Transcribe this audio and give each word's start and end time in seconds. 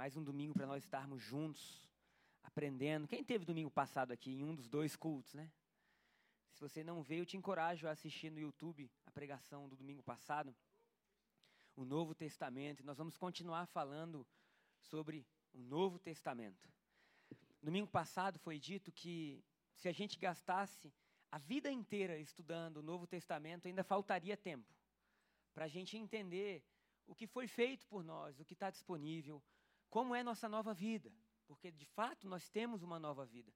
mais 0.00 0.16
um 0.16 0.24
domingo 0.24 0.54
para 0.54 0.66
nós 0.66 0.82
estarmos 0.82 1.20
juntos 1.20 1.86
aprendendo. 2.42 3.06
Quem 3.06 3.22
teve 3.22 3.44
domingo 3.44 3.70
passado 3.70 4.12
aqui 4.12 4.30
em 4.30 4.42
um 4.42 4.54
dos 4.54 4.66
dois 4.66 4.96
cultos, 4.96 5.34
né? 5.34 5.52
Se 6.54 6.58
você 6.58 6.82
não 6.82 7.02
veio, 7.02 7.20
eu 7.20 7.26
te 7.26 7.36
encorajo 7.36 7.86
a 7.86 7.90
assistir 7.90 8.30
no 8.30 8.40
YouTube 8.40 8.90
a 9.04 9.10
pregação 9.10 9.68
do 9.68 9.76
domingo 9.76 10.02
passado, 10.02 10.56
o 11.76 11.84
Novo 11.84 12.14
Testamento. 12.14 12.82
Nós 12.82 12.96
vamos 12.96 13.18
continuar 13.18 13.66
falando 13.66 14.26
sobre 14.80 15.26
o 15.52 15.58
Novo 15.58 15.98
Testamento. 15.98 16.66
Domingo 17.62 17.88
passado 17.88 18.38
foi 18.38 18.58
dito 18.58 18.90
que 18.90 19.44
se 19.74 19.86
a 19.86 19.92
gente 19.92 20.18
gastasse 20.18 20.90
a 21.30 21.36
vida 21.36 21.70
inteira 21.70 22.16
estudando 22.18 22.78
o 22.78 22.82
Novo 22.82 23.06
Testamento, 23.06 23.68
ainda 23.68 23.84
faltaria 23.84 24.34
tempo 24.34 24.74
para 25.52 25.66
a 25.66 25.68
gente 25.68 25.98
entender 25.98 26.64
o 27.06 27.14
que 27.14 27.26
foi 27.26 27.46
feito 27.46 27.86
por 27.86 28.02
nós, 28.02 28.40
o 28.40 28.46
que 28.46 28.54
está 28.54 28.70
disponível, 28.70 29.42
como 29.90 30.14
é 30.14 30.22
nossa 30.22 30.48
nova 30.48 30.72
vida 30.72 31.12
porque 31.50 31.72
de 31.72 31.84
fato 31.84 32.28
nós 32.28 32.48
temos 32.48 32.84
uma 32.84 33.00
nova 33.00 33.26
vida. 33.26 33.52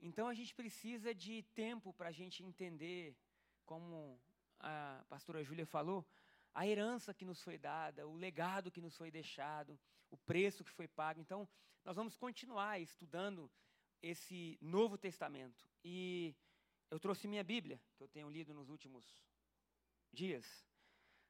Então 0.00 0.26
a 0.26 0.34
gente 0.34 0.52
precisa 0.52 1.14
de 1.14 1.44
tempo 1.54 1.94
para 1.94 2.08
a 2.08 2.12
gente 2.12 2.42
entender, 2.42 3.16
como 3.64 4.20
a 4.58 5.04
pastora 5.08 5.44
Júlia 5.44 5.64
falou, 5.64 6.04
a 6.52 6.66
herança 6.66 7.14
que 7.14 7.24
nos 7.24 7.40
foi 7.40 7.56
dada, 7.56 8.08
o 8.08 8.16
legado 8.16 8.72
que 8.72 8.80
nos 8.80 8.96
foi 8.96 9.08
deixado, 9.08 9.78
o 10.10 10.16
preço 10.16 10.64
que 10.64 10.70
foi 10.72 10.88
pago. 10.88 11.20
Então 11.20 11.48
nós 11.84 11.94
vamos 11.94 12.16
continuar 12.16 12.80
estudando 12.80 13.48
esse 14.02 14.58
Novo 14.60 14.98
Testamento. 14.98 15.64
E 15.84 16.34
eu 16.90 16.98
trouxe 16.98 17.28
minha 17.28 17.44
Bíblia, 17.44 17.80
que 17.96 18.02
eu 18.02 18.08
tenho 18.08 18.28
lido 18.28 18.52
nos 18.52 18.68
últimos 18.68 19.04
dias, 20.12 20.66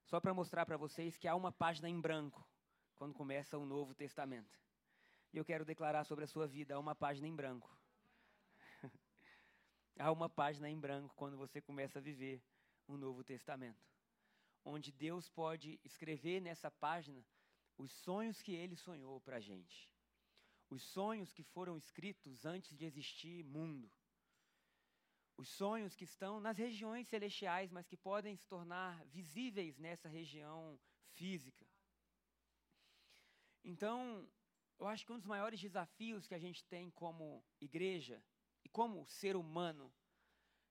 só 0.07 0.21
para 0.21 0.33
mostrar 0.33 0.65
para 0.65 0.79
vocês 0.79 1.19
que 1.19 1.29
há 1.29 1.35
uma 1.35 1.53
página 1.53 1.87
em 1.87 2.01
branco 2.01 2.49
quando 2.97 3.15
começa 3.15 3.59
o 3.59 3.67
Novo 3.67 3.95
Testamento. 3.95 4.59
E 5.33 5.37
eu 5.37 5.45
quero 5.45 5.65
declarar 5.65 6.05
sobre 6.05 6.25
a 6.25 6.29
sua 6.29 6.47
vida, 6.47 6.75
há 6.75 6.79
uma 6.79 6.95
página 6.95 7.29
em 7.29 7.35
branco. 7.35 7.71
há 9.99 10.11
uma 10.11 10.29
página 10.29 10.69
em 10.69 10.79
branco 10.79 11.15
quando 11.15 11.37
você 11.37 11.61
começa 11.61 11.99
a 11.99 12.03
viver 12.03 12.43
um 12.89 12.97
Novo 12.97 13.23
Testamento. 13.23 13.85
Onde 14.65 14.91
Deus 14.91 15.29
pode 15.29 15.79
escrever 15.85 16.41
nessa 16.41 16.71
página 16.71 17.25
os 17.77 17.93
sonhos 17.93 18.41
que 18.41 18.55
Ele 18.55 18.77
sonhou 18.77 19.21
para 19.21 19.37
a 19.37 19.41
gente. 19.41 19.93
Os 20.71 20.83
sonhos 20.83 21.33
que 21.33 21.43
foram 21.43 21.77
escritos 21.77 22.45
antes 22.45 22.77
de 22.77 22.85
existir 22.85 23.45
mundo. 23.45 23.91
Os 25.37 25.49
sonhos 25.49 25.95
que 25.95 26.05
estão 26.05 26.41
nas 26.41 26.57
regiões 26.57 27.07
celestiais, 27.09 27.71
mas 27.71 27.87
que 27.87 27.97
podem 27.97 28.35
se 28.35 28.47
tornar 28.47 29.05
visíveis 29.07 29.79
nessa 29.79 30.09
região 30.09 30.79
física. 31.13 31.67
Então, 33.73 34.25
eu 34.79 34.87
acho 34.87 35.05
que 35.05 35.13
um 35.13 35.19
dos 35.19 35.27
maiores 35.27 35.61
desafios 35.61 36.25
que 36.29 36.37
a 36.37 36.39
gente 36.39 36.65
tem 36.67 36.89
como 36.91 37.45
igreja 37.61 38.23
e 38.65 38.69
como 38.69 39.05
ser 39.09 39.35
humano 39.35 39.93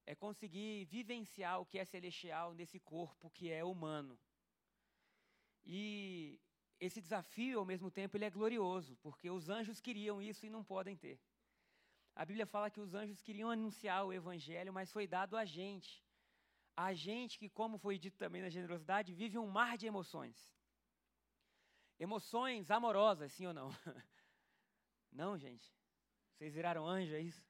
é 0.05 0.15
conseguir 0.15 0.85
vivenciar 0.85 1.59
o 1.59 1.65
que 1.65 1.77
é 1.77 1.83
celestial 1.83 2.53
nesse 2.53 2.79
corpo 2.79 3.29
que 3.31 3.51
é 3.51 3.65
humano. 3.65 4.17
E 5.65 6.39
esse 6.79 7.01
desafio, 7.01 7.59
ao 7.59 7.65
mesmo 7.65 7.91
tempo, 7.91 8.15
ele 8.15 8.23
é 8.23 8.29
glorioso, 8.29 8.95
porque 9.01 9.29
os 9.29 9.49
anjos 9.49 9.81
queriam 9.81 10.21
isso 10.21 10.45
e 10.45 10.49
não 10.49 10.63
podem 10.63 10.95
ter. 10.95 11.19
A 12.15 12.23
Bíblia 12.23 12.45
fala 12.45 12.69
que 12.69 12.79
os 12.79 12.93
anjos 12.93 13.21
queriam 13.21 13.49
anunciar 13.49 14.05
o 14.05 14.13
evangelho, 14.13 14.71
mas 14.71 14.93
foi 14.93 15.05
dado 15.05 15.35
a 15.35 15.43
gente. 15.43 16.01
A 16.77 16.93
gente 16.93 17.37
que, 17.37 17.49
como 17.49 17.77
foi 17.77 17.97
dito 17.97 18.17
também 18.17 18.41
na 18.41 18.49
generosidade, 18.57 19.13
vive 19.13 19.37
um 19.37 19.47
mar 19.47 19.77
de 19.77 19.85
emoções. 19.85 20.37
Emoções 21.99 22.69
amorosas, 22.69 23.31
sim 23.31 23.45
ou 23.47 23.53
não? 23.53 23.69
Não, 25.11 25.37
gente. 25.37 25.73
Vocês 26.33 26.53
viraram 26.53 26.85
anjo, 26.85 27.13
é 27.15 27.21
isso? 27.21 27.41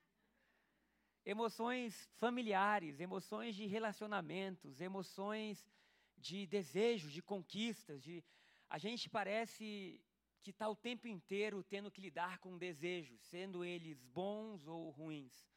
Emoções 1.25 2.07
familiares, 2.17 2.99
emoções 2.99 3.55
de 3.55 3.65
relacionamentos, 3.65 4.79
emoções 4.79 5.67
de 6.15 6.45
desejos, 6.45 7.11
de 7.11 7.23
conquistas, 7.23 8.03
de 8.03 8.23
a 8.69 8.77
gente 8.77 9.09
parece 9.09 9.99
que 10.43 10.51
está 10.51 10.69
o 10.69 10.75
tempo 10.75 11.07
inteiro 11.07 11.63
tendo 11.63 11.89
que 11.89 11.99
lidar 11.99 12.37
com 12.37 12.55
desejos, 12.55 13.19
sendo 13.23 13.65
eles 13.65 14.03
bons 14.03 14.67
ou 14.67 14.91
ruins. 14.91 15.49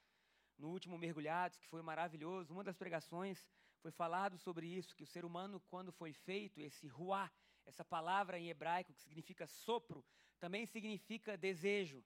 No 0.56 0.70
último 0.70 0.96
Mergulhados, 0.96 1.58
que 1.58 1.66
foi 1.66 1.82
maravilhoso, 1.82 2.54
uma 2.54 2.64
das 2.64 2.76
pregações 2.76 3.46
foi 3.82 3.92
falado 3.92 4.38
sobre 4.38 4.66
isso, 4.66 4.96
que 4.96 5.02
o 5.02 5.06
ser 5.06 5.24
humano, 5.26 5.60
quando 5.68 5.92
foi 5.92 6.14
feito, 6.14 6.60
esse 6.60 6.88
ruá, 6.88 7.30
essa 7.68 7.84
palavra 7.84 8.38
em 8.38 8.48
hebraico 8.48 8.94
que 8.94 9.00
significa 9.00 9.46
sopro, 9.46 10.04
também 10.40 10.64
significa 10.66 11.36
desejo. 11.36 12.02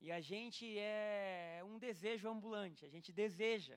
E 0.00 0.12
a 0.12 0.20
gente 0.20 0.78
é 0.78 1.62
um 1.64 1.78
desejo 1.78 2.28
ambulante, 2.28 2.84
a 2.84 2.88
gente 2.88 3.10
deseja. 3.12 3.76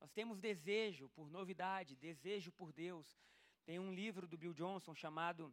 Nós 0.00 0.12
temos 0.12 0.38
desejo 0.38 1.08
por 1.16 1.30
novidade, 1.30 1.96
desejo 1.96 2.52
por 2.52 2.72
Deus. 2.72 3.18
Tem 3.64 3.78
um 3.78 3.92
livro 3.92 4.28
do 4.28 4.36
Bill 4.36 4.52
Johnson 4.52 4.94
chamado 4.94 5.52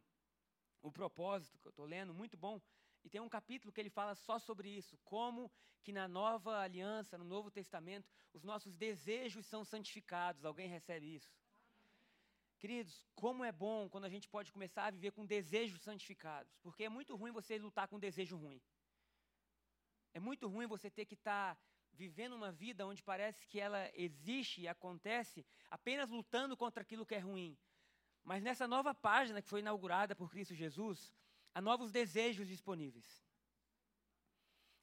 O 0.82 0.92
Propósito, 0.92 1.58
que 1.58 1.66
eu 1.66 1.70
estou 1.70 1.86
lendo, 1.86 2.12
muito 2.12 2.36
bom. 2.36 2.60
E 3.02 3.08
tem 3.08 3.20
um 3.20 3.28
capítulo 3.28 3.72
que 3.72 3.80
ele 3.80 3.90
fala 3.90 4.14
só 4.14 4.38
sobre 4.38 4.68
isso, 4.68 4.98
como 5.04 5.50
que 5.82 5.92
na 5.92 6.06
nova 6.06 6.60
aliança, 6.60 7.18
no 7.18 7.24
Novo 7.24 7.50
Testamento, 7.50 8.08
os 8.32 8.42
nossos 8.42 8.74
desejos 8.74 9.46
são 9.46 9.64
santificados. 9.64 10.44
Alguém 10.44 10.68
recebe 10.68 11.14
isso? 11.14 11.30
Queridos, 12.64 13.06
como 13.14 13.44
é 13.44 13.52
bom 13.52 13.90
quando 13.90 14.06
a 14.06 14.08
gente 14.08 14.26
pode 14.26 14.50
começar 14.50 14.86
a 14.86 14.90
viver 14.90 15.10
com 15.10 15.26
desejos 15.26 15.82
santificados, 15.82 16.56
porque 16.62 16.84
é 16.84 16.88
muito 16.88 17.14
ruim 17.14 17.30
você 17.30 17.58
lutar 17.58 17.86
com 17.86 17.98
desejo 17.98 18.38
ruim. 18.38 18.58
É 20.14 20.18
muito 20.18 20.48
ruim 20.48 20.66
você 20.66 20.88
ter 20.90 21.04
que 21.04 21.12
estar 21.12 21.56
tá 21.56 21.60
vivendo 21.92 22.32
uma 22.32 22.50
vida 22.50 22.86
onde 22.86 23.02
parece 23.02 23.46
que 23.46 23.60
ela 23.60 23.90
existe 23.92 24.62
e 24.62 24.66
acontece 24.66 25.44
apenas 25.70 26.08
lutando 26.08 26.56
contra 26.56 26.80
aquilo 26.80 27.04
que 27.04 27.14
é 27.14 27.18
ruim. 27.18 27.54
Mas 28.22 28.42
nessa 28.42 28.66
nova 28.66 28.94
página 28.94 29.42
que 29.42 29.48
foi 29.50 29.60
inaugurada 29.60 30.16
por 30.16 30.30
Cristo 30.30 30.54
Jesus, 30.54 31.14
há 31.52 31.60
novos 31.60 31.92
desejos 31.92 32.48
disponíveis. 32.48 33.22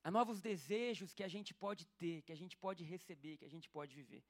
Há 0.04 0.12
novos 0.12 0.40
desejos 0.40 1.16
que 1.16 1.24
a 1.24 1.28
gente 1.28 1.52
pode 1.52 1.88
ter, 1.98 2.22
que 2.22 2.32
a 2.32 2.38
gente 2.38 2.56
pode 2.56 2.84
receber, 2.84 3.38
que 3.38 3.46
a 3.46 3.50
gente 3.50 3.68
pode 3.72 3.96
viver. 3.96 4.24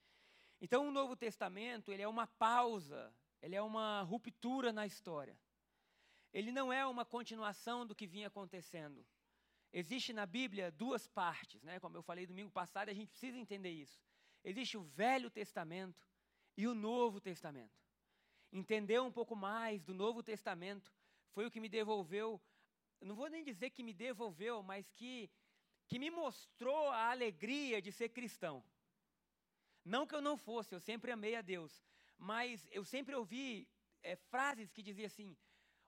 Então, 0.61 0.87
o 0.87 0.91
Novo 0.91 1.17
Testamento, 1.17 1.91
ele 1.91 2.01
é 2.01 2.07
uma 2.07 2.27
pausa 2.27 3.13
ele 3.41 3.55
é 3.55 3.61
uma 3.61 4.01
ruptura 4.01 4.71
na 4.71 4.85
história. 4.85 5.37
Ele 6.33 6.51
não 6.51 6.71
é 6.71 6.85
uma 6.85 7.05
continuação 7.05 7.85
do 7.85 7.95
que 7.95 8.07
vinha 8.07 8.27
acontecendo. 8.27 9.05
Existe 9.73 10.13
na 10.13 10.25
Bíblia 10.25 10.71
duas 10.71 11.07
partes, 11.07 11.63
né? 11.63 11.79
Como 11.79 11.97
eu 11.97 12.03
falei 12.03 12.25
domingo 12.25 12.51
passado, 12.51 12.89
a 12.89 12.93
gente 12.93 13.09
precisa 13.09 13.37
entender 13.37 13.71
isso. 13.71 14.01
Existe 14.43 14.77
o 14.77 14.83
Velho 14.83 15.29
Testamento 15.29 16.07
e 16.57 16.67
o 16.67 16.75
Novo 16.75 17.19
Testamento. 17.19 17.79
Entender 18.51 18.99
um 19.01 19.11
pouco 19.11 19.35
mais 19.35 19.83
do 19.83 19.93
Novo 19.93 20.21
Testamento 20.21 20.93
foi 21.33 21.45
o 21.45 21.51
que 21.51 21.59
me 21.59 21.69
devolveu, 21.69 22.41
não 22.99 23.15
vou 23.15 23.29
nem 23.29 23.43
dizer 23.43 23.69
que 23.69 23.83
me 23.83 23.93
devolveu, 23.93 24.61
mas 24.61 24.91
que 24.91 25.29
que 25.87 25.99
me 25.99 26.09
mostrou 26.09 26.87
a 26.87 27.11
alegria 27.11 27.81
de 27.81 27.91
ser 27.91 28.09
cristão. 28.09 28.63
Não 29.83 30.07
que 30.07 30.15
eu 30.15 30.21
não 30.21 30.37
fosse, 30.37 30.73
eu 30.73 30.79
sempre 30.79 31.11
amei 31.11 31.35
a 31.35 31.41
Deus, 31.41 31.83
mas 32.21 32.67
eu 32.69 32.85
sempre 32.85 33.15
ouvi 33.15 33.67
é, 34.03 34.15
frases 34.15 34.71
que 34.71 34.83
diziam 34.83 35.07
assim: 35.07 35.35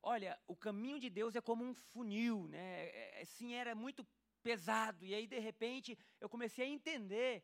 olha, 0.02 0.40
o 0.48 0.56
caminho 0.56 1.00
de 1.00 1.10
Deus 1.10 1.36
é 1.36 1.42
como 1.42 1.64
um 1.64 1.76
funil, 1.76 2.48
né? 2.48 2.88
É, 2.88 3.22
assim, 3.22 3.54
era 3.54 3.76
muito 3.76 4.06
pesado. 4.42 5.06
E 5.06 5.14
aí, 5.14 5.28
de 5.28 5.38
repente, 5.38 5.96
eu 6.20 6.28
comecei 6.28 6.66
a 6.66 6.70
entender 6.70 7.44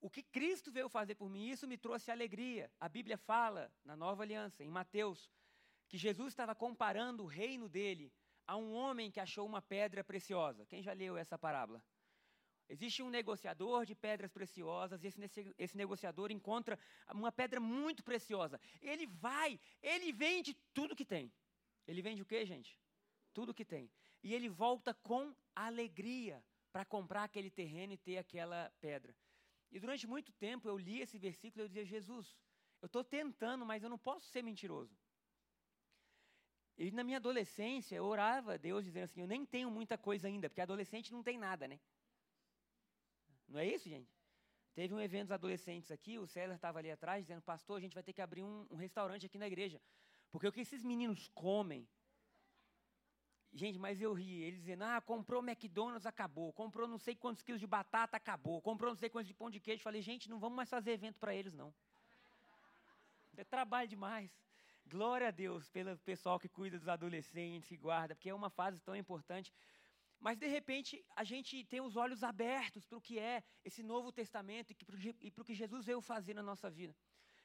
o 0.00 0.10
que 0.10 0.24
Cristo 0.24 0.72
veio 0.72 0.88
fazer 0.88 1.14
por 1.14 1.30
mim. 1.30 1.48
Isso 1.48 1.68
me 1.68 1.78
trouxe 1.78 2.10
alegria. 2.10 2.68
A 2.80 2.88
Bíblia 2.88 3.16
fala, 3.16 3.72
na 3.84 3.96
nova 3.96 4.24
aliança, 4.24 4.64
em 4.64 4.68
Mateus, 4.68 5.30
que 5.88 5.96
Jesus 5.96 6.32
estava 6.32 6.54
comparando 6.54 7.22
o 7.22 7.26
reino 7.26 7.68
dele 7.68 8.12
a 8.44 8.56
um 8.56 8.74
homem 8.74 9.08
que 9.08 9.20
achou 9.20 9.46
uma 9.46 9.62
pedra 9.62 10.02
preciosa. 10.02 10.66
Quem 10.66 10.82
já 10.82 10.92
leu 10.92 11.16
essa 11.16 11.38
parábola? 11.38 11.80
Existe 12.68 13.02
um 13.02 13.10
negociador 13.10 13.86
de 13.86 13.94
pedras 13.94 14.32
preciosas, 14.32 15.02
e 15.04 15.06
esse, 15.06 15.54
esse, 15.56 15.76
negociador 15.76 16.32
encontra 16.32 16.78
uma 17.12 17.30
pedra 17.30 17.60
muito 17.60 18.02
preciosa. 18.02 18.60
Ele 18.82 19.06
vai, 19.06 19.60
ele 19.80 20.12
vende 20.12 20.54
tudo 20.74 20.96
que 20.96 21.04
tem. 21.04 21.32
Ele 21.86 22.02
vende 22.02 22.22
o 22.22 22.26
que, 22.26 22.44
gente? 22.44 22.78
Tudo 23.32 23.54
que 23.54 23.64
tem. 23.64 23.88
E 24.22 24.34
ele 24.34 24.48
volta 24.48 24.92
com 24.92 25.32
alegria 25.54 26.42
para 26.72 26.84
comprar 26.84 27.24
aquele 27.24 27.50
terreno 27.50 27.92
e 27.92 27.96
ter 27.96 28.18
aquela 28.18 28.72
pedra. 28.80 29.14
E 29.70 29.78
durante 29.78 30.06
muito 30.06 30.32
tempo 30.32 30.68
eu 30.68 30.76
li 30.76 31.00
esse 31.00 31.18
versículo 31.18 31.62
e 31.62 31.64
eu 31.64 31.68
dizia: 31.68 31.84
Jesus, 31.84 32.36
eu 32.82 32.86
estou 32.86 33.04
tentando, 33.04 33.64
mas 33.64 33.82
eu 33.82 33.88
não 33.88 33.98
posso 33.98 34.26
ser 34.26 34.42
mentiroso. 34.42 34.96
E 36.76 36.90
na 36.90 37.04
minha 37.04 37.16
adolescência 37.16 37.96
eu 37.96 38.04
orava 38.04 38.54
a 38.54 38.56
Deus 38.56 38.84
dizendo 38.84 39.04
assim: 39.04 39.20
eu 39.20 39.26
nem 39.26 39.46
tenho 39.46 39.70
muita 39.70 39.96
coisa 39.96 40.26
ainda, 40.26 40.48
porque 40.48 40.60
adolescente 40.60 41.12
não 41.12 41.22
tem 41.22 41.38
nada, 41.38 41.66
né? 41.68 41.78
Não 43.48 43.60
é 43.60 43.66
isso, 43.66 43.88
gente? 43.88 44.10
Teve 44.74 44.92
um 44.92 45.00
evento 45.00 45.28
dos 45.28 45.32
adolescentes 45.32 45.90
aqui, 45.90 46.18
o 46.18 46.26
César 46.26 46.54
estava 46.54 46.78
ali 46.78 46.90
atrás 46.90 47.24
dizendo: 47.24 47.40
Pastor, 47.40 47.78
a 47.78 47.80
gente 47.80 47.94
vai 47.94 48.02
ter 48.02 48.12
que 48.12 48.20
abrir 48.20 48.42
um, 48.42 48.66
um 48.70 48.76
restaurante 48.76 49.24
aqui 49.24 49.38
na 49.38 49.46
igreja. 49.46 49.80
Porque 50.30 50.46
o 50.46 50.52
que 50.52 50.60
esses 50.60 50.82
meninos 50.82 51.28
comem. 51.28 51.88
Gente, 53.54 53.78
mas 53.78 54.02
eu 54.02 54.12
ri. 54.12 54.42
Eles 54.42 54.60
dizendo: 54.60 54.84
Ah, 54.84 55.00
comprou 55.00 55.42
McDonald's, 55.42 56.04
acabou. 56.04 56.52
Comprou 56.52 56.86
não 56.86 56.98
sei 56.98 57.14
quantos 57.14 57.42
quilos 57.42 57.60
de 57.60 57.66
batata, 57.66 58.18
acabou. 58.18 58.60
Comprou 58.60 58.90
não 58.90 58.96
sei 58.96 59.08
quantos 59.08 59.28
de 59.28 59.34
pão 59.34 59.48
de 59.48 59.60
queijo. 59.60 59.82
Falei: 59.82 60.02
Gente, 60.02 60.28
não 60.28 60.38
vamos 60.38 60.56
mais 60.56 60.68
fazer 60.68 60.90
evento 60.90 61.18
para 61.18 61.34
eles, 61.34 61.54
não. 61.54 61.72
É 63.36 63.44
trabalho 63.44 63.88
demais. 63.88 64.30
Glória 64.88 65.28
a 65.28 65.30
Deus 65.30 65.68
pelo 65.70 65.96
pessoal 65.98 66.38
que 66.38 66.48
cuida 66.48 66.78
dos 66.78 66.86
adolescentes, 66.86 67.68
que 67.68 67.76
guarda, 67.76 68.14
porque 68.14 68.28
é 68.28 68.34
uma 68.34 68.50
fase 68.50 68.80
tão 68.80 68.94
importante. 68.94 69.52
Mas, 70.18 70.38
de 70.38 70.46
repente, 70.46 71.04
a 71.14 71.24
gente 71.24 71.64
tem 71.64 71.80
os 71.80 71.96
olhos 71.96 72.22
abertos 72.22 72.84
para 72.86 72.98
o 72.98 73.00
que 73.00 73.18
é 73.18 73.42
esse 73.64 73.82
Novo 73.82 74.10
Testamento 74.10 74.74
e 75.20 75.30
para 75.30 75.42
o 75.42 75.44
que 75.44 75.54
Jesus 75.54 75.84
veio 75.84 76.00
fazer 76.00 76.34
na 76.34 76.42
nossa 76.42 76.70
vida. 76.70 76.96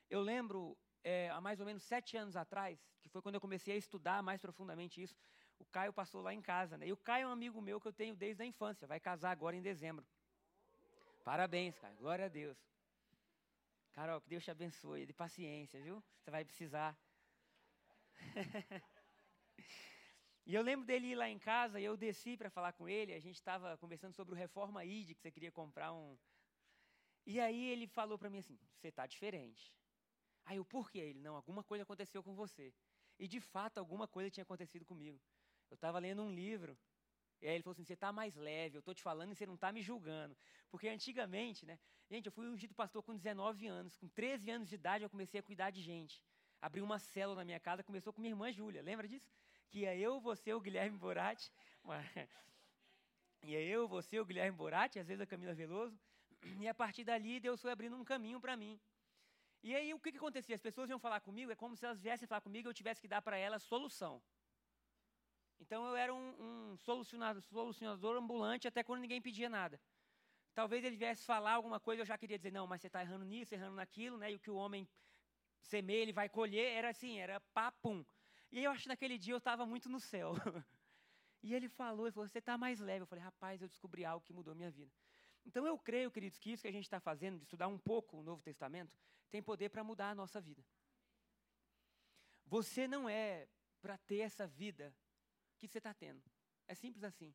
Eu 0.09 0.21
lembro, 0.21 0.77
é, 1.03 1.29
há 1.29 1.39
mais 1.41 1.59
ou 1.59 1.65
menos 1.65 1.83
sete 1.83 2.17
anos 2.17 2.35
atrás, 2.35 2.79
que 3.01 3.09
foi 3.09 3.21
quando 3.21 3.35
eu 3.35 3.41
comecei 3.41 3.73
a 3.75 3.77
estudar 3.77 4.21
mais 4.23 4.41
profundamente 4.41 5.01
isso, 5.01 5.15
o 5.59 5.65
Caio 5.65 5.93
passou 5.93 6.21
lá 6.21 6.33
em 6.33 6.41
casa. 6.41 6.77
Né? 6.77 6.87
E 6.87 6.93
o 6.93 6.97
Caio 6.97 7.25
é 7.25 7.27
um 7.27 7.31
amigo 7.31 7.61
meu 7.61 7.79
que 7.79 7.87
eu 7.87 7.93
tenho 7.93 8.15
desde 8.15 8.41
a 8.43 8.45
infância, 8.45 8.87
vai 8.87 8.99
casar 8.99 9.31
agora 9.31 9.55
em 9.55 9.61
dezembro. 9.61 10.05
Parabéns, 11.23 11.77
Caio, 11.77 11.95
glória 11.97 12.25
a 12.25 12.29
Deus. 12.29 12.57
Carol, 13.93 14.21
que 14.21 14.29
Deus 14.29 14.43
te 14.43 14.49
abençoe, 14.49 15.05
de 15.05 15.13
paciência, 15.13 15.79
viu? 15.81 16.01
Você 16.19 16.31
vai 16.31 16.45
precisar. 16.45 16.97
E 20.45 20.55
eu 20.55 20.61
lembro 20.61 20.85
dele 20.85 21.07
ir 21.07 21.15
lá 21.15 21.29
em 21.29 21.37
casa 21.37 21.79
e 21.79 21.85
eu 21.85 21.95
desci 21.95 22.35
para 22.35 22.49
falar 22.49 22.73
com 22.73 22.89
ele. 22.89 23.13
A 23.13 23.19
gente 23.19 23.35
estava 23.35 23.77
conversando 23.77 24.13
sobre 24.15 24.33
o 24.33 24.37
Reforma 24.37 24.83
ID, 24.83 25.13
que 25.13 25.21
você 25.21 25.31
queria 25.31 25.51
comprar 25.51 25.93
um. 25.93 26.17
E 27.25 27.39
aí 27.39 27.69
ele 27.69 27.87
falou 27.87 28.17
para 28.17 28.29
mim 28.29 28.39
assim: 28.39 28.57
Você 28.75 28.87
está 28.87 29.05
diferente. 29.05 29.75
Aí 30.45 30.57
eu, 30.57 30.65
por 30.65 30.89
quê? 30.89 30.99
Ele, 30.99 31.19
não, 31.19 31.35
alguma 31.35 31.63
coisa 31.63 31.83
aconteceu 31.83 32.23
com 32.23 32.33
você. 32.33 32.73
E 33.19 33.27
de 33.27 33.39
fato, 33.39 33.77
alguma 33.77 34.07
coisa 34.07 34.31
tinha 34.31 34.43
acontecido 34.43 34.83
comigo. 34.83 35.21
Eu 35.69 35.75
estava 35.75 35.99
lendo 35.99 36.23
um 36.23 36.31
livro. 36.33 36.77
E 37.39 37.47
aí 37.47 37.53
ele 37.55 37.63
falou 37.63 37.73
assim: 37.73 37.83
Você 37.83 37.93
está 37.93 38.11
mais 38.11 38.35
leve, 38.35 38.77
eu 38.77 38.79
estou 38.79 38.95
te 38.95 39.03
falando 39.03 39.31
e 39.31 39.35
você 39.35 39.45
não 39.45 39.55
está 39.55 39.71
me 39.71 39.81
julgando. 39.81 40.35
Porque 40.71 40.87
antigamente, 40.87 41.65
né? 41.65 41.79
Gente, 42.09 42.25
eu 42.25 42.31
fui 42.31 42.47
ungido 42.47 42.73
pastor 42.73 43.03
com 43.03 43.15
19 43.15 43.67
anos. 43.67 43.95
Com 43.95 44.07
13 44.09 44.49
anos 44.49 44.67
de 44.67 44.75
idade, 44.75 45.03
eu 45.03 45.09
comecei 45.09 45.39
a 45.39 45.43
cuidar 45.43 45.69
de 45.69 45.81
gente. 45.81 46.25
Abri 46.59 46.81
uma 46.81 46.99
célula 46.99 47.37
na 47.37 47.45
minha 47.45 47.59
casa, 47.59 47.83
começou 47.83 48.11
com 48.11 48.21
minha 48.21 48.31
irmã 48.31 48.51
Júlia. 48.51 48.81
Lembra 48.81 49.07
disso? 49.07 49.31
Que 49.71 49.79
ia 49.79 49.95
eu, 49.95 50.19
você, 50.19 50.53
o 50.53 50.59
Guilherme 50.59 50.97
Borati, 50.97 51.51
ia 53.41 53.61
eu, 53.61 53.87
você, 53.87 54.19
o 54.19 54.25
Guilherme 54.25 54.57
Borati, 54.57 54.99
às 54.99 55.07
vezes 55.07 55.21
a 55.21 55.25
Camila 55.25 55.53
Veloso, 55.53 55.97
e 56.59 56.67
a 56.67 56.73
partir 56.73 57.03
dali 57.03 57.39
Deus 57.39 57.61
foi 57.61 57.71
abrindo 57.71 57.95
um 57.95 58.03
caminho 58.03 58.39
para 58.39 58.55
mim. 58.57 58.79
E 59.63 59.75
aí 59.75 59.93
o 59.93 59.99
que, 59.99 60.11
que 60.11 60.17
acontecia? 60.17 60.55
As 60.55 60.61
pessoas 60.61 60.89
iam 60.89 60.99
falar 60.99 61.21
comigo, 61.21 61.51
é 61.51 61.55
como 61.55 61.75
se 61.75 61.85
elas 61.85 62.01
viessem 62.01 62.27
falar 62.27 62.41
comigo 62.41 62.67
e 62.67 62.69
eu 62.69 62.73
tivesse 62.73 62.99
que 62.99 63.07
dar 63.07 63.21
para 63.21 63.37
elas 63.37 63.63
solução. 63.63 64.21
Então 65.59 65.87
eu 65.87 65.95
era 65.95 66.13
um, 66.13 66.29
um 66.47 66.77
solucionador, 66.77 67.41
solucionador 67.43 68.17
ambulante 68.17 68.67
até 68.67 68.83
quando 68.83 69.01
ninguém 69.01 69.21
pedia 69.21 69.49
nada. 69.49 69.79
Talvez 70.53 70.83
ele 70.83 70.97
viesse 70.97 71.23
falar 71.23 71.53
alguma 71.53 71.79
coisa, 71.79 72.01
eu 72.01 72.05
já 72.05 72.17
queria 72.17 72.37
dizer, 72.37 72.51
não, 72.51 72.67
mas 72.67 72.81
você 72.81 72.87
está 72.87 73.01
errando 73.01 73.23
nisso, 73.23 73.53
errando 73.53 73.75
naquilo, 73.75 74.17
né? 74.17 74.31
E 74.31 74.35
o 74.35 74.39
que 74.39 74.51
o 74.51 74.55
homem 74.55 74.85
semeia, 75.61 76.01
ele 76.01 76.11
vai 76.11 76.27
colher, 76.27 76.73
era 76.73 76.89
assim, 76.89 77.19
era 77.19 77.39
papum. 77.53 78.03
E 78.51 78.63
eu 78.63 78.71
acho 78.71 78.83
que 78.83 78.89
naquele 78.89 79.17
dia 79.17 79.33
eu 79.33 79.37
estava 79.37 79.65
muito 79.65 79.89
no 79.89 79.99
céu. 79.99 80.33
E 81.43 81.55
ele 81.55 81.67
falou, 81.67 82.05
ele 82.05 82.13
falou, 82.13 82.27
você 82.27 82.37
está 82.37 82.55
mais 82.55 82.79
leve. 82.79 83.01
Eu 83.01 83.07
falei, 83.07 83.23
rapaz, 83.23 83.59
eu 83.61 83.67
descobri 83.67 84.05
algo 84.05 84.23
que 84.23 84.31
mudou 84.31 84.53
minha 84.53 84.69
vida. 84.69 84.91
Então 85.43 85.65
eu 85.65 85.77
creio, 85.77 86.11
queridos, 86.11 86.37
que 86.37 86.51
isso 86.51 86.61
que 86.61 86.67
a 86.67 86.71
gente 86.71 86.83
está 86.83 86.99
fazendo, 86.99 87.37
de 87.37 87.43
estudar 87.43 87.67
um 87.67 87.79
pouco 87.79 88.17
o 88.17 88.23
Novo 88.23 88.43
Testamento, 88.43 88.95
tem 89.31 89.41
poder 89.41 89.69
para 89.69 89.83
mudar 89.83 90.11
a 90.11 90.15
nossa 90.15 90.39
vida. 90.39 90.63
Você 92.45 92.87
não 92.87 93.09
é 93.09 93.47
para 93.81 93.97
ter 93.97 94.19
essa 94.19 94.45
vida 94.45 94.95
que 95.57 95.67
você 95.67 95.79
está 95.79 95.93
tendo. 95.93 96.21
É 96.67 96.75
simples 96.75 97.03
assim. 97.03 97.33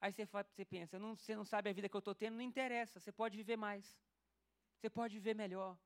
Aí 0.00 0.12
você, 0.12 0.26
você 0.26 0.64
pensa, 0.66 0.98
não, 0.98 1.16
você 1.16 1.34
não 1.34 1.44
sabe 1.46 1.70
a 1.70 1.72
vida 1.72 1.88
que 1.88 1.96
eu 1.96 2.00
estou 2.00 2.14
tendo, 2.14 2.34
não 2.34 2.42
interessa, 2.42 3.00
você 3.00 3.10
pode 3.10 3.36
viver 3.38 3.56
mais. 3.56 3.98
Você 4.76 4.90
pode 4.90 5.14
viver 5.14 5.34
melhor. 5.34 5.78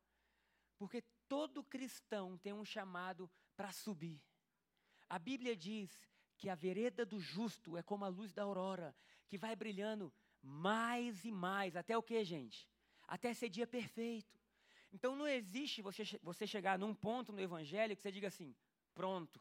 Porque 0.77 1.03
todo 1.29 1.62
cristão 1.62 2.37
tem 2.39 2.53
um 2.53 2.65
chamado 2.65 3.31
para 3.55 3.71
subir. 3.71 4.21
A 5.08 5.19
Bíblia 5.19 5.56
diz 5.56 5.90
que 6.37 6.49
a 6.49 6.55
vereda 6.55 7.05
do 7.05 7.19
justo 7.19 7.76
é 7.76 7.82
como 7.82 8.05
a 8.05 8.08
luz 8.08 8.32
da 8.32 8.43
aurora, 8.43 8.94
que 9.26 9.38
vai 9.38 9.56
brilhando 9.56 10.12
mais 10.43 11.25
e 11.25 11.32
mais, 11.32 11.76
até 11.76 11.96
o 11.96 12.02
que, 12.02 12.22
gente? 12.25 12.69
Até 13.06 13.34
ser 13.34 13.49
dia 13.49 13.66
perfeito. 13.66 14.38
Então 14.93 15.16
não 15.16 15.26
existe 15.26 15.82
você, 15.82 16.02
você 16.22 16.46
chegar 16.46 16.78
num 16.78 16.94
ponto 16.94 17.32
no 17.32 17.40
Evangelho 17.40 17.96
que 17.96 18.02
você 18.02 18.12
diga 18.12 18.28
assim: 18.28 18.55
pronto, 18.94 19.40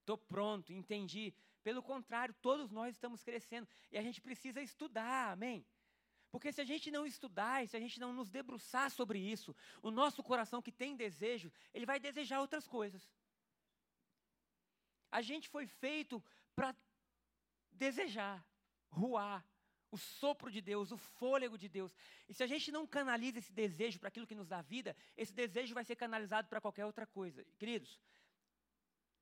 estou 0.00 0.18
pronto, 0.18 0.72
entendi. 0.72 1.32
Pelo 1.62 1.82
contrário, 1.82 2.34
todos 2.40 2.70
nós 2.70 2.94
estamos 2.94 3.22
crescendo 3.22 3.68
e 3.90 3.98
a 3.98 4.02
gente 4.02 4.20
precisa 4.20 4.62
estudar, 4.62 5.32
amém? 5.32 5.66
Porque 6.30 6.52
se 6.52 6.60
a 6.60 6.64
gente 6.64 6.90
não 6.90 7.04
estudar, 7.04 7.66
se 7.66 7.76
a 7.76 7.80
gente 7.80 7.98
não 7.98 8.12
nos 8.12 8.30
debruçar 8.30 8.90
sobre 8.90 9.18
isso, 9.18 9.54
o 9.82 9.90
nosso 9.90 10.22
coração 10.22 10.62
que 10.62 10.70
tem 10.70 10.96
desejo, 10.96 11.52
ele 11.74 11.84
vai 11.84 11.98
desejar 11.98 12.40
outras 12.40 12.68
coisas. 12.68 13.10
A 15.10 15.22
gente 15.22 15.48
foi 15.48 15.66
feito 15.66 16.22
para 16.54 16.74
desejar, 17.72 18.44
ruar, 18.90 19.44
o 19.90 19.98
sopro 19.98 20.50
de 20.50 20.60
Deus, 20.60 20.92
o 20.92 20.96
fôlego 20.96 21.58
de 21.58 21.68
Deus. 21.68 21.94
E 22.28 22.34
se 22.34 22.42
a 22.42 22.46
gente 22.46 22.70
não 22.70 22.86
canaliza 22.86 23.38
esse 23.38 23.52
desejo 23.52 23.98
para 23.98 24.08
aquilo 24.08 24.26
que 24.26 24.34
nos 24.34 24.46
dá 24.46 24.62
vida, 24.62 24.96
esse 25.16 25.32
desejo 25.32 25.74
vai 25.74 25.84
ser 25.84 25.96
canalizado 25.96 26.48
para 26.48 26.60
qualquer 26.60 26.86
outra 26.86 27.06
coisa. 27.06 27.44
Queridos, 27.58 28.00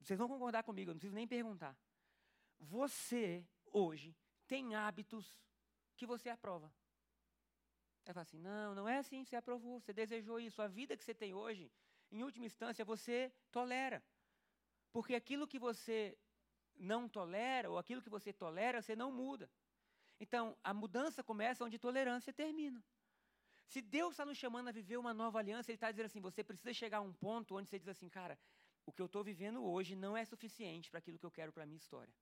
vocês 0.01 0.19
vão 0.19 0.29
concordar 0.29 0.63
comigo, 0.63 0.91
eu 0.91 0.95
não 0.95 0.99
preciso 0.99 1.15
nem 1.15 1.27
perguntar. 1.27 1.77
Você, 2.59 3.47
hoje, 3.67 4.15
tem 4.47 4.75
hábitos 4.75 5.39
que 5.97 6.07
você 6.07 6.29
aprova. 6.29 6.73
Você 8.03 8.13
fala 8.13 8.23
assim: 8.23 8.39
não, 8.39 8.75
não 8.75 8.89
é 8.89 8.99
assim, 8.99 9.25
você 9.25 9.37
aprovou, 9.37 9.81
você 9.81 9.93
desejou 9.93 10.39
isso. 10.41 10.61
A 10.61 10.69
vida 10.69 10.97
que 10.97 11.05
você 11.05 11.15
tem 11.15 11.35
hoje, 11.35 11.71
em 12.11 12.23
última 12.23 12.47
instância, 12.47 12.85
você 12.85 13.33
tolera. 13.51 14.03
Porque 14.99 15.15
aquilo 15.15 15.47
que 15.47 15.61
você 15.61 16.19
não 16.75 17.09
tolera, 17.09 17.71
ou 17.71 17.79
aquilo 17.79 18.03
que 18.03 18.11
você 18.11 18.33
tolera, 18.33 18.83
você 18.83 18.97
não 18.97 19.13
muda. 19.13 19.49
Então, 20.19 20.57
a 20.71 20.75
mudança 20.75 21.23
começa 21.23 21.65
onde 21.65 21.79
tolerância 21.79 22.33
termina. 22.33 22.85
Se 23.69 23.81
Deus 23.81 24.15
está 24.15 24.25
nos 24.25 24.37
chamando 24.37 24.67
a 24.67 24.73
viver 24.73 24.97
uma 24.97 25.15
nova 25.15 25.39
aliança, 25.39 25.71
Ele 25.71 25.77
está 25.77 25.93
dizendo 25.93 26.07
assim: 26.07 26.21
você 26.21 26.43
precisa 26.43 26.75
chegar 26.75 26.99
a 26.99 27.01
um 27.01 27.13
ponto 27.13 27.55
onde 27.55 27.69
você 27.69 27.79
diz 27.79 27.87
assim, 27.87 28.09
cara, 28.09 28.37
o 28.85 28.93
que 28.93 29.01
eu 29.01 29.07
estou 29.07 29.23
vivendo 29.23 29.65
hoje 29.65 29.95
não 29.95 30.17
é 30.17 30.25
suficiente 30.25 30.91
para 30.91 30.99
aquilo 30.99 31.17
que 31.17 31.27
eu 31.27 31.31
quero 31.31 31.53
para 31.53 31.63
a 31.63 31.67
minha 31.67 31.77
história. 31.77 32.13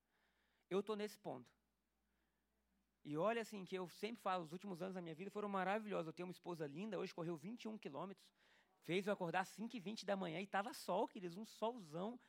Eu 0.69 0.81
estou 0.81 0.95
nesse 0.95 1.19
ponto. 1.19 1.51
E 3.03 3.17
olha 3.17 3.41
assim, 3.41 3.65
que 3.65 3.75
eu 3.75 3.89
sempre 3.89 4.21
falo, 4.21 4.45
os 4.45 4.53
últimos 4.53 4.83
anos 4.83 4.97
da 4.97 5.01
minha 5.01 5.15
vida 5.15 5.31
foram 5.31 5.49
maravilhosos. 5.49 6.09
Eu 6.09 6.13
tenho 6.13 6.27
uma 6.27 6.33
esposa 6.33 6.67
linda, 6.67 6.99
hoje 6.99 7.15
correu 7.15 7.39
21 7.39 7.79
quilômetros, 7.79 8.29
fez 8.83 9.07
eu 9.07 9.15
acordar 9.15 9.41
às 9.41 9.57
5h20 9.57 10.05
da 10.05 10.15
manhã 10.15 10.41
e 10.41 10.45
estava 10.45 10.75
sol, 10.75 11.09
queridos, 11.09 11.39
um 11.39 11.47
solzão. 11.47 12.21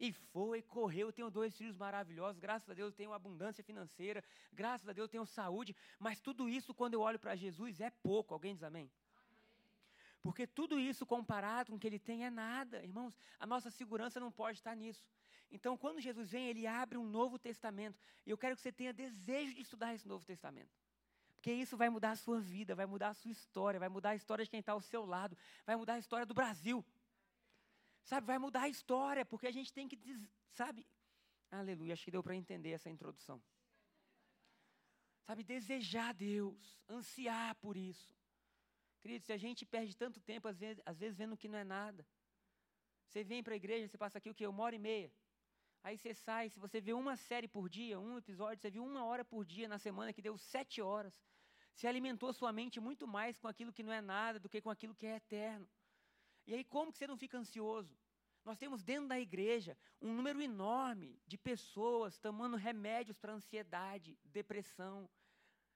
E 0.00 0.12
foi, 0.12 0.62
correu. 0.62 1.08
Eu 1.08 1.12
tenho 1.12 1.30
dois 1.30 1.54
filhos 1.54 1.76
maravilhosos. 1.76 2.40
Graças 2.40 2.68
a 2.70 2.72
Deus 2.72 2.90
eu 2.92 2.96
tenho 2.96 3.12
abundância 3.12 3.62
financeira. 3.62 4.24
Graças 4.50 4.88
a 4.88 4.92
Deus 4.94 5.04
eu 5.04 5.08
tenho 5.10 5.26
saúde. 5.26 5.76
Mas 5.98 6.18
tudo 6.20 6.48
isso, 6.48 6.72
quando 6.72 6.94
eu 6.94 7.02
olho 7.02 7.18
para 7.18 7.36
Jesus, 7.36 7.80
é 7.80 7.90
pouco. 7.90 8.32
Alguém 8.32 8.54
diz 8.54 8.62
amém? 8.62 8.90
Porque 10.22 10.46
tudo 10.46 10.80
isso 10.80 11.04
comparado 11.04 11.70
com 11.70 11.76
o 11.76 11.78
que 11.78 11.86
ele 11.86 11.98
tem 11.98 12.24
é 12.24 12.30
nada. 12.30 12.82
Irmãos, 12.82 13.14
a 13.38 13.46
nossa 13.46 13.70
segurança 13.70 14.18
não 14.18 14.32
pode 14.32 14.58
estar 14.58 14.74
nisso. 14.74 15.06
Então, 15.50 15.76
quando 15.76 16.00
Jesus 16.00 16.30
vem, 16.30 16.46
ele 16.48 16.66
abre 16.66 16.96
um 16.96 17.04
novo 17.04 17.38
testamento. 17.38 17.98
E 18.24 18.30
eu 18.30 18.38
quero 18.38 18.56
que 18.56 18.62
você 18.62 18.72
tenha 18.72 18.92
desejo 18.92 19.54
de 19.54 19.60
estudar 19.60 19.94
esse 19.94 20.08
novo 20.08 20.24
testamento. 20.24 20.70
Porque 21.34 21.52
isso 21.52 21.76
vai 21.76 21.88
mudar 21.88 22.10
a 22.10 22.16
sua 22.16 22.38
vida, 22.38 22.74
vai 22.74 22.86
mudar 22.86 23.08
a 23.08 23.14
sua 23.14 23.30
história, 23.30 23.80
vai 23.80 23.88
mudar 23.88 24.10
a 24.10 24.14
história 24.14 24.44
de 24.44 24.50
quem 24.50 24.60
está 24.60 24.72
ao 24.72 24.80
seu 24.80 25.04
lado, 25.06 25.36
vai 25.64 25.74
mudar 25.74 25.94
a 25.94 25.98
história 25.98 26.26
do 26.26 26.34
Brasil. 26.34 26.84
Sabe, 28.04 28.26
vai 28.26 28.38
mudar 28.38 28.62
a 28.62 28.68
história, 28.68 29.24
porque 29.24 29.46
a 29.46 29.52
gente 29.52 29.72
tem 29.72 29.88
que, 29.88 29.98
sabe? 30.50 30.86
Aleluia, 31.50 31.92
acho 31.92 32.04
que 32.04 32.10
deu 32.10 32.22
para 32.22 32.34
entender 32.34 32.70
essa 32.70 32.90
introdução. 32.90 33.42
Sabe, 35.26 35.44
desejar 35.44 36.12
Deus, 36.14 36.78
ansiar 36.88 37.54
por 37.56 37.76
isso. 37.76 38.14
Querido, 39.00 39.24
se 39.24 39.32
a 39.32 39.36
gente 39.36 39.64
perde 39.64 39.96
tanto 39.96 40.20
tempo, 40.20 40.48
às 40.48 40.58
vezes, 40.58 40.82
às 40.84 40.98
vezes 40.98 41.16
vendo 41.16 41.36
que 41.36 41.48
não 41.48 41.58
é 41.58 41.64
nada. 41.64 42.06
Você 43.06 43.24
vem 43.24 43.42
para 43.42 43.54
a 43.54 43.56
igreja, 43.56 43.88
você 43.88 43.98
passa 43.98 44.18
aqui 44.18 44.30
o 44.30 44.34
quê? 44.34 44.46
Uma 44.46 44.62
hora 44.62 44.76
e 44.76 44.78
meia. 44.78 45.12
Aí 45.82 45.96
você 45.96 46.12
sai, 46.14 46.50
se 46.50 46.58
você 46.60 46.80
vê 46.80 46.92
uma 46.92 47.16
série 47.16 47.48
por 47.48 47.68
dia, 47.68 47.98
um 47.98 48.18
episódio, 48.18 48.60
você 48.60 48.70
viu 48.70 48.84
uma 48.84 49.04
hora 49.04 49.24
por 49.24 49.44
dia 49.44 49.66
na 49.66 49.78
semana, 49.78 50.12
que 50.12 50.20
deu 50.20 50.36
sete 50.36 50.82
horas. 50.82 51.18
Você 51.74 51.86
alimentou 51.86 52.32
sua 52.32 52.52
mente 52.52 52.78
muito 52.78 53.06
mais 53.06 53.38
com 53.38 53.48
aquilo 53.48 53.72
que 53.72 53.82
não 53.82 53.92
é 53.92 54.00
nada 54.00 54.38
do 54.38 54.48
que 54.48 54.60
com 54.60 54.70
aquilo 54.70 54.94
que 54.94 55.06
é 55.06 55.16
eterno. 55.16 55.66
E 56.46 56.54
aí, 56.54 56.64
como 56.64 56.92
que 56.92 56.98
você 56.98 57.06
não 57.06 57.16
fica 57.16 57.38
ansioso? 57.38 57.96
Nós 58.44 58.58
temos 58.58 58.82
dentro 58.82 59.08
da 59.08 59.20
igreja 59.20 59.76
um 60.00 60.14
número 60.14 60.40
enorme 60.40 61.20
de 61.26 61.36
pessoas 61.36 62.18
tomando 62.18 62.56
remédios 62.56 63.18
para 63.18 63.34
ansiedade, 63.34 64.18
depressão. 64.24 65.08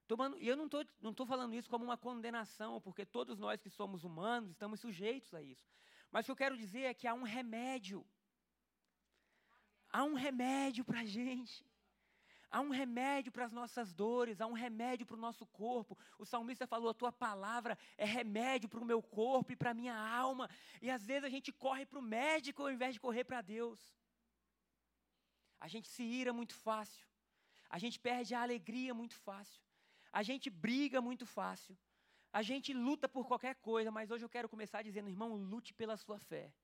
Tomando, 0.07 0.39
e 0.39 0.49
eu 0.49 0.57
não 0.57 0.67
estou 0.67 0.85
não 1.01 1.15
tô 1.15 1.25
falando 1.25 1.55
isso 1.55 1.69
como 1.69 1.85
uma 1.85 1.97
condenação, 1.97 2.81
porque 2.81 3.05
todos 3.05 3.39
nós 3.39 3.61
que 3.61 3.71
somos 3.71 4.05
humanos 4.05 4.51
estamos 4.51 4.81
sujeitos 4.81 5.33
a 5.35 5.43
isso. 5.43 5.67
Mas 6.11 6.25
o 6.25 6.27
que 6.27 6.33
eu 6.33 6.37
quero 6.37 6.57
dizer 6.57 6.83
é 6.83 6.95
que 6.95 7.07
há 7.07 7.15
um 7.15 7.23
remédio. 7.23 8.07
Há 9.91 10.05
um 10.05 10.15
remédio 10.15 10.85
para 10.85 11.01
a 11.01 11.05
gente. 11.05 11.65
Há 12.55 12.61
um 12.61 12.71
remédio 12.71 13.33
para 13.33 13.47
as 13.47 13.53
nossas 13.53 13.93
dores, 13.93 14.41
há 14.41 14.47
um 14.47 14.53
remédio 14.53 15.05
para 15.05 15.17
o 15.17 15.25
nosso 15.27 15.45
corpo. 15.45 15.99
O 16.17 16.25
salmista 16.25 16.69
falou: 16.69 16.89
a 16.89 16.95
tua 16.95 17.11
palavra 17.11 17.77
é 17.99 18.05
remédio 18.05 18.69
para 18.69 18.79
o 18.79 18.85
meu 18.85 19.03
corpo 19.03 19.51
e 19.51 19.57
para 19.57 19.73
a 19.73 19.75
minha 19.75 19.97
alma. 19.97 20.49
E 20.81 20.89
às 20.89 21.05
vezes 21.05 21.25
a 21.25 21.29
gente 21.29 21.51
corre 21.51 21.85
para 21.85 21.99
o 21.99 22.09
médico 22.19 22.63
ao 22.63 22.71
invés 22.71 22.95
de 22.95 23.01
correr 23.01 23.25
para 23.25 23.41
Deus. 23.43 23.81
A 25.59 25.67
gente 25.67 25.89
se 25.89 26.05
ira 26.05 26.33
muito 26.33 26.55
fácil. 26.55 27.05
A 27.69 27.77
gente 27.77 27.99
perde 27.99 28.37
a 28.37 28.43
alegria 28.43 28.95
muito 28.95 29.17
fácil. 29.17 29.61
A 30.13 30.23
gente 30.23 30.49
briga 30.49 31.01
muito 31.01 31.27
fácil. 31.27 31.77
A 32.33 32.41
gente 32.41 32.73
luta 32.73 33.09
por 33.09 33.27
qualquer 33.27 33.57
coisa, 33.57 33.91
mas 33.91 34.13
hoje 34.13 34.25
eu 34.25 34.29
quero 34.37 34.49
começar 34.49 34.81
dizendo, 34.83 35.09
irmão, 35.09 35.35
lute 35.35 35.75
pela 35.75 35.97
sua 35.97 36.21
fé. 36.21 36.55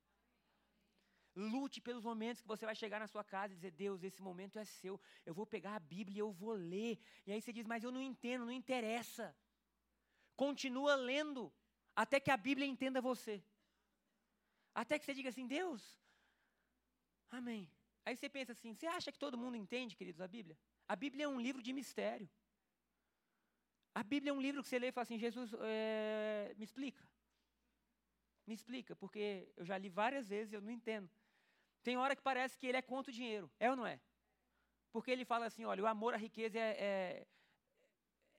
Lute 1.34 1.80
pelos 1.80 2.04
momentos 2.04 2.42
que 2.42 2.48
você 2.48 2.66
vai 2.66 2.74
chegar 2.74 2.98
na 2.98 3.06
sua 3.06 3.22
casa 3.22 3.52
e 3.52 3.56
dizer: 3.56 3.70
Deus, 3.70 4.02
esse 4.02 4.20
momento 4.20 4.58
é 4.58 4.64
seu. 4.64 5.00
Eu 5.24 5.32
vou 5.32 5.46
pegar 5.46 5.76
a 5.76 5.78
Bíblia 5.78 6.16
e 6.16 6.18
eu 6.20 6.32
vou 6.32 6.52
ler. 6.52 6.98
E 7.26 7.32
aí 7.32 7.40
você 7.40 7.52
diz: 7.52 7.66
Mas 7.66 7.84
eu 7.84 7.92
não 7.92 8.02
entendo, 8.02 8.44
não 8.44 8.52
interessa. 8.52 9.36
Continua 10.36 10.94
lendo 10.94 11.52
até 11.94 12.18
que 12.18 12.30
a 12.30 12.36
Bíblia 12.36 12.66
entenda 12.66 13.00
você. 13.00 13.42
Até 14.74 14.98
que 14.98 15.04
você 15.04 15.14
diga 15.14 15.28
assim: 15.28 15.46
Deus, 15.46 16.00
amém. 17.30 17.70
Aí 18.04 18.16
você 18.16 18.28
pensa 18.28 18.52
assim: 18.52 18.74
Você 18.74 18.86
acha 18.86 19.12
que 19.12 19.18
todo 19.18 19.38
mundo 19.38 19.56
entende, 19.56 19.96
queridos, 19.96 20.20
a 20.20 20.28
Bíblia? 20.28 20.58
A 20.88 20.96
Bíblia 20.96 21.24
é 21.24 21.28
um 21.28 21.40
livro 21.40 21.62
de 21.62 21.72
mistério. 21.72 22.28
A 23.94 24.02
Bíblia 24.02 24.30
é 24.30 24.32
um 24.32 24.40
livro 24.40 24.62
que 24.62 24.68
você 24.68 24.78
lê 24.78 24.88
e 24.88 24.92
fala 24.92 25.02
assim: 25.02 25.18
Jesus, 25.18 25.52
é, 25.60 26.54
me 26.56 26.64
explica. 26.64 27.08
Me 28.46 28.54
explica, 28.54 28.96
porque 28.96 29.52
eu 29.56 29.64
já 29.64 29.76
li 29.78 29.88
várias 29.88 30.28
vezes 30.28 30.52
e 30.52 30.56
eu 30.56 30.60
não 30.60 30.70
entendo. 30.70 31.08
Tem 31.82 31.96
hora 31.96 32.14
que 32.14 32.22
parece 32.22 32.58
que 32.58 32.66
ele 32.66 32.76
é 32.76 32.82
contra 32.82 33.10
o 33.10 33.14
dinheiro. 33.14 33.50
É 33.58 33.70
ou 33.70 33.76
não 33.76 33.86
é? 33.86 34.00
Porque 34.92 35.10
ele 35.10 35.24
fala 35.24 35.46
assim, 35.46 35.64
olha, 35.64 35.82
o 35.82 35.86
amor 35.86 36.14
à 36.14 36.16
riqueza 36.16 36.58
é... 36.58 36.70
é, 36.88 37.26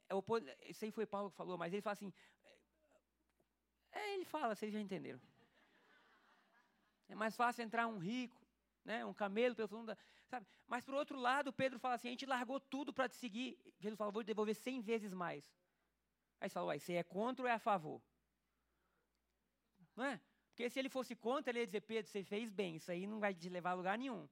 é 0.09 0.15
o, 0.15 0.23
isso 0.67 0.85
aí 0.85 0.91
foi 0.91 1.05
Paulo 1.05 1.31
que 1.31 1.37
falou, 1.37 1.57
mas 1.57 1.73
ele 1.73 1.81
fala 1.81 1.93
assim... 1.93 2.13
É, 3.91 4.13
ele 4.13 4.25
fala, 4.25 4.55
vocês 4.55 4.71
já 4.71 4.79
entenderam. 4.79 5.19
É 7.09 7.15
mais 7.15 7.35
fácil 7.35 7.63
entrar 7.63 7.87
um 7.87 7.97
rico, 7.97 8.39
né, 8.85 9.05
um 9.05 9.13
camelo 9.13 9.55
pelo 9.55 9.67
fundo 9.67 9.87
da... 9.87 9.97
Sabe? 10.29 10.47
Mas, 10.65 10.85
por 10.85 10.93
outro 10.93 11.19
lado, 11.19 11.51
Pedro 11.51 11.77
fala 11.77 11.95
assim, 11.95 12.07
a 12.07 12.11
gente 12.11 12.25
largou 12.25 12.57
tudo 12.57 12.93
para 12.93 13.09
te 13.09 13.15
seguir. 13.17 13.59
Jesus 13.79 13.97
fala, 13.97 14.11
vou 14.11 14.23
devolver 14.23 14.55
cem 14.55 14.79
vezes 14.79 15.13
mais. 15.13 15.43
Aí 16.39 16.47
você 16.47 16.53
fala, 16.53 16.67
uai, 16.67 16.79
você 16.79 16.93
é 16.93 17.03
contra 17.03 17.43
ou 17.43 17.49
é 17.49 17.51
a 17.51 17.59
favor? 17.59 18.01
Não 19.93 20.05
é? 20.05 20.21
Porque 20.51 20.69
se 20.69 20.79
ele 20.79 20.89
fosse 20.89 21.15
contra, 21.15 21.51
ele 21.51 21.59
ia 21.59 21.65
dizer, 21.65 21.81
Pedro, 21.81 22.11
você 22.11 22.23
fez 22.23 22.49
bem, 22.49 22.75
isso 22.75 22.91
aí 22.91 23.07
não 23.07 23.19
vai 23.19 23.33
te 23.33 23.49
levar 23.49 23.71
a 23.71 23.73
lugar 23.73 23.97
nenhum. 23.97 24.27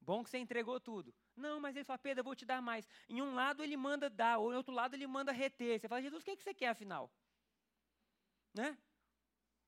Bom 0.00 0.22
que 0.22 0.30
você 0.30 0.38
entregou 0.38 0.78
tudo. 0.78 1.12
Não, 1.34 1.58
mas 1.58 1.74
ele 1.74 1.84
fala, 1.84 1.98
Pedro, 1.98 2.20
eu 2.20 2.24
vou 2.24 2.36
te 2.36 2.46
dar 2.46 2.62
mais. 2.62 2.88
Em 3.08 3.20
um 3.20 3.34
lado 3.34 3.62
ele 3.62 3.76
manda 3.76 4.08
dar, 4.08 4.38
ou 4.38 4.52
em 4.52 4.56
outro 4.56 4.72
lado 4.72 4.94
ele 4.94 5.06
manda 5.06 5.32
reter. 5.32 5.80
Você 5.80 5.88
fala, 5.88 6.00
Jesus, 6.00 6.22
o 6.22 6.24
que, 6.24 6.30
é 6.30 6.36
que 6.36 6.44
você 6.44 6.54
quer 6.54 6.68
afinal? 6.68 7.10
Né? 8.54 8.78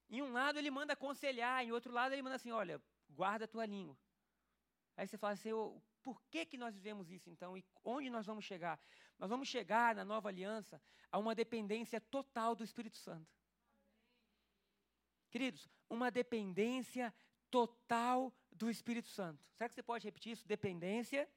Em 0.08 0.22
um 0.22 0.32
lado 0.32 0.58
ele 0.58 0.70
manda 0.70 0.92
aconselhar, 0.92 1.64
em 1.64 1.72
outro 1.72 1.92
lado 1.92 2.12
ele 2.12 2.22
manda 2.22 2.36
assim, 2.36 2.52
olha, 2.52 2.80
guarda 3.10 3.44
a 3.44 3.48
tua 3.48 3.66
língua. 3.66 3.98
Aí 4.96 5.06
você 5.06 5.18
fala 5.18 5.34
assim, 5.34 5.50
por 6.02 6.22
que, 6.30 6.46
que 6.46 6.56
nós 6.56 6.74
vivemos 6.74 7.10
isso 7.10 7.28
então? 7.28 7.56
E 7.56 7.64
onde 7.84 8.08
nós 8.08 8.24
vamos 8.24 8.44
chegar? 8.44 8.80
Nós 9.18 9.28
vamos 9.28 9.48
chegar 9.48 9.94
na 9.94 10.04
nova 10.04 10.28
aliança 10.28 10.80
a 11.10 11.18
uma 11.18 11.34
dependência 11.34 12.00
total 12.00 12.54
do 12.54 12.64
Espírito 12.64 12.96
Santo. 12.96 13.37
Queridos, 15.30 15.68
uma 15.88 16.10
dependência 16.10 17.14
total 17.50 18.32
do 18.52 18.70
Espírito 18.70 19.08
Santo. 19.08 19.44
Será 19.56 19.68
que 19.68 19.74
você 19.74 19.82
pode 19.82 20.04
repetir 20.04 20.32
isso? 20.32 20.46
Dependência 20.46 21.28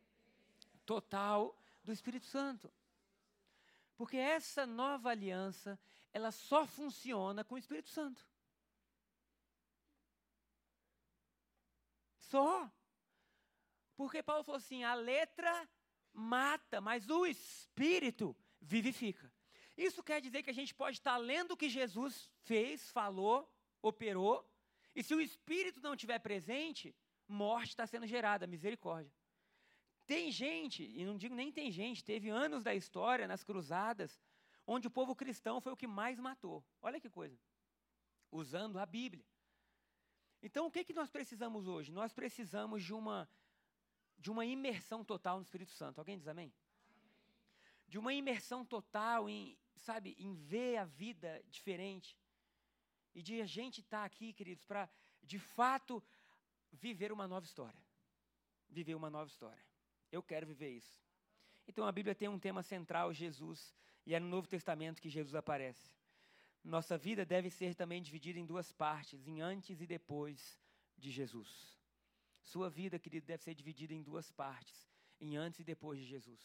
total 0.86 1.57
do 1.83 1.91
Espírito 1.91 2.25
Santo. 2.25 2.71
Porque 3.95 4.17
essa 4.17 4.65
nova 4.65 5.10
aliança, 5.10 5.79
ela 6.12 6.31
só 6.31 6.65
funciona 6.65 7.43
com 7.43 7.55
o 7.55 7.57
Espírito 7.57 7.89
Santo. 7.89 8.25
Só. 12.17 12.71
Porque 13.95 14.24
Paulo 14.24 14.43
falou 14.43 14.57
assim: 14.57 14.83
a 14.83 14.93
letra 14.93 15.69
mata, 16.13 16.81
mas 16.81 17.10
o 17.10 17.25
Espírito 17.25 18.36
vivifica. 18.60 19.31
Isso 19.77 20.03
quer 20.03 20.21
dizer 20.21 20.43
que 20.43 20.50
a 20.50 20.53
gente 20.53 20.74
pode 20.74 20.98
estar 20.98 21.17
lendo 21.17 21.51
o 21.51 21.57
que 21.57 21.69
Jesus 21.69 22.29
fez, 22.43 22.89
falou, 22.89 23.51
operou, 23.81 24.47
e 24.95 25.03
se 25.03 25.13
o 25.15 25.21
Espírito 25.21 25.79
não 25.81 25.93
estiver 25.93 26.19
presente, 26.19 26.95
morte 27.27 27.69
está 27.69 27.88
sendo 27.88 28.05
gerada, 28.05 28.45
misericórdia. 28.45 29.11
Tem 30.05 30.31
gente, 30.31 30.83
e 30.83 31.05
não 31.05 31.17
digo 31.17 31.33
nem 31.33 31.51
tem 31.51 31.71
gente, 31.71 32.03
teve 32.03 32.29
anos 32.29 32.63
da 32.63 32.75
história 32.75 33.27
nas 33.27 33.43
cruzadas, 33.43 34.19
onde 34.67 34.88
o 34.88 34.91
povo 34.91 35.15
cristão 35.15 35.61
foi 35.61 35.71
o 35.71 35.77
que 35.77 35.88
mais 35.88 36.19
matou. 36.19 36.63
Olha 36.81 37.00
que 37.00 37.09
coisa. 37.09 37.39
Usando 38.31 38.77
a 38.77 38.85
Bíblia. 38.85 39.25
Então, 40.41 40.65
o 40.65 40.71
que, 40.71 40.83
que 40.83 40.93
nós 40.93 41.09
precisamos 41.09 41.67
hoje? 41.67 41.91
Nós 41.91 42.11
precisamos 42.11 42.83
de 42.83 42.93
uma, 42.93 43.29
de 44.17 44.31
uma 44.31 44.45
imersão 44.45 45.03
total 45.03 45.38
no 45.38 45.43
Espírito 45.43 45.71
Santo. 45.71 46.00
Alguém 46.00 46.17
diz 46.17 46.27
amém? 46.27 46.51
De 47.88 48.00
uma 48.00 48.13
imersão 48.13 48.65
total 48.65 49.29
em, 49.29 49.57
sabe, 49.75 50.15
em 50.17 50.33
ver 50.33 50.77
a 50.77 50.85
vida 50.85 51.43
diferente 51.50 52.17
e 53.13 53.21
de 53.21 53.41
a 53.41 53.45
gente 53.45 53.81
estar 53.81 53.99
tá 53.99 54.05
aqui, 54.05 54.33
queridos, 54.33 54.65
para 54.65 54.89
de 55.21 55.39
fato 55.39 56.03
viver 56.71 57.11
uma 57.11 57.27
nova 57.27 57.45
história. 57.45 57.81
Viver 58.69 58.95
uma 58.95 59.09
nova 59.09 59.29
história. 59.29 59.63
Eu 60.11 60.23
quero 60.23 60.47
viver 60.47 60.69
isso. 60.69 61.01
Então 61.67 61.85
a 61.85 61.91
Bíblia 61.91 62.15
tem 62.15 62.27
um 62.27 62.39
tema 62.39 62.63
central, 62.63 63.13
Jesus, 63.13 63.73
e 64.05 64.15
é 64.15 64.19
no 64.19 64.27
Novo 64.27 64.47
Testamento 64.47 65.01
que 65.01 65.09
Jesus 65.09 65.35
aparece. 65.35 65.93
Nossa 66.63 66.97
vida 66.97 67.25
deve 67.25 67.49
ser 67.49 67.75
também 67.75 68.01
dividida 68.01 68.39
em 68.39 68.45
duas 68.45 68.71
partes, 68.71 69.27
em 69.27 69.41
antes 69.41 69.81
e 69.81 69.87
depois 69.87 70.59
de 70.97 71.09
Jesus. 71.09 71.79
Sua 72.43 72.69
vida, 72.69 72.99
querido, 72.99 73.25
deve 73.25 73.43
ser 73.43 73.53
dividida 73.53 73.93
em 73.93 74.01
duas 74.01 74.31
partes, 74.31 74.89
em 75.19 75.37
antes 75.37 75.59
e 75.59 75.63
depois 75.63 75.99
de 75.99 76.05
Jesus. 76.05 76.39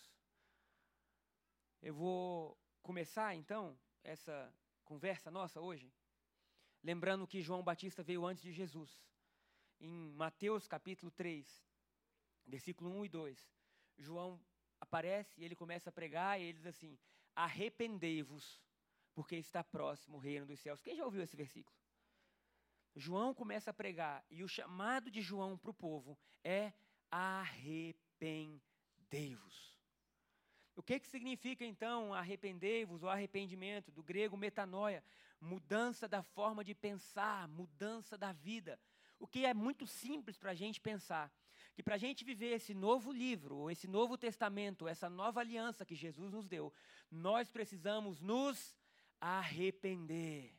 Eu 1.82 1.94
vou 1.94 2.58
começar 2.82 3.34
então 3.34 3.78
essa 4.02 4.52
conversa 4.84 5.30
nossa 5.30 5.60
hoje 5.60 5.92
lembrando 6.82 7.26
que 7.26 7.42
João 7.42 7.62
Batista 7.62 8.02
veio 8.02 8.26
antes 8.26 8.42
de 8.42 8.52
Jesus. 8.52 8.90
Em 9.80 10.10
Mateus 10.12 10.66
capítulo 10.66 11.10
3, 11.10 11.46
versículo 12.46 12.90
1 12.90 13.04
e 13.04 13.08
2, 13.08 13.50
João 13.98 14.40
aparece 14.80 15.40
e 15.40 15.44
ele 15.44 15.54
começa 15.54 15.90
a 15.90 15.92
pregar 15.92 16.40
e 16.40 16.44
ele 16.44 16.54
diz 16.54 16.66
assim: 16.66 16.98
Arrependei-vos, 17.34 18.62
porque 19.14 19.36
está 19.36 19.62
próximo 19.62 20.16
o 20.16 20.20
reino 20.20 20.46
dos 20.46 20.60
céus. 20.60 20.80
Quem 20.80 20.96
já 20.96 21.04
ouviu 21.04 21.22
esse 21.22 21.36
versículo? 21.36 21.76
João 22.94 23.34
começa 23.34 23.70
a 23.70 23.74
pregar 23.74 24.24
e 24.30 24.42
o 24.42 24.48
chamado 24.48 25.10
de 25.10 25.20
João 25.20 25.58
para 25.58 25.70
o 25.70 25.74
povo 25.74 26.18
é 26.42 26.72
arrependei-vos. 27.10 29.75
Que, 30.86 31.00
que 31.00 31.08
significa 31.08 31.64
então 31.64 32.14
arrependei-vos 32.14 33.02
ou 33.02 33.10
arrependimento? 33.10 33.90
Do 33.90 34.04
grego 34.04 34.36
metanoia, 34.36 35.02
mudança 35.40 36.06
da 36.06 36.22
forma 36.22 36.62
de 36.62 36.76
pensar, 36.76 37.48
mudança 37.48 38.16
da 38.16 38.32
vida. 38.32 38.78
O 39.18 39.26
que 39.26 39.44
é 39.44 39.52
muito 39.52 39.84
simples 39.84 40.38
para 40.38 40.52
a 40.52 40.54
gente 40.54 40.80
pensar. 40.80 41.28
Que 41.74 41.82
para 41.82 41.96
a 41.96 41.98
gente 41.98 42.24
viver 42.24 42.52
esse 42.52 42.72
novo 42.72 43.10
livro, 43.10 43.68
esse 43.68 43.88
novo 43.88 44.16
testamento, 44.16 44.86
essa 44.86 45.10
nova 45.10 45.40
aliança 45.40 45.84
que 45.84 45.96
Jesus 45.96 46.30
nos 46.30 46.46
deu, 46.46 46.72
nós 47.10 47.50
precisamos 47.50 48.20
nos 48.20 48.72
arrepender. 49.20 50.54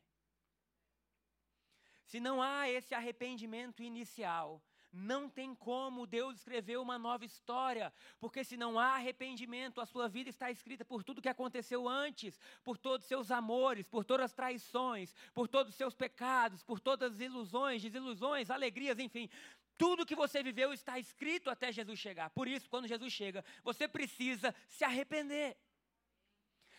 Se 2.06 2.20
não 2.20 2.42
há 2.42 2.70
esse 2.70 2.94
arrependimento 2.94 3.82
inicial, 3.82 4.62
não 4.92 5.30
tem 5.30 5.54
como 5.54 6.08
Deus 6.08 6.38
escrever 6.38 6.78
uma 6.78 6.98
nova 6.98 7.26
história, 7.26 7.94
porque 8.20 8.44
se 8.44 8.58
não 8.58 8.80
há 8.80 8.96
arrependimento, 8.96 9.82
a 9.82 9.86
sua 9.86 10.08
vida 10.08 10.30
está 10.30 10.50
escrita 10.50 10.86
por 10.86 11.04
tudo 11.04 11.22
que 11.22 11.30
aconteceu 11.30 11.88
antes, 11.88 12.40
por 12.64 12.78
todos 12.78 13.04
os 13.04 13.08
seus 13.08 13.32
amores, 13.32 13.88
por 13.88 14.04
todas 14.04 14.26
as 14.26 14.34
traições, 14.34 15.14
por 15.34 15.48
todos 15.48 15.72
os 15.72 15.78
seus 15.78 15.94
pecados, 15.94 16.64
por 16.64 16.80
todas 16.80 17.14
as 17.14 17.20
ilusões, 17.20 17.82
desilusões, 17.82 18.50
alegrias, 18.50 18.98
enfim. 19.00 19.30
Tudo 19.78 20.06
que 20.06 20.16
você 20.16 20.42
viveu 20.42 20.74
está 20.74 20.98
escrito 20.98 21.50
até 21.50 21.72
Jesus 21.72 22.00
chegar. 22.00 22.30
Por 22.32 22.48
isso, 22.48 22.70
quando 22.70 22.88
Jesus 22.88 23.14
chega, 23.14 23.46
você 23.64 23.88
precisa 23.88 24.54
se 24.68 24.84
arrepender. 24.84 25.56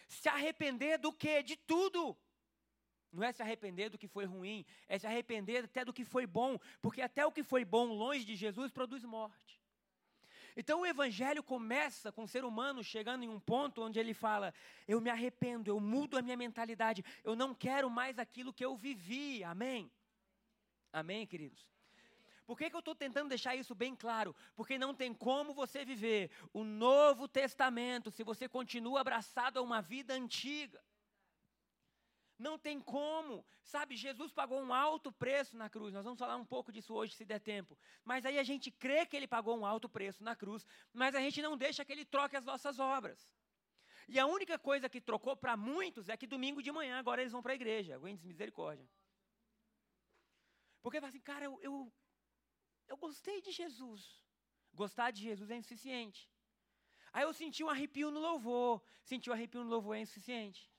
Se 0.09 0.29
arrepender 0.29 0.99
do 0.99 1.12
quê? 1.12 1.43
De 1.43 1.57
tudo. 1.57 2.17
Não 3.12 3.23
é 3.23 3.33
se 3.33 3.43
arrepender 3.43 3.88
do 3.88 3.99
que 3.99 4.07
foi 4.07 4.25
ruim, 4.25 4.65
é 4.88 4.99
se 4.99 5.07
arrepender 5.07 5.65
até 5.65 5.85
do 5.85 5.93
que 5.93 6.05
foi 6.05 6.27
bom, 6.27 6.59
porque 6.83 7.00
até 7.00 7.25
o 7.25 7.33
que 7.33 7.43
foi 7.43 7.65
bom 7.65 7.87
longe 7.87 8.25
de 8.25 8.37
Jesus 8.37 8.71
produz 8.71 9.05
morte. 9.05 9.59
Então 10.57 10.81
o 10.81 10.87
evangelho 10.87 11.43
começa 11.43 12.11
com 12.11 12.25
o 12.25 12.29
ser 12.29 12.45
humano 12.45 12.83
chegando 12.83 13.23
em 13.23 13.29
um 13.29 13.38
ponto 13.38 13.81
onde 13.83 13.99
ele 13.99 14.12
fala: 14.12 14.53
Eu 14.87 15.00
me 15.00 15.09
arrependo, 15.09 15.71
eu 15.71 15.79
mudo 15.79 16.19
a 16.19 16.23
minha 16.23 16.37
mentalidade, 16.37 17.05
eu 17.23 17.37
não 17.37 17.55
quero 17.55 17.88
mais 17.88 18.19
aquilo 18.19 18.53
que 18.53 18.65
eu 18.65 18.77
vivi. 18.77 19.45
Amém? 19.45 19.91
Amém, 20.93 21.27
queridos? 21.27 21.69
Por 22.45 22.57
que, 22.57 22.71
que 22.71 22.75
eu 22.75 22.81
estou 22.81 22.95
tentando 22.95 23.29
deixar 23.29 23.55
isso 23.55 23.75
bem 23.75 23.95
claro? 23.95 24.35
Porque 24.57 24.79
não 24.79 24.95
tem 24.95 25.15
como 25.15 25.53
você 25.53 25.85
viver 25.85 26.31
o 26.53 26.65
Novo 26.65 27.29
Testamento 27.29 28.11
se 28.11 28.25
você 28.25 28.49
continua 28.49 29.00
abraçado 29.00 29.59
a 29.59 29.62
uma 29.62 29.83
vida 29.83 30.15
antiga. 30.15 30.83
Não 32.38 32.57
tem 32.57 32.80
como, 32.80 33.45
sabe? 33.64 33.97
Jesus 33.97 34.33
pagou 34.33 34.61
um 34.61 34.73
alto 34.73 35.11
preço 35.11 35.57
na 35.57 35.68
cruz. 35.68 35.92
Nós 35.92 36.04
vamos 36.04 36.18
falar 36.18 36.37
um 36.37 36.45
pouco 36.45 36.71
disso 36.71 36.95
hoje, 36.95 37.14
se 37.14 37.25
der 37.25 37.40
tempo. 37.40 37.76
Mas 38.04 38.25
aí 38.25 38.38
a 38.38 38.45
gente 38.45 38.71
crê 38.71 39.04
que 39.04 39.16
ele 39.16 39.26
pagou 39.26 39.59
um 39.59 39.66
alto 39.66 39.88
preço 39.88 40.23
na 40.23 40.37
cruz, 40.37 40.64
mas 40.92 41.16
a 41.16 41.21
gente 41.21 41.42
não 41.42 41.57
deixa 41.57 41.85
que 41.85 41.92
ele 41.92 42.04
troque 42.04 42.37
as 42.37 42.45
nossas 42.45 42.78
obras. 42.78 43.28
E 44.07 44.18
a 44.18 44.26
única 44.26 44.57
coisa 44.59 44.88
que 44.88 45.00
trocou 45.00 45.37
para 45.37 45.57
muitos 45.57 46.09
é 46.09 46.16
que 46.16 46.26
domingo 46.26 46.62
de 46.62 46.71
manhã 46.71 46.99
agora 46.99 47.21
eles 47.21 47.33
vão 47.33 47.42
para 47.42 47.52
a 47.52 47.57
igreja. 47.57 47.97
Aguente 47.97 48.25
misericórdia. 48.25 48.88
Porque 50.80 51.00
fala 51.00 51.11
assim, 51.11 51.21
cara, 51.21 51.45
eu, 51.45 51.59
eu, 51.61 51.92
eu 52.87 52.97
gostei 52.97 53.42
de 53.42 53.50
Jesus. 53.50 54.23
Gostar 54.73 55.11
de 55.11 55.23
Jesus 55.23 55.50
é 55.50 55.57
insuficiente. 55.57 56.30
Aí 57.12 57.25
eu 57.25 57.33
senti 57.35 57.64
um 57.64 57.68
arrepio 57.68 58.11
no 58.11 58.21
louvor. 58.21 58.80
Senti 59.02 59.28
um 59.28 59.33
arrepio 59.33 59.64
no 59.64 59.71
louvor 59.71 59.97
é 59.97 60.00
insuficiente. 60.00 60.71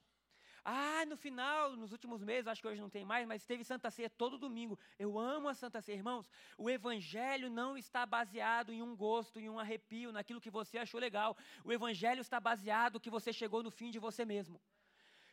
Ah, 0.63 1.05
no 1.05 1.17
final, 1.17 1.75
nos 1.75 1.91
últimos 1.91 2.23
meses, 2.23 2.47
acho 2.47 2.61
que 2.61 2.67
hoje 2.67 2.81
não 2.81 2.89
tem 2.89 3.05
mais, 3.05 3.27
mas 3.27 3.45
teve 3.45 3.63
Santa 3.63 3.89
Ceia 3.89 4.09
todo 4.09 4.37
domingo. 4.37 4.77
Eu 4.97 5.17
amo 5.17 5.47
a 5.47 5.53
Santa 5.53 5.81
Ceia, 5.81 5.97
irmãos. 5.97 6.29
O 6.57 6.69
Evangelho 6.69 7.49
não 7.49 7.77
está 7.77 8.05
baseado 8.05 8.71
em 8.71 8.81
um 8.81 8.95
gosto, 8.95 9.39
em 9.39 9.49
um 9.49 9.59
arrepio, 9.59 10.11
naquilo 10.11 10.41
que 10.41 10.49
você 10.49 10.77
achou 10.77 10.99
legal. 10.99 11.37
O 11.63 11.71
Evangelho 11.71 12.21
está 12.21 12.39
baseado 12.39 12.99
que 12.99 13.09
você 13.09 13.31
chegou 13.31 13.63
no 13.63 13.71
fim 13.71 13.89
de 13.89 13.99
você 13.99 14.25
mesmo. 14.25 14.59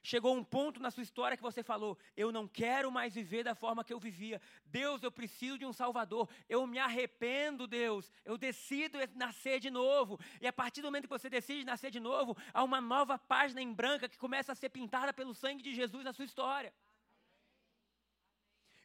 Chegou 0.06 0.36
um 0.36 0.44
ponto 0.44 0.80
na 0.80 0.92
sua 0.92 1.02
história 1.02 1.36
que 1.36 1.42
você 1.42 1.64
falou: 1.64 1.98
Eu 2.16 2.30
não 2.30 2.46
quero 2.46 2.92
mais 2.92 3.12
viver 3.12 3.42
da 3.42 3.56
forma 3.56 3.82
que 3.82 3.92
eu 3.92 3.98
vivia. 3.98 4.40
Deus, 4.66 5.02
eu 5.02 5.10
preciso 5.10 5.58
de 5.58 5.66
um 5.66 5.72
Salvador. 5.72 6.28
Eu 6.48 6.64
me 6.64 6.78
arrependo, 6.78 7.66
Deus. 7.66 8.12
Eu 8.24 8.38
decido 8.38 8.98
nascer 9.16 9.58
de 9.58 9.68
novo. 9.68 10.16
E 10.40 10.46
a 10.46 10.52
partir 10.52 10.80
do 10.80 10.84
momento 10.84 11.08
que 11.08 11.18
você 11.18 11.28
decide 11.28 11.64
nascer 11.64 11.90
de 11.90 11.98
novo, 11.98 12.36
há 12.54 12.62
uma 12.62 12.80
nova 12.80 13.18
página 13.18 13.60
em 13.60 13.72
branca 13.72 14.08
que 14.08 14.16
começa 14.16 14.52
a 14.52 14.54
ser 14.54 14.68
pintada 14.68 15.12
pelo 15.12 15.34
sangue 15.34 15.60
de 15.60 15.74
Jesus 15.74 16.04
na 16.04 16.12
sua 16.12 16.24
história. 16.24 16.72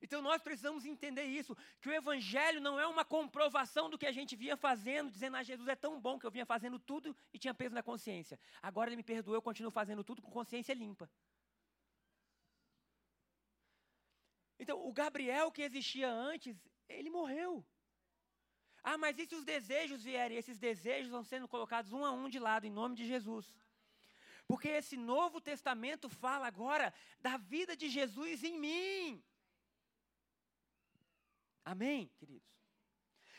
Então 0.01 0.21
nós 0.21 0.41
precisamos 0.41 0.83
entender 0.85 1.25
isso, 1.25 1.55
que 1.79 1.89
o 1.89 1.93
evangelho 1.93 2.59
não 2.59 2.79
é 2.79 2.87
uma 2.87 3.05
comprovação 3.05 3.89
do 3.89 3.97
que 3.97 4.07
a 4.07 4.11
gente 4.11 4.35
vinha 4.35 4.57
fazendo, 4.57 5.11
dizendo, 5.11 5.37
ah, 5.37 5.43
Jesus 5.43 5.67
é 5.67 5.75
tão 5.75 6.01
bom 6.01 6.17
que 6.17 6.25
eu 6.25 6.31
vinha 6.31 6.45
fazendo 6.45 6.79
tudo 6.79 7.15
e 7.31 7.37
tinha 7.37 7.53
peso 7.53 7.75
na 7.75 7.83
consciência. 7.83 8.39
Agora 8.61 8.89
ele 8.89 8.95
me 8.95 9.03
perdoou, 9.03 9.35
eu 9.35 9.41
continuo 9.41 9.71
fazendo 9.71 10.03
tudo 10.03 10.21
com 10.21 10.31
consciência 10.31 10.73
limpa. 10.73 11.09
Então, 14.57 14.87
o 14.87 14.91
Gabriel 14.93 15.51
que 15.51 15.61
existia 15.61 16.09
antes, 16.09 16.55
ele 16.87 17.09
morreu. 17.09 17.65
Ah, 18.83 18.97
mas 18.97 19.17
e 19.19 19.27
se 19.27 19.35
os 19.35 19.43
desejos 19.43 20.03
vierem? 20.03 20.37
Esses 20.37 20.59
desejos 20.59 21.11
vão 21.11 21.23
sendo 21.23 21.47
colocados 21.47 21.91
um 21.91 22.03
a 22.03 22.11
um 22.11 22.27
de 22.27 22.39
lado, 22.39 22.65
em 22.65 22.71
nome 22.71 22.95
de 22.95 23.05
Jesus. 23.05 23.55
Porque 24.47 24.67
esse 24.67 24.97
Novo 24.97 25.39
Testamento 25.39 26.09
fala 26.09 26.47
agora 26.47 26.93
da 27.19 27.37
vida 27.37 27.75
de 27.75 27.89
Jesus 27.89 28.43
em 28.43 28.59
mim. 28.59 29.23
Amém, 31.63 32.09
queridos? 32.17 32.49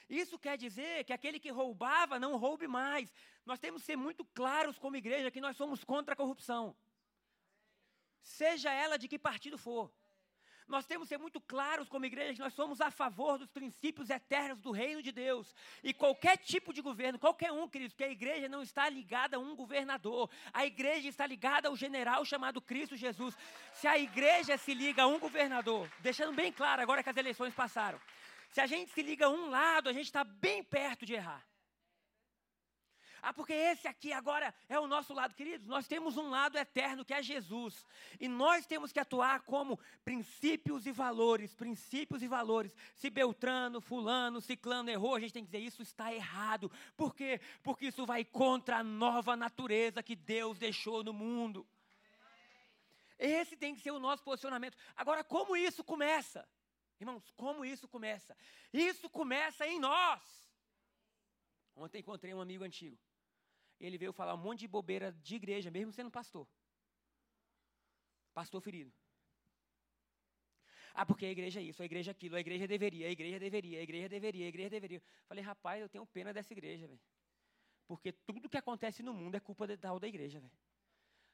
Isso 0.09 0.39
quer 0.39 0.59
dizer 0.59 1.05
que 1.05 1.13
aquele 1.13 1.41
que 1.41 1.51
roubava 1.51 2.19
não 2.19 2.37
roube 2.37 2.67
mais. 2.67 3.13
Nós 3.47 3.59
temos 3.59 3.83
que 3.83 3.87
ser 3.87 3.97
muito 3.97 4.25
claros 4.27 4.79
como 4.79 4.97
igreja 4.97 5.31
que 5.31 5.41
nós 5.41 5.57
somos 5.57 5.83
contra 5.85 6.13
a 6.15 6.17
corrupção. 6.17 6.77
Seja 8.23 8.71
ela 8.73 8.99
de 8.99 9.09
que 9.09 9.19
partido 9.19 9.57
for. 9.59 9.93
Nós 10.69 10.87
temos 10.87 11.07
que 11.07 11.15
ser 11.15 11.19
muito 11.19 11.41
claros 11.41 11.89
como 11.89 12.07
igreja 12.07 12.35
que 12.35 12.41
nós 12.41 12.55
somos 12.55 12.81
a 12.81 12.91
favor 12.91 13.39
dos 13.39 13.51
princípios 13.51 14.11
eternos 14.11 14.61
do 14.61 14.71
reino 14.71 15.03
de 15.03 15.13
Deus. 15.13 15.55
E 15.83 15.93
qualquer 15.93 16.37
tipo 16.39 16.73
de 16.73 16.81
governo, 16.81 17.19
qualquer 17.19 17.53
um, 17.53 17.69
queridos, 17.69 17.93
porque 17.93 18.05
a 18.05 18.11
igreja 18.11 18.49
não 18.49 18.63
está 18.63 18.89
ligada 18.89 19.37
a 19.37 19.41
um 19.41 19.55
governador. 19.55 20.31
A 20.53 20.65
igreja 20.65 21.09
está 21.09 21.27
ligada 21.27 21.69
ao 21.69 21.77
general 21.77 22.25
chamado 22.25 22.61
Cristo 22.61 22.97
Jesus. 22.97 23.37
Se 23.73 23.87
a 23.87 23.99
igreja 23.99 24.57
se 24.57 24.73
liga 24.75 25.03
a 25.03 25.07
um 25.07 25.19
governador, 25.19 25.91
deixando 26.01 26.35
bem 26.35 26.53
claro 26.53 26.83
agora 26.83 27.03
que 27.03 27.11
as 27.11 27.17
eleições 27.17 27.55
passaram. 27.55 28.01
Se 28.51 28.61
a 28.61 28.67
gente 28.67 28.93
se 28.93 29.03
liga 29.03 29.27
a 29.27 29.31
um 29.31 29.49
lado, 29.49 29.89
a 29.89 29.93
gente 29.93 30.07
está 30.07 30.23
bem 30.25 30.63
perto 30.63 31.07
de 31.07 31.15
errar. 31.15 31.43
Ah, 33.25 33.33
porque 33.33 33.53
esse 33.53 33.87
aqui 33.87 34.13
agora 34.13 34.53
é 34.69 34.81
o 34.81 34.89
nosso 34.89 35.15
lado, 35.15 35.33
queridos. 35.33 35.69
Nós 35.69 35.87
temos 35.87 36.17
um 36.17 36.29
lado 36.29 36.59
eterno 36.59 37.05
que 37.05 37.15
é 37.15 37.23
Jesus. 37.23 37.87
E 38.19 38.27
nós 38.27 38.67
temos 38.67 38.91
que 38.91 38.99
atuar 38.99 39.43
como 39.43 39.79
princípios 40.05 40.87
e 40.87 40.91
valores, 40.91 41.55
princípios 41.55 42.21
e 42.21 42.27
valores. 42.27 42.75
Se 42.97 43.09
Beltrano, 43.09 43.81
Fulano, 43.81 44.41
Ciclano 44.41 44.91
errou, 44.91 45.15
a 45.15 45.21
gente 45.21 45.33
tem 45.33 45.45
que 45.45 45.53
dizer 45.53 45.65
isso 45.65 45.83
está 45.83 46.13
errado. 46.13 46.69
Por 46.97 47.15
quê? 47.15 47.41
Porque 47.63 47.87
isso 47.87 48.05
vai 48.05 48.25
contra 48.25 48.79
a 48.79 48.83
nova 48.83 49.37
natureza 49.37 50.03
que 50.03 50.17
Deus 50.17 50.59
deixou 50.59 51.05
no 51.05 51.13
mundo. 51.13 51.65
Esse 53.17 53.57
tem 53.57 53.73
que 53.73 53.83
ser 53.83 53.93
o 53.93 54.01
nosso 54.01 54.25
posicionamento. 54.25 54.77
Agora, 54.97 55.23
como 55.23 55.57
isso 55.57 55.85
começa? 55.85 56.45
Irmãos, 56.99 57.23
como 57.37 57.65
isso 57.65 57.87
começa? 57.87 58.37
Isso 58.73 59.09
começa 59.09 59.65
em 59.65 59.79
nós. 59.79 60.21
Ontem 61.77 62.01
encontrei 62.01 62.35
um 62.35 62.41
amigo 62.41 62.65
antigo. 62.65 62.99
Ele 63.83 63.99
veio 63.99 64.13
falar 64.13 64.35
um 64.35 64.39
monte 64.47 64.61
de 64.61 64.69
bobeira 64.69 65.13
de 65.13 65.35
igreja, 65.35 65.71
mesmo 65.71 65.93
sendo 65.93 66.11
pastor. 66.11 66.47
Pastor 68.33 68.61
ferido. 68.63 68.93
Ah, 70.95 71.05
porque 71.05 71.27
a 71.27 71.31
igreja 71.31 71.59
é 71.59 71.65
isso, 71.65 71.83
a 71.83 71.85
igreja 71.85 72.11
é 72.11 72.13
aquilo, 72.13 72.37
a 72.37 72.41
igreja 72.41 72.67
deveria, 72.67 73.09
a 73.09 73.11
igreja 73.11 73.39
deveria, 73.39 73.79
a 73.81 73.83
igreja 73.83 74.09
deveria, 74.09 74.45
a 74.45 74.49
igreja 74.49 74.71
deveria. 74.71 75.03
Falei, 75.27 75.43
rapaz, 75.43 75.81
eu 75.81 75.89
tenho 75.89 76.07
pena 76.07 76.33
dessa 76.33 76.53
igreja, 76.53 76.87
velho. 76.87 77.01
Porque 77.87 78.13
tudo 78.13 78.49
que 78.49 78.57
acontece 78.57 79.03
no 79.03 79.13
mundo 79.13 79.35
é 79.35 79.41
culpa 79.41 79.67
da, 79.67 79.99
da 79.99 80.09
igreja, 80.09 80.39
velho. 80.39 80.53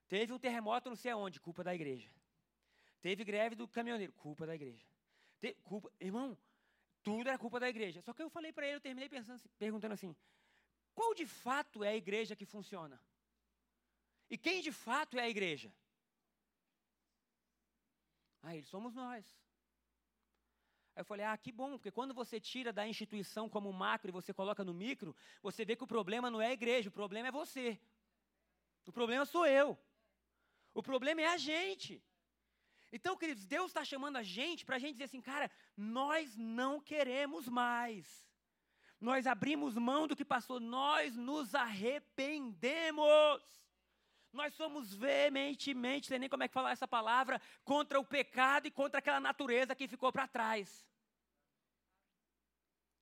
Teve 0.09 0.33
um 0.33 0.39
terremoto 0.39 0.89
não 0.89 0.97
sei 0.97 1.11
aonde, 1.11 1.39
culpa 1.39 1.63
da 1.63 1.75
igreja. 1.75 2.11
Teve 3.03 3.25
greve 3.25 3.55
do 3.55 3.69
caminhoneiro, 3.69 4.13
culpa 4.15 4.47
da 4.47 4.55
igreja. 4.55 4.87
Culpa, 5.65 5.93
irmão, 6.01 6.37
tudo 7.03 7.29
era 7.29 7.39
culpa 7.39 7.61
da 7.61 7.69
igreja. 7.69 8.01
Só 8.01 8.13
que 8.15 8.23
eu 8.23 8.31
falei 8.31 8.53
para 8.53 8.67
ele, 8.67 8.77
eu 8.77 8.81
terminei 8.81 9.09
pensando, 9.09 9.41
perguntando 9.59 9.95
assim: 9.95 10.17
qual 10.99 11.15
de 11.15 11.27
fato 11.27 11.85
é 11.85 11.91
a 11.91 11.97
igreja 12.05 12.35
que 12.35 12.45
funciona? 12.45 13.01
E 14.29 14.37
quem 14.37 14.61
de 14.61 14.73
fato 14.73 15.17
é 15.17 15.23
a 15.23 15.29
igreja? 15.35 15.73
Aí, 18.43 18.65
somos 18.65 18.93
nós. 19.03 19.25
Aí 20.95 21.03
eu 21.03 21.05
falei, 21.05 21.25
ah, 21.25 21.39
que 21.39 21.53
bom, 21.53 21.71
porque 21.79 21.93
quando 21.93 22.13
você 22.13 22.41
tira 22.41 22.73
da 22.73 22.85
instituição 22.85 23.49
como 23.49 23.73
macro 23.73 24.11
e 24.11 24.19
você 24.19 24.35
coloca 24.35 24.65
no 24.65 24.75
micro, 24.75 25.15
você 25.41 25.65
vê 25.65 25.77
que 25.77 25.85
o 25.85 25.93
problema 25.97 26.33
não 26.33 26.41
é 26.41 26.49
a 26.49 26.59
igreja, 26.61 26.89
o 26.89 26.99
problema 27.01 27.29
é 27.29 27.39
você. 27.43 27.81
O 28.85 28.93
problema 28.93 29.25
sou 29.25 29.47
eu. 29.47 29.79
O 30.75 30.83
problema 30.83 31.21
é 31.21 31.29
a 31.29 31.37
gente. 31.37 32.03
Então, 32.91 33.17
queridos, 33.17 33.47
Deus 33.47 33.69
está 33.69 33.85
chamando 33.85 34.17
a 34.17 34.25
gente 34.25 34.65
para 34.65 34.77
a 34.77 34.81
gente 34.81 34.95
dizer 34.95 35.05
assim, 35.05 35.21
cara, 35.21 35.49
nós 35.77 36.37
não 36.37 36.81
queremos 36.81 37.49
mais 37.49 38.28
nós 39.01 39.27
abrimos 39.27 39.75
mão 39.75 40.07
do 40.07 40.17
que 40.17 40.25
passou, 40.25 40.59
nós 40.59 41.17
nos 41.17 41.55
arrependemos. 41.55 42.99
Nós 44.33 44.53
somos 44.55 44.93
veementemente, 44.93 46.17
nem 46.19 46.29
como 46.29 46.43
é 46.43 46.49
que 46.49 46.55
falar 46.55 46.73
essa 46.73 46.89
palavra, 46.89 47.41
contra 47.65 47.99
o 47.99 48.05
pecado 48.05 48.67
e 48.67 48.71
contra 48.71 48.99
aquela 48.99 49.21
natureza 49.21 49.75
que 49.75 49.89
ficou 49.89 50.13
para 50.13 50.29
trás. 50.29 50.85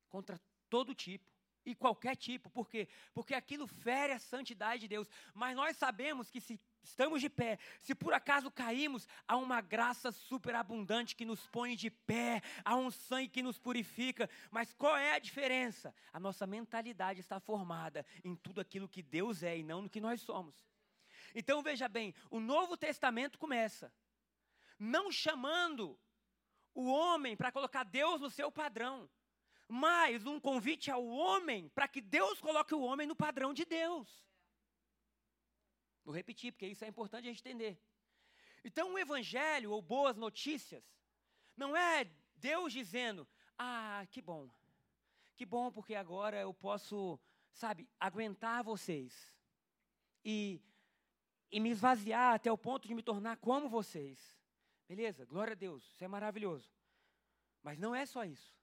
Contra 0.08 0.40
todo 0.68 0.94
tipo 0.94 1.30
e 1.64 1.74
qualquer 1.74 2.14
tipo. 2.16 2.48
Por 2.50 2.68
quê? 2.68 2.88
Porque 3.12 3.34
aquilo 3.34 3.66
fere 3.66 4.12
a 4.12 4.18
santidade 4.18 4.82
de 4.82 4.88
Deus. 4.88 5.08
Mas 5.34 5.56
nós 5.56 5.76
sabemos 5.76 6.30
que 6.30 6.40
se 6.40 6.60
estamos 6.88 7.20
de 7.20 7.28
pé, 7.28 7.58
se 7.80 7.94
por 7.94 8.12
acaso 8.12 8.50
caímos, 8.50 9.08
há 9.26 9.36
uma 9.36 9.60
graça 9.60 10.10
superabundante 10.12 11.16
que 11.16 11.24
nos 11.24 11.46
põe 11.48 11.76
de 11.76 11.90
pé, 11.90 12.42
há 12.64 12.76
um 12.76 12.90
sangue 12.90 13.28
que 13.28 13.42
nos 13.42 13.58
purifica. 13.58 14.28
Mas 14.50 14.72
qual 14.72 14.96
é 14.96 15.14
a 15.14 15.18
diferença? 15.18 15.94
A 16.12 16.20
nossa 16.20 16.46
mentalidade 16.46 17.20
está 17.20 17.38
formada 17.40 18.04
em 18.24 18.34
tudo 18.34 18.60
aquilo 18.60 18.88
que 18.88 19.02
Deus 19.02 19.42
é 19.42 19.58
e 19.58 19.62
não 19.62 19.82
no 19.82 19.90
que 19.90 20.00
nós 20.00 20.20
somos. 20.20 20.54
Então 21.34 21.62
veja 21.62 21.88
bem, 21.88 22.14
o 22.30 22.40
Novo 22.40 22.76
Testamento 22.76 23.38
começa 23.38 23.92
não 24.78 25.10
chamando 25.10 25.98
o 26.74 26.86
homem 26.90 27.36
para 27.36 27.52
colocar 27.52 27.84
Deus 27.84 28.20
no 28.20 28.30
seu 28.30 28.52
padrão, 28.52 29.08
mas 29.68 30.26
um 30.26 30.38
convite 30.38 30.90
ao 30.90 31.04
homem 31.06 31.68
para 31.70 31.88
que 31.88 32.00
Deus 32.00 32.40
coloque 32.40 32.74
o 32.74 32.82
homem 32.82 33.06
no 33.06 33.16
padrão 33.16 33.52
de 33.52 33.64
Deus. 33.64 34.24
Vou 36.06 36.14
repetir, 36.14 36.52
porque 36.52 36.68
isso 36.68 36.84
é 36.84 36.88
importante 36.88 37.24
a 37.24 37.32
gente 37.32 37.40
entender. 37.40 37.76
Então, 38.64 38.94
o 38.94 38.98
evangelho 38.98 39.72
ou 39.72 39.82
boas 39.82 40.16
notícias 40.16 40.84
não 41.56 41.76
é 41.76 42.08
Deus 42.36 42.72
dizendo: 42.72 43.26
"Ah, 43.58 44.06
que 44.12 44.22
bom. 44.22 44.48
Que 45.34 45.44
bom 45.44 45.70
porque 45.72 45.96
agora 45.96 46.40
eu 46.40 46.54
posso, 46.54 47.18
sabe, 47.52 47.88
aguentar 47.98 48.62
vocês 48.62 49.36
e 50.24 50.60
e 51.50 51.60
me 51.60 51.70
esvaziar 51.70 52.34
até 52.34 52.50
o 52.50 52.58
ponto 52.58 52.86
de 52.88 52.94
me 52.94 53.02
tornar 53.02 53.36
como 53.38 53.68
vocês. 53.68 54.36
Beleza? 54.88 55.24
Glória 55.24 55.52
a 55.52 55.56
Deus. 55.56 55.84
Isso 55.92 56.04
é 56.04 56.08
maravilhoso. 56.08 56.70
Mas 57.62 57.78
não 57.78 57.94
é 57.94 58.06
só 58.06 58.24
isso. 58.24 58.55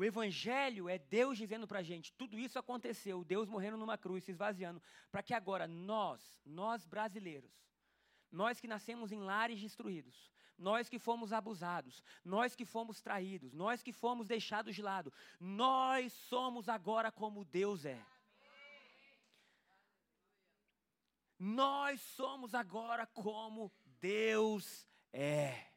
O 0.00 0.04
Evangelho 0.04 0.88
é 0.88 0.96
Deus 0.96 1.36
dizendo 1.36 1.68
para 1.68 1.80
a 1.80 1.82
gente: 1.82 2.10
tudo 2.14 2.38
isso 2.38 2.58
aconteceu, 2.58 3.22
Deus 3.22 3.46
morrendo 3.46 3.76
numa 3.76 3.98
cruz, 3.98 4.24
se 4.24 4.30
esvaziando, 4.30 4.82
para 5.12 5.22
que 5.22 5.34
agora 5.34 5.66
nós, 5.68 6.40
nós 6.42 6.86
brasileiros, 6.86 7.52
nós 8.32 8.58
que 8.58 8.66
nascemos 8.66 9.12
em 9.12 9.20
lares 9.20 9.60
destruídos, 9.60 10.32
nós 10.56 10.88
que 10.88 10.98
fomos 10.98 11.34
abusados, 11.34 12.02
nós 12.24 12.56
que 12.56 12.64
fomos 12.64 13.02
traídos, 13.02 13.52
nós 13.52 13.82
que 13.82 13.92
fomos 13.92 14.26
deixados 14.26 14.74
de 14.74 14.80
lado, 14.80 15.12
nós 15.38 16.14
somos 16.14 16.66
agora 16.66 17.12
como 17.12 17.44
Deus 17.44 17.84
é. 17.84 18.02
Nós 21.38 22.00
somos 22.00 22.54
agora 22.54 23.06
como 23.06 23.70
Deus 24.00 24.88
é. 25.12 25.69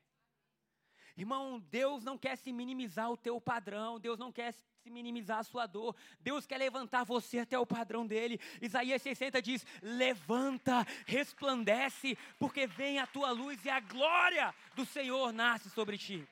Irmão, 1.16 1.60
Deus 1.70 2.04
não 2.04 2.18
quer 2.18 2.36
se 2.38 2.52
minimizar 2.52 3.12
o 3.12 3.18
teu 3.18 3.40
padrão, 3.40 4.00
Deus 4.00 4.18
não 4.18 4.32
quer 4.32 4.54
se 4.54 4.90
minimizar 4.90 5.40
a 5.40 5.44
sua 5.44 5.66
dor, 5.66 5.96
Deus 6.20 6.46
quer 6.46 6.58
levantar 6.58 7.04
você 7.04 7.40
até 7.40 7.58
o 7.58 7.66
padrão 7.66 8.06
dele. 8.06 8.40
Isaías 8.62 9.02
60 9.02 9.42
diz: 9.42 9.66
Levanta, 9.82 10.86
resplandece, 11.06 12.18
porque 12.40 12.66
vem 12.66 13.00
a 13.00 13.08
tua 13.08 13.32
luz 13.32 13.64
e 13.64 13.70
a 13.70 13.80
glória 13.80 14.54
do 14.76 14.86
Senhor 14.86 15.32
nasce 15.32 15.70
sobre 15.70 15.98
ti. 15.98 16.28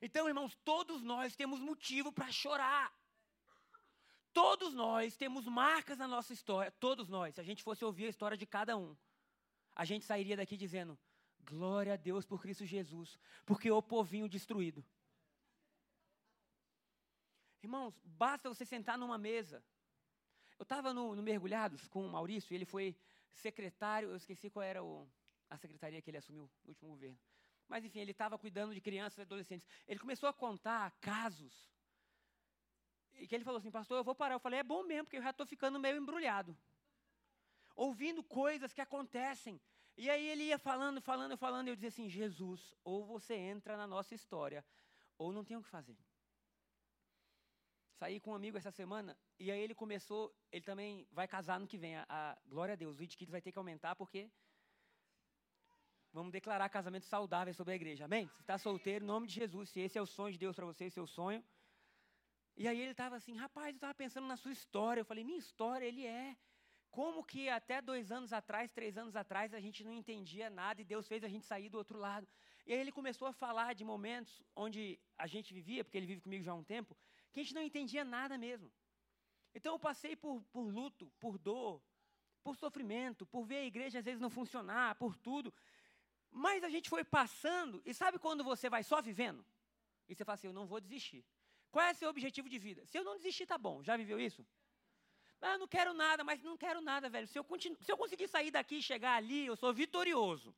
Então, 0.00 0.28
irmãos, 0.28 0.56
todos 0.64 1.02
nós 1.02 1.36
temos 1.36 1.60
motivo 1.60 2.12
para 2.12 2.30
chorar. 2.30 2.92
Todos 4.32 4.72
nós 4.72 5.16
temos 5.16 5.46
marcas 5.46 5.98
na 5.98 6.08
nossa 6.08 6.32
história, 6.32 6.72
todos 6.80 7.08
nós. 7.08 7.34
Se 7.34 7.40
a 7.40 7.44
gente 7.44 7.62
fosse 7.62 7.84
ouvir 7.84 8.06
a 8.06 8.08
história 8.08 8.36
de 8.36 8.46
cada 8.46 8.76
um, 8.76 8.96
a 9.76 9.84
gente 9.84 10.04
sairia 10.04 10.36
daqui 10.36 10.56
dizendo: 10.56 10.98
Glória 11.44 11.94
a 11.94 11.96
Deus 11.96 12.24
por 12.24 12.40
Cristo 12.40 12.64
Jesus, 12.64 13.18
porque 13.44 13.70
o 13.70 13.82
povinho 13.82 14.28
destruído. 14.28 14.84
Irmãos, 17.62 18.00
basta 18.04 18.48
você 18.48 18.64
sentar 18.64 18.96
numa 18.98 19.18
mesa. 19.18 19.62
Eu 20.58 20.62
estava 20.62 20.92
no, 20.92 21.14
no, 21.14 21.22
Mergulhados 21.22 21.88
com 21.88 22.04
o 22.06 22.08
Maurício, 22.08 22.54
ele 22.54 22.64
foi 22.64 22.96
secretário, 23.32 24.10
eu 24.10 24.16
esqueci 24.16 24.50
qual 24.50 24.62
era 24.62 24.82
o, 24.82 25.08
a 25.48 25.56
secretaria 25.56 26.00
que 26.00 26.10
ele 26.10 26.18
assumiu 26.18 26.50
no 26.64 26.70
último 26.70 26.90
governo. 26.90 27.18
Mas 27.68 27.84
enfim, 27.84 28.00
ele 28.00 28.10
estava 28.10 28.38
cuidando 28.38 28.74
de 28.74 28.80
crianças 28.80 29.18
e 29.18 29.22
adolescentes. 29.22 29.66
Ele 29.88 29.98
começou 29.98 30.28
a 30.28 30.32
contar 30.32 30.90
casos. 31.00 31.70
E 33.14 33.26
que 33.26 33.34
ele 33.34 33.44
falou 33.44 33.58
assim, 33.58 33.70
pastor, 33.70 33.96
eu 33.96 34.04
vou 34.04 34.14
parar. 34.14 34.34
Eu 34.34 34.40
falei, 34.40 34.60
é 34.60 34.64
bom 34.64 34.82
mesmo, 34.82 35.04
porque 35.04 35.16
eu 35.16 35.22
já 35.22 35.30
estou 35.30 35.46
ficando 35.46 35.78
meio 35.78 35.96
embrulhado. 35.96 36.56
Ouvindo 37.74 38.22
coisas 38.22 38.72
que 38.72 38.80
acontecem 38.80 39.60
e 39.96 40.08
aí 40.08 40.26
ele 40.26 40.44
ia 40.44 40.58
falando, 40.58 41.00
falando, 41.00 41.36
falando, 41.36 41.68
e 41.68 41.70
eu 41.70 41.74
dizia 41.74 41.88
assim: 41.88 42.08
Jesus, 42.08 42.74
ou 42.82 43.04
você 43.04 43.34
entra 43.34 43.76
na 43.76 43.86
nossa 43.86 44.14
história, 44.14 44.64
ou 45.18 45.32
não 45.32 45.44
tem 45.44 45.56
o 45.56 45.62
que 45.62 45.68
fazer. 45.68 45.96
Saí 47.98 48.18
com 48.18 48.32
um 48.32 48.34
amigo 48.34 48.56
essa 48.56 48.70
semana, 48.70 49.16
e 49.38 49.50
aí 49.50 49.60
ele 49.60 49.74
começou, 49.74 50.34
ele 50.50 50.64
também 50.64 51.06
vai 51.12 51.28
casar 51.28 51.60
no 51.60 51.66
que 51.66 51.78
vem. 51.78 51.96
A, 51.96 52.06
a 52.08 52.38
glória 52.46 52.72
a 52.72 52.76
Deus, 52.76 52.98
o 52.98 53.06
Kids 53.06 53.30
vai 53.30 53.40
ter 53.40 53.52
que 53.52 53.58
aumentar, 53.58 53.94
porque 53.94 54.30
vamos 56.12 56.32
declarar 56.32 56.68
casamento 56.68 57.06
saudável 57.06 57.54
sobre 57.54 57.74
a 57.74 57.76
igreja, 57.76 58.06
amém? 58.06 58.28
Se 58.34 58.40
está 58.40 58.58
solteiro, 58.58 59.04
em 59.04 59.08
nome 59.08 59.26
de 59.26 59.34
Jesus, 59.34 59.70
se 59.70 59.80
esse 59.80 59.98
é 59.98 60.02
o 60.02 60.06
sonho 60.06 60.32
de 60.32 60.38
Deus 60.38 60.56
para 60.56 60.66
você, 60.66 60.86
esse 60.86 60.98
é 60.98 61.06
sonho. 61.06 61.44
E 62.56 62.68
aí 62.68 62.80
ele 62.80 62.90
estava 62.92 63.16
assim, 63.16 63.34
rapaz, 63.36 63.68
eu 63.68 63.76
estava 63.76 63.94
pensando 63.94 64.26
na 64.26 64.36
sua 64.36 64.52
história. 64.52 65.00
Eu 65.00 65.04
falei, 65.04 65.24
minha 65.24 65.38
história, 65.38 65.86
ele 65.86 66.06
é. 66.06 66.36
Como 66.92 67.24
que 67.24 67.48
até 67.48 67.80
dois 67.80 68.12
anos 68.12 68.34
atrás, 68.34 68.70
três 68.70 68.98
anos 68.98 69.16
atrás, 69.16 69.54
a 69.54 69.60
gente 69.60 69.82
não 69.82 69.94
entendia 69.94 70.50
nada 70.50 70.82
e 70.82 70.84
Deus 70.84 71.08
fez 71.08 71.24
a 71.24 71.28
gente 71.34 71.46
sair 71.46 71.70
do 71.70 71.78
outro 71.78 71.98
lado. 71.98 72.28
E 72.66 72.72
aí 72.72 72.78
ele 72.78 72.92
começou 72.92 73.26
a 73.26 73.32
falar 73.32 73.74
de 73.74 73.82
momentos 73.82 74.42
onde 74.54 75.00
a 75.16 75.26
gente 75.26 75.54
vivia, 75.54 75.82
porque 75.82 75.96
ele 75.96 76.10
vive 76.12 76.20
comigo 76.20 76.44
já 76.44 76.52
há 76.52 76.54
um 76.54 76.62
tempo, 76.62 76.94
que 77.32 77.40
a 77.40 77.42
gente 77.42 77.54
não 77.54 77.62
entendia 77.62 78.04
nada 78.04 78.36
mesmo. 78.36 78.70
Então 79.54 79.72
eu 79.74 79.78
passei 79.78 80.14
por, 80.14 80.42
por 80.52 80.66
luto, 80.78 81.10
por 81.18 81.38
dor, 81.38 81.82
por 82.44 82.56
sofrimento, 82.56 83.24
por 83.24 83.46
ver 83.46 83.60
a 83.60 83.64
igreja 83.64 84.00
às 84.00 84.04
vezes 84.04 84.20
não 84.20 84.28
funcionar, 84.28 84.94
por 84.96 85.16
tudo. 85.16 85.52
Mas 86.30 86.62
a 86.62 86.68
gente 86.68 86.90
foi 86.90 87.04
passando, 87.04 87.80
e 87.86 87.94
sabe 87.94 88.18
quando 88.18 88.44
você 88.44 88.68
vai 88.68 88.84
só 88.84 89.00
vivendo? 89.00 89.42
E 90.10 90.14
você 90.14 90.26
fala 90.26 90.34
assim: 90.34 90.48
eu 90.48 90.52
não 90.52 90.66
vou 90.66 90.78
desistir. 90.78 91.24
Qual 91.70 91.82
é 91.86 91.92
o 91.92 91.94
seu 91.94 92.10
objetivo 92.10 92.50
de 92.50 92.58
vida? 92.58 92.84
Se 92.84 92.98
eu 92.98 93.04
não 93.04 93.16
desistir, 93.16 93.46
tá 93.46 93.56
bom. 93.56 93.82
Já 93.82 93.96
viveu 93.96 94.20
isso? 94.20 94.46
Ah, 95.42 95.58
não 95.58 95.66
quero 95.66 95.92
nada, 95.92 96.22
mas 96.22 96.40
não 96.42 96.56
quero 96.56 96.80
nada, 96.80 97.10
velho. 97.10 97.26
Se 97.26 97.38
eu, 97.38 97.44
continu... 97.44 97.76
Se 97.82 97.90
eu 97.90 97.96
conseguir 97.96 98.28
sair 98.28 98.52
daqui 98.52 98.76
e 98.76 98.82
chegar 98.82 99.16
ali, 99.16 99.46
eu 99.46 99.56
sou 99.56 99.74
vitorioso. 99.74 100.54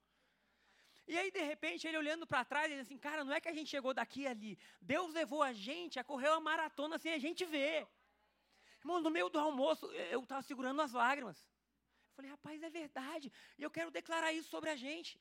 E 1.09 1.17
aí, 1.19 1.31
de 1.31 1.43
repente, 1.43 1.87
ele 1.87 1.97
olhando 1.97 2.27
para 2.27 2.45
trás, 2.45 2.71
ele 2.71 2.83
assim, 2.83 2.99
cara, 2.99 3.25
não 3.25 3.33
é 3.33 3.41
que 3.41 3.49
a 3.49 3.53
gente 3.53 3.71
chegou 3.71 3.95
daqui 3.95 4.27
ali. 4.27 4.59
Deus 4.81 5.13
levou 5.15 5.43
a 5.43 5.53
gente 5.53 5.99
a 5.99 6.05
correr 6.05 6.29
uma 6.29 6.41
maratona 6.41 6.99
sem 6.99 7.13
a 7.15 7.19
gente 7.19 7.45
ver. 7.47 7.87
Irmão, 8.81 9.01
no 9.01 9.11
meio 9.11 9.31
do 9.31 9.39
almoço, 9.39 9.87
eu 10.17 10.21
estava 10.21 10.43
segurando 10.43 10.83
as 10.83 10.93
lágrimas. 10.93 11.39
Eu 11.39 12.15
falei, 12.17 12.31
rapaz, 12.31 12.63
é 12.63 12.69
verdade. 12.69 13.33
E 13.59 13.63
eu 13.63 13.71
quero 13.71 13.91
declarar 13.91 14.33
isso 14.33 14.51
sobre 14.51 14.69
a 14.69 14.77
gente. 14.77 15.19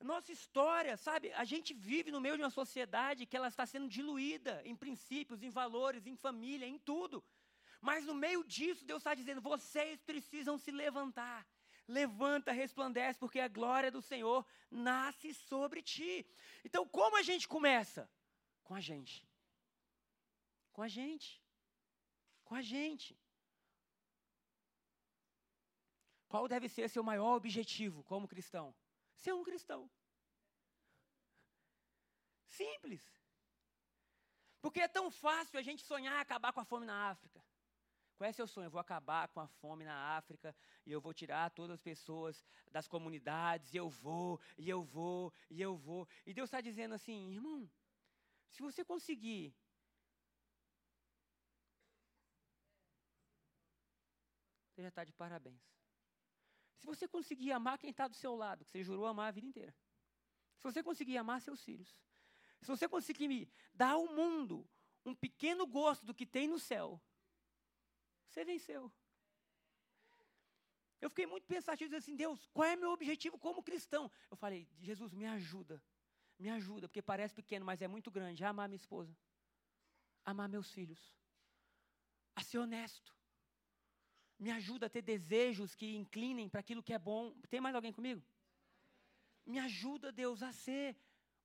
Nossa 0.00 0.30
história, 0.32 0.96
sabe? 0.96 1.32
A 1.32 1.44
gente 1.44 1.74
vive 1.74 2.10
no 2.12 2.20
meio 2.20 2.36
de 2.36 2.42
uma 2.42 2.50
sociedade 2.50 3.26
que 3.26 3.36
ela 3.36 3.48
está 3.48 3.66
sendo 3.66 3.88
diluída 3.88 4.62
em 4.64 4.76
princípios, 4.76 5.42
em 5.42 5.50
valores, 5.50 6.06
em 6.06 6.16
família, 6.16 6.66
em 6.66 6.78
tudo. 6.78 7.22
Mas 7.80 8.04
no 8.04 8.14
meio 8.14 8.44
disso, 8.44 8.84
Deus 8.84 9.00
está 9.00 9.14
dizendo: 9.14 9.40
vocês 9.40 10.02
precisam 10.02 10.58
se 10.58 10.70
levantar. 10.70 11.46
Levanta, 11.88 12.52
resplandece, 12.52 13.18
porque 13.18 13.40
a 13.40 13.48
glória 13.48 13.90
do 13.90 14.00
Senhor 14.00 14.46
nasce 14.70 15.34
sobre 15.34 15.82
ti. 15.82 16.26
Então, 16.64 16.86
como 16.86 17.16
a 17.16 17.22
gente 17.22 17.48
começa? 17.48 18.08
Com 18.62 18.74
a 18.74 18.80
gente. 18.80 19.28
Com 20.72 20.82
a 20.82 20.88
gente. 20.88 21.42
Com 22.44 22.54
a 22.54 22.62
gente. 22.62 23.18
Qual 26.28 26.46
deve 26.46 26.68
ser 26.68 26.88
seu 26.88 27.02
maior 27.02 27.34
objetivo 27.34 28.04
como 28.04 28.28
cristão? 28.28 28.72
Ser 29.16 29.32
um 29.32 29.42
cristão. 29.42 29.90
Simples. 32.48 33.02
Porque 34.60 34.80
é 34.80 34.86
tão 34.86 35.10
fácil 35.10 35.58
a 35.58 35.62
gente 35.62 35.82
sonhar 35.82 36.20
acabar 36.20 36.52
com 36.52 36.60
a 36.60 36.64
fome 36.64 36.86
na 36.86 37.10
África. 37.10 37.44
Qual 38.20 38.28
é 38.28 38.34
seu 38.34 38.46
sonho? 38.46 38.66
Eu 38.66 38.70
vou 38.70 38.78
acabar 38.82 39.28
com 39.28 39.40
a 39.40 39.48
fome 39.48 39.82
na 39.82 40.18
África 40.18 40.54
e 40.84 40.92
eu 40.92 41.00
vou 41.00 41.14
tirar 41.14 41.48
todas 41.52 41.76
as 41.76 41.80
pessoas 41.80 42.44
das 42.70 42.86
comunidades, 42.86 43.72
e 43.72 43.78
eu 43.78 43.88
vou, 43.88 44.38
e 44.58 44.68
eu 44.68 44.84
vou, 44.84 45.32
e 45.48 45.62
eu 45.62 45.74
vou. 45.74 46.06
E 46.26 46.34
Deus 46.34 46.48
está 46.48 46.60
dizendo 46.60 46.94
assim, 46.94 47.32
irmão, 47.32 47.66
se 48.50 48.60
você 48.60 48.84
conseguir 48.84 49.56
você 54.68 54.82
já 54.82 54.88
está 54.88 55.02
de 55.02 55.14
parabéns. 55.14 55.62
Se 56.76 56.84
você 56.84 57.08
conseguir 57.08 57.52
amar 57.52 57.78
quem 57.78 57.88
está 57.88 58.06
do 58.06 58.14
seu 58.14 58.36
lado, 58.36 58.66
que 58.66 58.70
você 58.70 58.84
jurou 58.84 59.06
amar 59.06 59.28
a 59.28 59.30
vida 59.30 59.46
inteira. 59.46 59.74
Se 60.58 60.64
você 60.64 60.82
conseguir 60.82 61.16
amar 61.16 61.40
seus 61.40 61.64
filhos. 61.64 61.96
Se 62.60 62.68
você 62.68 62.86
conseguir 62.86 63.50
dar 63.72 63.92
ao 63.92 64.06
mundo 64.08 64.68
um 65.06 65.14
pequeno 65.14 65.66
gosto 65.66 66.04
do 66.04 66.14
que 66.14 66.26
tem 66.26 66.46
no 66.46 66.58
céu, 66.58 67.00
você 68.30 68.44
venceu. 68.44 68.92
Eu 71.00 71.08
fiquei 71.10 71.26
muito 71.26 71.46
pensativo, 71.46 71.88
dizendo 71.88 72.02
assim, 72.02 72.16
Deus, 72.16 72.46
qual 72.52 72.68
é 72.68 72.76
meu 72.76 72.90
objetivo 72.92 73.38
como 73.38 73.62
cristão? 73.62 74.10
Eu 74.30 74.36
falei, 74.36 74.68
Jesus, 74.80 75.12
me 75.14 75.26
ajuda, 75.26 75.82
me 76.38 76.50
ajuda, 76.50 76.86
porque 76.88 77.02
parece 77.02 77.34
pequeno, 77.34 77.64
mas 77.64 77.80
é 77.82 77.88
muito 77.88 78.10
grande. 78.10 78.44
amar 78.44 78.68
minha 78.68 78.76
esposa, 78.76 79.16
amar 80.24 80.48
meus 80.48 80.70
filhos, 80.70 81.02
a 82.36 82.42
ser 82.42 82.58
honesto. 82.58 83.14
Me 84.38 84.50
ajuda 84.50 84.86
a 84.86 84.90
ter 84.90 85.02
desejos 85.02 85.74
que 85.74 85.94
inclinem 85.94 86.48
para 86.48 86.60
aquilo 86.60 86.82
que 86.82 86.94
é 86.94 86.98
bom. 86.98 87.34
Tem 87.50 87.60
mais 87.60 87.74
alguém 87.74 87.92
comigo? 87.92 88.22
Me 89.44 89.58
ajuda, 89.58 90.10
Deus, 90.10 90.42
a 90.42 90.52
ser 90.52 90.96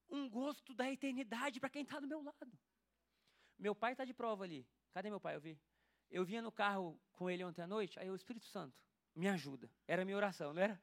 um 0.09 0.29
gosto 0.29 0.73
da 0.73 0.89
eternidade 0.89 1.59
para 1.59 1.69
quem 1.69 1.83
está 1.83 1.99
do 1.99 2.07
meu 2.07 2.21
lado. 2.21 2.53
Meu 3.57 3.75
pai 3.75 3.93
está 3.93 4.05
de 4.05 4.13
prova 4.13 4.43
ali. 4.43 4.65
Cadê 4.93 5.09
meu 5.09 5.19
pai? 5.19 5.35
Eu 5.35 5.41
vi. 5.41 5.59
Eu 6.09 6.23
vinha 6.23 6.41
no 6.41 6.51
carro 6.51 6.99
com 7.13 7.29
ele 7.29 7.43
ontem 7.43 7.61
à 7.61 7.67
noite, 7.67 7.99
aí 7.99 8.09
o 8.09 8.15
Espírito 8.15 8.45
Santo, 8.45 8.77
me 9.13 9.27
ajuda. 9.27 9.71
Era 9.87 10.01
a 10.01 10.05
minha 10.05 10.17
oração, 10.17 10.53
não 10.53 10.61
era? 10.61 10.81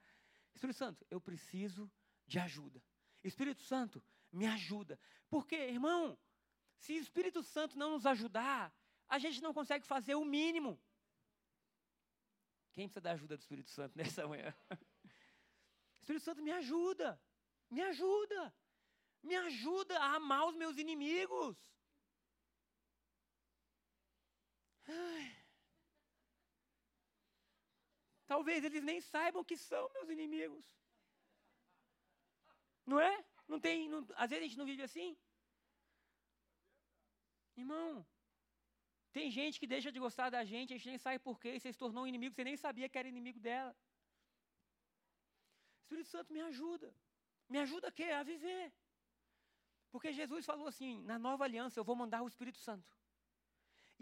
Espírito 0.55 0.77
Santo, 0.77 1.07
eu 1.11 1.21
preciso 1.21 1.91
de 2.27 2.39
ajuda. 2.39 2.83
Espírito 3.23 3.63
Santo, 3.63 4.03
me 4.31 4.47
ajuda. 4.47 4.99
Porque, 5.29 5.55
irmão, 5.55 6.19
Se 6.79 6.95
o 6.95 7.01
Espírito 7.01 7.45
Santo 7.45 7.79
não 7.79 7.91
nos 7.93 8.05
ajudar, 8.07 8.75
a 9.09 9.17
gente 9.17 9.41
não 9.41 9.55
consegue 9.55 9.87
fazer 9.87 10.17
o 10.17 10.25
mínimo. 10.25 10.83
Quem 12.73 12.89
precisa 12.89 13.01
da 13.01 13.13
ajuda 13.13 13.37
do 13.37 13.41
Espírito 13.41 13.71
Santo 13.71 13.97
nessa 13.97 14.27
manhã? 14.27 14.53
Espírito 16.01 16.25
Santo, 16.25 16.43
me 16.43 16.51
ajuda, 16.51 17.23
me 17.71 17.81
ajuda, 17.83 18.53
me 19.23 19.37
ajuda 19.37 19.97
a 20.01 20.17
amar 20.17 20.49
os 20.49 20.57
meus 20.57 20.77
inimigos. 20.77 21.57
Ai. 24.87 25.37
Talvez 28.27 28.65
eles 28.65 28.83
nem 28.83 29.01
saibam 29.01 29.45
que 29.45 29.57
são 29.57 29.93
meus 29.93 30.09
inimigos. 30.09 30.67
Não 32.87 32.99
é? 33.01 33.25
Não 33.47 33.61
tem, 33.61 33.89
não, 33.89 34.07
às 34.17 34.31
vezes 34.31 34.45
a 34.45 34.49
gente 34.49 34.59
não 34.59 34.65
vive 34.65 34.83
assim. 34.83 35.17
Irmão, 37.57 38.07
tem 39.13 39.31
gente 39.31 39.61
que 39.61 39.67
deixa 39.67 39.93
de 39.93 39.99
gostar 39.99 40.31
da 40.31 40.43
gente, 40.45 40.73
a 40.73 40.77
gente 40.77 40.89
nem 40.89 40.99
sabe 40.99 41.19
por 41.19 41.39
quê, 41.39 41.61
você 41.61 41.73
se 41.73 41.79
tornou 41.79 42.05
um 42.05 42.07
inimigo, 42.07 42.35
você 42.35 42.45
nem 42.45 42.57
sabia 42.57 42.89
que 42.89 42.99
era 42.99 43.07
inimigo 43.07 43.39
dela. 43.39 43.77
Espírito 45.83 46.09
Santo 46.09 46.33
me 46.33 46.41
ajuda. 46.41 46.95
Me 47.49 47.59
ajuda 47.59 47.89
a 47.89 47.93
quê? 47.93 48.05
A 48.05 48.23
viver. 48.23 48.73
Porque 49.91 50.11
Jesus 50.11 50.47
falou 50.47 50.67
assim: 50.67 51.03
na 51.03 51.19
nova 51.19 51.45
aliança 51.45 51.79
eu 51.79 51.85
vou 51.85 51.95
mandar 51.95 52.23
o 52.23 52.29
Espírito 52.29 52.59
Santo. 52.59 52.91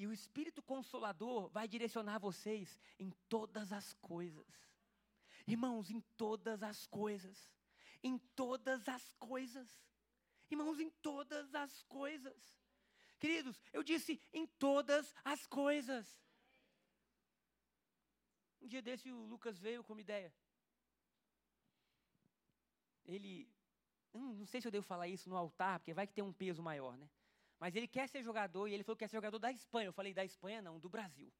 E 0.00 0.06
o 0.06 0.14
Espírito 0.14 0.62
Consolador 0.62 1.50
vai 1.50 1.68
direcionar 1.68 2.18
vocês 2.18 2.80
em 2.98 3.10
todas 3.28 3.70
as 3.70 3.92
coisas. 4.00 4.48
Irmãos, 5.46 5.90
em 5.90 6.00
todas 6.16 6.62
as 6.62 6.86
coisas. 6.86 7.52
Em 8.02 8.16
todas 8.34 8.88
as 8.88 9.12
coisas. 9.18 9.68
Irmãos, 10.50 10.80
em 10.80 10.88
todas 10.88 11.54
as 11.54 11.82
coisas. 11.82 12.56
Queridos, 13.18 13.60
eu 13.74 13.82
disse 13.82 14.18
em 14.32 14.46
todas 14.46 15.14
as 15.22 15.46
coisas. 15.46 16.06
Um 18.62 18.68
dia 18.68 18.80
desse 18.80 19.12
o 19.12 19.26
Lucas 19.26 19.58
veio 19.58 19.84
com 19.84 19.92
uma 19.92 20.00
ideia. 20.00 20.32
Ele, 23.04 23.46
hum, 24.14 24.32
não 24.32 24.46
sei 24.46 24.62
se 24.62 24.66
eu 24.66 24.72
devo 24.72 24.86
falar 24.86 25.08
isso 25.08 25.28
no 25.28 25.36
altar, 25.36 25.78
porque 25.78 25.92
vai 25.92 26.06
que 26.06 26.14
tem 26.14 26.24
um 26.24 26.32
peso 26.32 26.62
maior, 26.62 26.96
né? 26.96 27.06
Mas 27.60 27.76
ele 27.76 27.86
quer 27.86 28.08
ser 28.08 28.22
jogador 28.22 28.66
e 28.66 28.72
ele 28.72 28.82
falou 28.82 28.96
que 28.96 29.04
quer 29.04 29.08
ser 29.08 29.18
jogador 29.18 29.38
da 29.38 29.52
Espanha. 29.52 29.88
Eu 29.88 29.92
falei, 29.92 30.14
da 30.14 30.24
Espanha 30.24 30.62
não, 30.62 30.80
do 30.80 30.88
Brasil. 30.88 31.30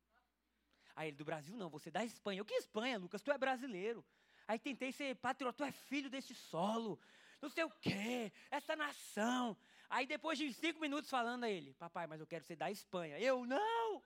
Aí 0.95 1.09
ele, 1.09 1.17
do 1.17 1.25
Brasil 1.25 1.57
não, 1.57 1.71
você 1.71 1.91
da 1.91 2.05
Espanha. 2.05 2.41
Eu, 2.41 2.45
que 2.45 2.55
Espanha, 2.55 2.99
Lucas? 2.99 3.23
Tu 3.23 3.33
é 3.33 3.39
brasileiro. 3.39 4.05
Aí 4.47 4.59
tentei 4.59 4.93
ser 4.93 5.17
patriota, 5.17 5.57
tu 5.57 5.65
é 5.65 5.73
filho 5.73 6.11
desse 6.11 6.35
solo. 6.35 7.01
Não 7.41 7.49
sei 7.49 7.65
o 7.65 7.71
quê, 7.71 8.31
essa 8.51 8.77
nação. 8.77 9.57
Aí 9.89 10.07
depois 10.07 10.37
de 10.39 10.53
cinco 10.53 10.79
minutos 10.79 11.09
falando 11.09 11.45
a 11.45 11.51
ele, 11.51 11.73
papai, 11.75 12.07
mas 12.07 12.21
eu 12.21 12.27
quero 12.27 12.45
ser 12.45 12.57
da 12.57 12.71
Espanha. 12.71 13.19
Eu, 13.19 13.47
não! 13.47 14.03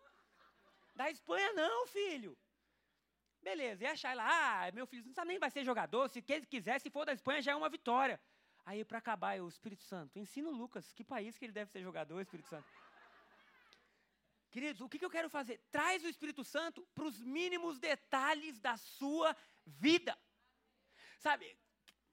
Da 0.95 1.11
Espanha 1.11 1.53
não, 1.53 1.87
filho. 1.89 2.39
Beleza, 3.43 3.85
e 3.85 3.87
a 3.87 3.97
Shayla, 3.97 4.25
ah, 4.25 4.71
meu 4.73 4.87
filho, 4.87 5.05
não 5.05 5.13
sabe 5.13 5.29
nem 5.29 5.39
vai 5.39 5.51
ser 5.51 5.65
jogador, 5.65 6.09
se 6.09 6.23
quiser, 6.23 6.81
se 6.81 6.89
for 6.89 7.05
da 7.05 7.13
Espanha 7.13 7.43
já 7.43 7.53
é 7.53 7.57
uma 7.57 7.69
vitória. 7.69 8.19
Aí, 8.67 8.85
para 8.85 8.99
acabar, 8.99 9.39
o 9.41 9.49
Espírito 9.49 9.83
Santo, 9.83 10.19
ensina 10.19 10.49
o 10.49 10.53
Lucas, 10.53 10.93
que 10.93 11.05
país 11.05 11.37
que 11.37 11.45
ele 11.45 11.53
deve 11.53 11.71
ser 11.71 11.83
jogador, 11.83 12.21
Espírito 12.21 12.49
Santo. 12.49 12.67
Queridos, 14.51 14.81
o 14.81 14.89
que, 14.89 15.05
eu 15.05 15.11
quero 15.11 15.29
fazer? 15.29 15.59
Traz 15.71 16.05
o 16.05 16.09
Espírito 16.09 16.45
Santo 16.45 16.87
para 16.95 17.05
os 17.05 17.21
mínimos 17.21 17.79
detalhes 17.79 18.59
da 18.61 18.77
sua 18.77 19.37
vida. 19.67 20.17
Sabe, 21.19 21.59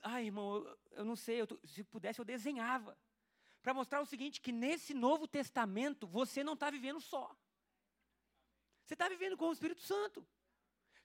ai 0.02 0.26
irmão, 0.26 0.56
eu, 0.56 0.80
eu 0.92 1.06
não 1.06 1.16
sei, 1.16 1.40
eu 1.42 1.48
tô, 1.48 1.60
se 1.66 1.84
pudesse 1.84 2.20
eu 2.20 2.26
desenhava. 2.26 2.98
Para 3.62 3.74
mostrar 3.74 4.02
o 4.02 4.06
seguinte, 4.06 4.42
que 4.42 4.52
nesse 4.52 4.94
Novo 4.94 5.28
Testamento 5.28 6.08
você 6.08 6.44
não 6.44 6.54
está 6.54 6.70
vivendo 6.70 7.00
só. 7.00 7.34
Você 8.84 8.96
está 8.96 9.08
vivendo 9.08 9.38
com 9.38 9.48
o 9.48 9.54
Espírito 9.54 9.82
Santo. 9.82 10.28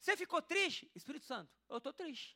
Você 0.00 0.16
ficou 0.16 0.42
triste? 0.42 0.90
Espírito 0.94 1.26
Santo, 1.26 1.52
eu 1.68 1.78
estou 1.78 1.92
triste. 1.92 2.35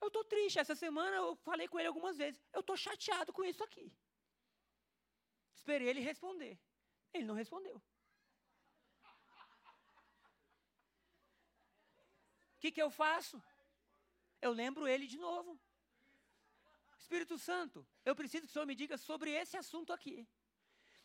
Eu 0.00 0.08
estou 0.08 0.24
triste. 0.24 0.58
Essa 0.58 0.74
semana 0.74 1.16
eu 1.16 1.36
falei 1.36 1.68
com 1.68 1.78
ele 1.78 1.88
algumas 1.88 2.16
vezes. 2.16 2.40
Eu 2.52 2.60
estou 2.60 2.76
chateado 2.76 3.32
com 3.32 3.44
isso 3.44 3.62
aqui. 3.62 3.92
Esperei 5.54 5.88
ele 5.88 6.00
responder. 6.00 6.58
Ele 7.12 7.24
não 7.24 7.34
respondeu. 7.34 7.76
O 12.56 12.60
que, 12.60 12.70
que 12.70 12.82
eu 12.82 12.90
faço? 12.90 13.42
Eu 14.40 14.52
lembro 14.52 14.86
ele 14.86 15.06
de 15.06 15.18
novo. 15.18 15.58
Espírito 16.98 17.36
Santo, 17.38 17.86
eu 18.04 18.14
preciso 18.14 18.44
que 18.44 18.50
o 18.50 18.52
Senhor 18.52 18.66
me 18.66 18.74
diga 18.74 18.96
sobre 18.96 19.30
esse 19.32 19.56
assunto 19.56 19.92
aqui. 19.92 20.28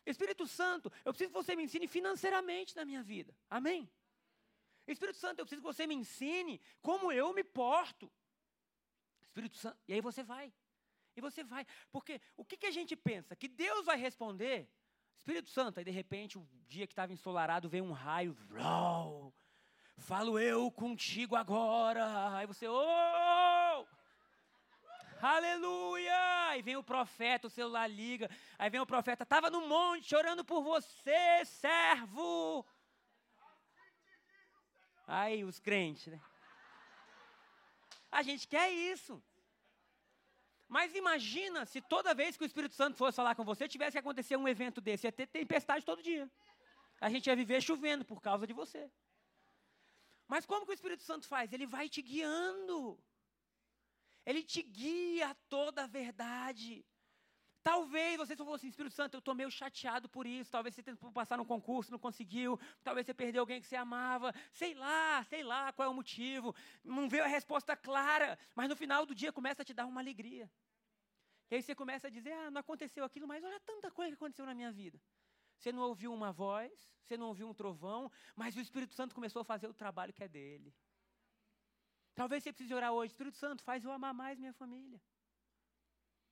Espírito 0.04 0.46
Santo, 0.46 0.92
eu 1.04 1.12
preciso 1.12 1.30
que 1.30 1.40
você 1.42 1.56
me 1.56 1.64
ensine 1.64 1.88
financeiramente 1.88 2.76
na 2.76 2.84
minha 2.84 3.02
vida. 3.02 3.36
Amém? 3.50 3.90
Espírito 4.86 5.18
Santo, 5.18 5.40
eu 5.40 5.44
preciso 5.44 5.62
que 5.62 5.66
você 5.66 5.86
me 5.86 5.96
ensine 5.96 6.60
como 6.80 7.10
eu 7.10 7.32
me 7.32 7.42
porto. 7.42 8.10
Espírito 9.36 9.58
Santo, 9.58 9.76
e 9.86 9.92
aí 9.92 10.00
você 10.00 10.22
vai. 10.22 10.50
E 11.14 11.20
você 11.20 11.44
vai. 11.44 11.66
Porque 11.92 12.22
o 12.38 12.44
que, 12.44 12.56
que 12.56 12.64
a 12.64 12.70
gente 12.70 12.96
pensa? 12.96 13.36
Que 13.36 13.48
Deus 13.48 13.84
vai 13.84 13.98
responder. 13.98 14.66
Espírito 15.14 15.50
Santo, 15.50 15.78
aí 15.78 15.84
de 15.84 15.90
repente, 15.90 16.38
o 16.38 16.48
dia 16.66 16.86
que 16.86 16.94
estava 16.94 17.12
ensolarado, 17.12 17.68
vem 17.68 17.82
um 17.82 17.92
raio. 17.92 18.32
Vrau, 18.32 19.34
falo 19.98 20.38
eu 20.38 20.70
contigo 20.70 21.36
agora. 21.36 22.34
Aí 22.34 22.46
você, 22.46 22.66
oh! 22.66 23.86
Aleluia! 25.20 26.48
Aí 26.48 26.62
vem 26.62 26.76
o 26.76 26.82
profeta, 26.82 27.46
o 27.46 27.50
celular 27.50 27.86
liga. 27.86 28.30
Aí 28.58 28.70
vem 28.70 28.80
o 28.80 28.86
profeta, 28.86 29.22
estava 29.22 29.50
no 29.50 29.68
monte 29.68 30.08
chorando 30.08 30.46
por 30.46 30.62
você, 30.62 31.44
servo. 31.44 32.64
Aí 35.06 35.44
os 35.44 35.58
crentes, 35.58 36.06
né? 36.06 36.20
A 38.18 38.22
gente 38.28 38.44
quer 38.52 38.68
isso. 38.92 39.14
Mas 40.74 40.94
imagina 40.94 41.64
se 41.72 41.80
toda 41.94 42.14
vez 42.20 42.36
que 42.36 42.44
o 42.44 42.50
Espírito 42.50 42.74
Santo 42.74 42.96
fosse 42.96 43.16
falar 43.20 43.34
com 43.34 43.44
você, 43.44 43.68
tivesse 43.68 43.92
que 43.92 43.98
acontecer 44.04 44.36
um 44.36 44.48
evento 44.48 44.80
desse. 44.80 45.06
Ia 45.06 45.12
ter 45.12 45.26
tempestade 45.26 45.84
todo 45.84 46.02
dia. 46.02 46.24
A 47.06 47.10
gente 47.10 47.26
ia 47.26 47.36
viver 47.36 47.60
chovendo 47.62 48.04
por 48.04 48.20
causa 48.28 48.46
de 48.46 48.54
você. 48.54 48.90
Mas 50.26 50.46
como 50.46 50.64
que 50.64 50.72
o 50.72 50.78
Espírito 50.78 51.02
Santo 51.02 51.28
faz? 51.28 51.52
Ele 51.52 51.66
vai 51.66 51.88
te 51.90 52.00
guiando. 52.00 52.98
Ele 54.24 54.42
te 54.42 54.62
guia 54.62 55.28
a 55.28 55.34
toda 55.56 55.84
a 55.84 55.86
verdade. 55.86 56.84
Talvez 57.66 58.16
você 58.16 58.36
falou 58.36 58.54
assim, 58.54 58.68
Espírito 58.68 58.94
Santo, 58.94 59.14
eu 59.14 59.18
estou 59.18 59.34
meio 59.34 59.50
chateado 59.50 60.08
por 60.08 60.24
isso. 60.24 60.52
Talvez 60.52 60.72
você 60.72 60.84
tentou 60.84 61.10
passar 61.10 61.36
no 61.36 61.44
concurso, 61.44 61.90
não 61.90 61.98
conseguiu. 61.98 62.60
Talvez 62.84 63.04
você 63.04 63.12
perdeu 63.12 63.42
alguém 63.42 63.60
que 63.60 63.66
você 63.66 63.74
amava. 63.74 64.32
Sei 64.52 64.72
lá, 64.72 65.24
sei 65.24 65.42
lá 65.42 65.72
qual 65.72 65.88
é 65.88 65.90
o 65.90 65.94
motivo. 65.94 66.54
Não 66.84 67.08
veio 67.08 67.24
a 67.24 67.26
resposta 67.26 67.76
clara. 67.76 68.38
Mas 68.54 68.68
no 68.68 68.76
final 68.76 69.04
do 69.04 69.12
dia 69.16 69.32
começa 69.32 69.62
a 69.62 69.64
te 69.64 69.74
dar 69.74 69.84
uma 69.84 70.00
alegria. 70.00 70.48
E 71.50 71.56
aí 71.56 71.62
você 71.62 71.74
começa 71.74 72.06
a 72.06 72.10
dizer, 72.10 72.34
ah, 72.34 72.52
não 72.52 72.60
aconteceu 72.60 73.04
aquilo, 73.04 73.26
mas 73.26 73.42
olha 73.42 73.58
tanta 73.58 73.90
coisa 73.90 74.12
que 74.12 74.14
aconteceu 74.22 74.46
na 74.46 74.54
minha 74.54 74.70
vida. 74.70 75.00
Você 75.58 75.72
não 75.72 75.82
ouviu 75.82 76.14
uma 76.14 76.30
voz, 76.30 76.88
você 77.02 77.16
não 77.16 77.26
ouviu 77.26 77.48
um 77.48 77.54
trovão, 77.54 78.12
mas 78.36 78.54
o 78.56 78.60
Espírito 78.60 78.94
Santo 78.94 79.12
começou 79.12 79.42
a 79.42 79.44
fazer 79.44 79.66
o 79.66 79.74
trabalho 79.74 80.12
que 80.12 80.22
é 80.22 80.28
dele. 80.28 80.72
Talvez 82.14 82.44
você 82.44 82.52
precise 82.52 82.72
orar 82.72 82.92
hoje, 82.92 83.10
Espírito 83.10 83.38
Santo, 83.38 83.64
faz 83.64 83.84
eu 83.84 83.90
amar 83.90 84.14
mais 84.14 84.38
minha 84.38 84.52
família. 84.52 85.02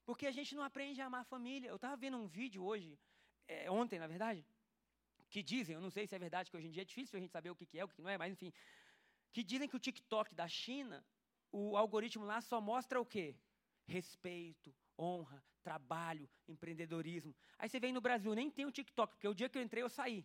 Porque 0.04 0.26
a 0.26 0.32
gente 0.32 0.54
não 0.54 0.62
aprende 0.62 1.00
a 1.00 1.06
amar 1.06 1.22
a 1.22 1.24
família. 1.24 1.68
Eu 1.68 1.76
estava 1.76 1.96
vendo 1.96 2.16
um 2.16 2.26
vídeo 2.26 2.64
hoje, 2.64 2.98
é, 3.48 3.70
ontem, 3.70 3.98
na 3.98 4.06
verdade, 4.06 4.46
que 5.30 5.42
dizem, 5.42 5.74
eu 5.74 5.80
não 5.80 5.90
sei 5.90 6.06
se 6.06 6.14
é 6.14 6.18
verdade, 6.18 6.50
que 6.50 6.56
hoje 6.56 6.68
em 6.68 6.70
dia 6.70 6.82
é 6.82 6.84
difícil 6.84 7.16
a 7.16 7.20
gente 7.20 7.32
saber 7.32 7.50
o 7.50 7.56
que, 7.56 7.66
é, 7.78 7.84
o 7.84 7.88
que 7.88 8.02
não 8.02 8.10
é, 8.10 8.16
mas 8.16 8.32
enfim, 8.32 8.52
que 9.32 9.42
dizem 9.42 9.68
que 9.68 9.76
o 9.76 9.80
TikTok 9.80 10.34
da 10.34 10.46
China, 10.46 11.04
o 11.50 11.76
algoritmo 11.76 12.24
lá 12.24 12.40
só 12.40 12.60
mostra 12.60 13.00
o 13.00 13.06
quê? 13.06 13.36
Respeito, 13.84 14.74
honra, 14.98 15.42
trabalho, 15.62 16.28
empreendedorismo. 16.46 17.34
Aí 17.58 17.68
você 17.68 17.80
vem 17.80 17.92
no 17.92 18.00
Brasil, 18.00 18.32
nem 18.34 18.50
tem 18.50 18.66
o 18.66 18.70
TikTok, 18.70 19.14
porque 19.14 19.28
o 19.28 19.34
dia 19.34 19.48
que 19.48 19.58
eu 19.58 19.62
entrei 19.62 19.82
eu 19.82 19.88
saí. 19.88 20.24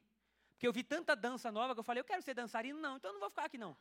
Porque 0.52 0.68
eu 0.68 0.74
vi 0.74 0.84
tanta 0.84 1.15
dança 1.15 1.52
nova 1.52 1.74
que 1.74 1.80
eu 1.80 1.84
falei, 1.84 2.02
eu 2.02 2.06
quero 2.06 2.22
ser 2.22 2.34
dançarino, 2.34 2.80
não, 2.80 2.98
então 2.98 3.10
eu 3.10 3.13
não 3.13 3.20
vou 3.22 3.30
ficar 3.30 3.46
aqui 3.46 3.58
não. 3.58 3.78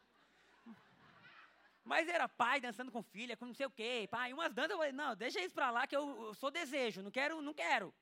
Mas 1.88 2.06
era 2.06 2.28
pai 2.28 2.60
dançando 2.60 2.92
com 2.92 3.02
filha, 3.02 3.34
com 3.34 3.46
não 3.46 3.54
sei 3.54 3.64
o 3.64 3.70
quê, 3.70 4.06
pai, 4.10 4.30
umas 4.30 4.52
danças, 4.52 4.72
eu 4.72 4.76
falei, 4.76 4.92
não, 4.92 5.16
deixa 5.16 5.40
isso 5.40 5.54
para 5.54 5.70
lá 5.70 5.86
que 5.86 5.96
eu, 5.96 6.04
eu, 6.26 6.34
sou 6.34 6.50
desejo, 6.50 7.00
não 7.00 7.10
quero, 7.10 7.40
não 7.40 7.54
quero. 7.54 7.94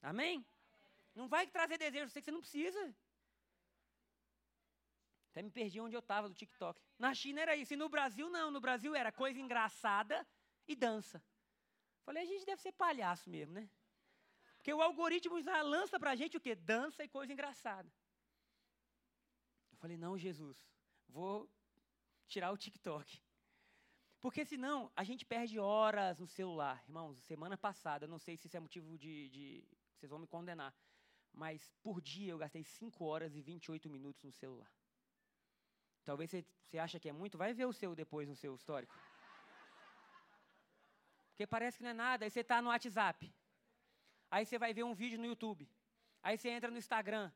Amém? 0.00 0.42
Não 1.14 1.28
vai 1.28 1.46
trazer 1.46 1.76
desejo, 1.76 2.08
sei 2.08 2.22
que 2.22 2.24
você 2.24 2.30
não 2.30 2.40
precisa. 2.40 2.96
Até 5.30 5.42
me 5.42 5.50
perdi 5.50 5.82
onde 5.82 5.94
eu 5.94 6.00
estava 6.00 6.30
do 6.30 6.34
TikTok. 6.34 6.80
Na 6.98 7.12
China 7.12 7.42
era 7.42 7.54
isso, 7.54 7.74
e 7.74 7.76
no 7.76 7.90
Brasil 7.90 8.30
não, 8.30 8.50
no 8.50 8.58
Brasil 8.58 8.94
era 8.94 9.12
coisa 9.12 9.38
engraçada 9.38 10.26
e 10.66 10.74
dança. 10.74 11.22
Falei, 12.06 12.22
a 12.22 12.26
gente 12.26 12.46
deve 12.46 12.62
ser 12.62 12.72
palhaço 12.72 13.28
mesmo, 13.28 13.52
né? 13.52 13.68
Porque 14.56 14.72
o 14.72 14.80
algoritmo 14.80 15.42
já 15.42 15.60
lança 15.60 16.00
pra 16.00 16.16
gente 16.16 16.38
o 16.38 16.40
quê? 16.40 16.54
Dança 16.54 17.04
e 17.04 17.08
coisa 17.08 17.34
engraçada. 17.34 17.92
Eu 19.72 19.76
falei, 19.76 19.98
não, 19.98 20.16
Jesus, 20.16 20.56
vou 21.06 21.46
tirar 22.30 22.50
o 22.52 22.56
TikTok. 22.56 23.20
Porque 24.20 24.44
senão 24.44 24.90
a 24.94 25.02
gente 25.02 25.24
perde 25.24 25.58
horas 25.58 26.18
no 26.18 26.26
celular. 26.26 26.82
Irmãos, 26.86 27.18
semana 27.32 27.56
passada, 27.56 28.06
não 28.06 28.18
sei 28.18 28.36
se 28.36 28.46
isso 28.46 28.56
é 28.56 28.60
motivo 28.60 28.98
de, 28.98 29.28
de. 29.30 29.44
Vocês 29.94 30.10
vão 30.10 30.18
me 30.18 30.26
condenar. 30.26 30.72
Mas 31.32 31.72
por 31.82 32.00
dia 32.00 32.32
eu 32.32 32.38
gastei 32.38 32.62
5 32.62 33.04
horas 33.04 33.34
e 33.34 33.40
28 33.40 33.88
minutos 33.88 34.22
no 34.22 34.32
celular. 34.32 34.70
Talvez 36.04 36.30
você, 36.30 36.44
você 36.64 36.78
acha 36.78 36.98
que 36.98 37.08
é 37.08 37.12
muito, 37.12 37.38
vai 37.38 37.52
ver 37.52 37.66
o 37.66 37.72
seu 37.72 37.94
depois 37.94 38.28
no 38.28 38.36
seu 38.36 38.54
histórico. 38.54 38.94
Porque 41.30 41.46
parece 41.46 41.78
que 41.78 41.84
não 41.84 41.90
é 41.90 41.94
nada. 41.94 42.24
Aí 42.24 42.30
você 42.30 42.40
está 42.40 42.60
no 42.60 42.68
WhatsApp. 42.68 43.32
Aí 44.30 44.44
você 44.44 44.58
vai 44.58 44.72
ver 44.74 44.84
um 44.84 44.94
vídeo 44.94 45.18
no 45.18 45.26
YouTube. 45.26 45.68
Aí 46.22 46.36
você 46.36 46.50
entra 46.50 46.70
no 46.70 46.78
Instagram. 46.78 47.32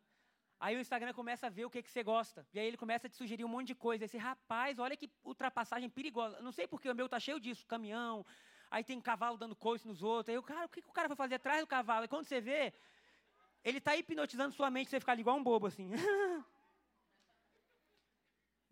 Aí 0.59 0.77
o 0.77 0.81
Instagram 0.81 1.13
começa 1.13 1.47
a 1.47 1.51
ver 1.51 1.65
o 1.65 1.71
que, 1.71 1.83
que 1.83 1.91
você 1.91 2.03
gosta. 2.03 2.47
E 2.53 2.59
aí 2.59 2.67
ele 2.67 2.77
começa 2.77 3.07
a 3.07 3.11
te 3.11 3.17
sugerir 3.17 3.45
um 3.45 3.49
monte 3.49 3.69
de 3.69 3.75
coisa. 3.75 4.05
Esse 4.05 4.17
rapaz, 4.17 4.79
olha 4.79 4.97
que 4.97 5.11
ultrapassagem 5.23 5.91
perigosa. 5.91 6.41
Não 6.41 6.53
sei 6.53 6.67
porque 6.67 6.89
o 6.89 6.95
meu 6.95 7.09
tá 7.09 7.21
cheio 7.21 7.39
disso, 7.41 7.67
caminhão. 7.67 8.25
Aí 8.71 8.83
tem 8.83 9.01
cavalo 9.01 9.37
dando 9.37 9.55
coice 9.55 9.87
nos 9.87 10.03
outros. 10.03 10.29
Aí 10.31 10.39
o 10.39 10.43
cara, 10.43 10.67
o 10.67 10.69
que, 10.69 10.81
que 10.81 10.89
o 10.89 10.93
cara 10.93 11.09
vai 11.09 11.17
fazer 11.17 11.37
atrás 11.37 11.61
do 11.61 11.67
cavalo? 11.67 12.05
E 12.05 12.09
quando 12.09 12.25
você 12.25 12.41
vê, 12.41 12.73
ele 13.63 13.79
está 13.79 13.97
hipnotizando 13.97 14.55
sua 14.55 14.71
mente, 14.71 14.91
você 14.91 15.01
ficar 15.01 15.19
igual 15.19 15.37
um 15.37 15.43
bobo 15.43 15.67
assim. 15.67 15.91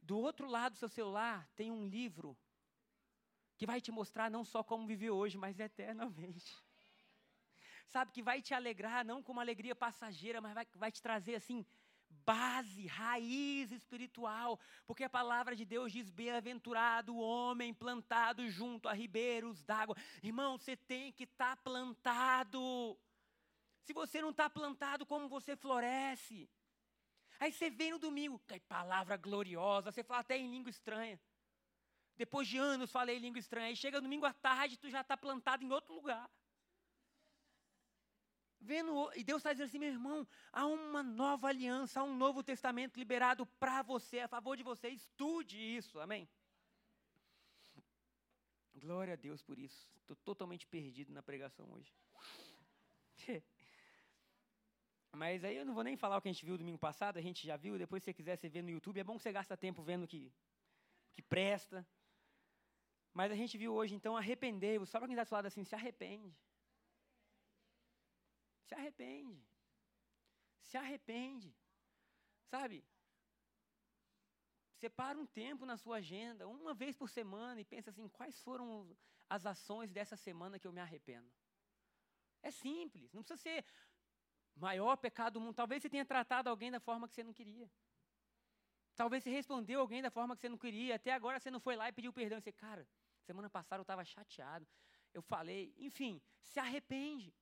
do 0.02 0.18
outro 0.18 0.48
lado 0.48 0.72
do 0.72 0.78
seu 0.78 0.88
celular 0.88 1.48
tem 1.54 1.70
um 1.70 1.86
livro 1.88 2.36
que 3.56 3.64
vai 3.64 3.80
te 3.80 3.92
mostrar 3.92 4.30
não 4.30 4.44
só 4.44 4.62
como 4.62 4.86
viver 4.86 5.10
hoje, 5.10 5.38
mas 5.38 5.60
eternamente 5.60 6.61
sabe, 7.86 8.12
que 8.12 8.22
vai 8.22 8.40
te 8.40 8.54
alegrar, 8.54 9.04
não 9.04 9.22
com 9.22 9.32
uma 9.32 9.42
alegria 9.42 9.74
passageira, 9.74 10.40
mas 10.40 10.54
vai, 10.54 10.66
vai 10.74 10.92
te 10.92 11.02
trazer 11.02 11.34
assim, 11.34 11.64
base, 12.24 12.86
raiz 12.86 13.70
espiritual, 13.72 14.58
porque 14.86 15.04
a 15.04 15.10
palavra 15.10 15.56
de 15.56 15.64
Deus 15.64 15.92
diz: 15.92 16.10
bem-aventurado 16.10 17.14
o 17.14 17.20
homem 17.20 17.74
plantado 17.74 18.48
junto 18.48 18.88
a 18.88 18.92
ribeiros 18.92 19.62
d'água. 19.64 19.96
Irmão, 20.22 20.58
você 20.58 20.76
tem 20.76 21.12
que 21.12 21.24
estar 21.24 21.56
tá 21.56 21.62
plantado. 21.62 22.98
Se 23.82 23.92
você 23.92 24.20
não 24.20 24.30
está 24.30 24.48
plantado, 24.48 25.04
como 25.04 25.28
você 25.28 25.56
floresce? 25.56 26.48
Aí 27.40 27.52
você 27.52 27.68
vem 27.68 27.90
no 27.90 27.98
domingo, 27.98 28.40
que 28.46 28.60
palavra 28.60 29.16
gloriosa, 29.16 29.90
você 29.90 30.04
fala 30.04 30.20
até 30.20 30.38
em 30.38 30.48
língua 30.48 30.70
estranha. 30.70 31.20
Depois 32.16 32.46
de 32.46 32.56
anos 32.56 32.92
falei 32.92 33.18
língua 33.18 33.40
estranha. 33.40 33.66
Aí 33.66 33.76
chega 33.76 34.00
domingo 34.00 34.24
à 34.24 34.32
tarde, 34.32 34.78
tu 34.78 34.88
já 34.88 35.00
está 35.00 35.16
plantado 35.16 35.64
em 35.64 35.72
outro 35.72 35.92
lugar. 35.92 36.30
Vendo, 38.64 39.10
e 39.16 39.24
Deus 39.24 39.40
está 39.40 39.52
dizendo 39.52 39.66
assim, 39.66 39.78
meu 39.80 39.88
irmão, 39.88 40.24
há 40.52 40.64
uma 40.66 41.02
nova 41.02 41.48
aliança, 41.48 41.98
há 41.98 42.04
um 42.04 42.14
novo 42.16 42.44
testamento 42.44 42.96
liberado 42.96 43.44
para 43.58 43.82
você, 43.82 44.20
a 44.20 44.28
favor 44.28 44.56
de 44.56 44.62
você. 44.62 44.88
Estude 44.88 45.58
isso, 45.58 45.98
amém? 45.98 46.28
Glória 48.72 49.14
a 49.14 49.16
Deus 49.16 49.42
por 49.42 49.58
isso. 49.58 49.90
Estou 50.00 50.14
totalmente 50.14 50.64
perdido 50.68 51.12
na 51.12 51.24
pregação 51.24 51.72
hoje. 51.72 51.92
Mas 55.10 55.42
aí 55.42 55.56
eu 55.56 55.66
não 55.66 55.74
vou 55.74 55.82
nem 55.82 55.96
falar 55.96 56.16
o 56.16 56.22
que 56.22 56.28
a 56.28 56.32
gente 56.32 56.44
viu 56.44 56.56
domingo 56.56 56.78
passado, 56.78 57.18
a 57.18 57.20
gente 57.20 57.44
já 57.44 57.56
viu, 57.56 57.76
depois 57.76 58.02
se 58.02 58.06
você 58.06 58.14
quiser 58.14 58.36
você 58.36 58.48
ver 58.48 58.62
no 58.62 58.70
YouTube, 58.70 59.00
é 59.00 59.04
bom 59.04 59.16
que 59.16 59.24
você 59.24 59.32
gasta 59.32 59.56
tempo 59.56 59.82
vendo 59.82 60.06
que, 60.06 60.32
que 61.14 61.22
presta. 61.22 61.84
Mas 63.12 63.32
a 63.32 63.34
gente 63.34 63.58
viu 63.58 63.74
hoje, 63.74 63.92
então, 63.96 64.16
arrependei-vos. 64.16 64.88
Só 64.88 65.00
para 65.00 65.08
quem 65.08 65.16
está 65.16 65.24
do 65.24 65.34
lado 65.34 65.46
assim, 65.46 65.64
se 65.64 65.74
arrepende. 65.74 66.32
Se 68.72 68.78
arrepende. 68.80 69.44
Se 70.68 70.76
arrepende. 70.78 71.54
Sabe? 72.52 72.82
Separa 74.80 75.18
um 75.18 75.26
tempo 75.26 75.66
na 75.66 75.76
sua 75.76 75.96
agenda, 75.98 76.48
uma 76.48 76.72
vez 76.72 76.96
por 76.96 77.08
semana, 77.10 77.60
e 77.60 77.64
pensa 77.64 77.90
assim: 77.90 78.08
quais 78.08 78.40
foram 78.40 78.96
as 79.28 79.44
ações 79.44 79.90
dessa 79.90 80.16
semana 80.16 80.58
que 80.58 80.66
eu 80.66 80.72
me 80.72 80.80
arrependo? 80.80 81.30
É 82.42 82.50
simples, 82.50 83.12
não 83.12 83.22
precisa 83.22 83.40
ser 83.40 83.64
maior 84.56 84.96
pecado 84.96 85.34
do 85.34 85.40
mundo. 85.42 85.54
Talvez 85.54 85.82
você 85.82 85.90
tenha 85.90 86.06
tratado 86.06 86.48
alguém 86.48 86.70
da 86.70 86.80
forma 86.80 87.06
que 87.06 87.14
você 87.14 87.22
não 87.22 87.34
queria. 87.34 87.70
Talvez 88.96 89.22
você 89.22 89.30
respondeu 89.30 89.80
alguém 89.80 90.00
da 90.00 90.10
forma 90.10 90.34
que 90.34 90.40
você 90.40 90.48
não 90.48 90.58
queria. 90.58 90.94
Até 90.94 91.12
agora 91.12 91.38
você 91.38 91.50
não 91.50 91.60
foi 91.60 91.76
lá 91.76 91.90
e 91.90 91.92
pediu 91.92 92.12
perdão. 92.12 92.40
Você, 92.40 92.52
cara, 92.52 92.88
semana 93.20 93.50
passada 93.50 93.80
eu 93.80 93.82
estava 93.82 94.04
chateado. 94.04 94.66
Eu 95.12 95.22
falei, 95.22 95.74
enfim, 95.76 96.20
se 96.42 96.58
arrepende. 96.58 97.34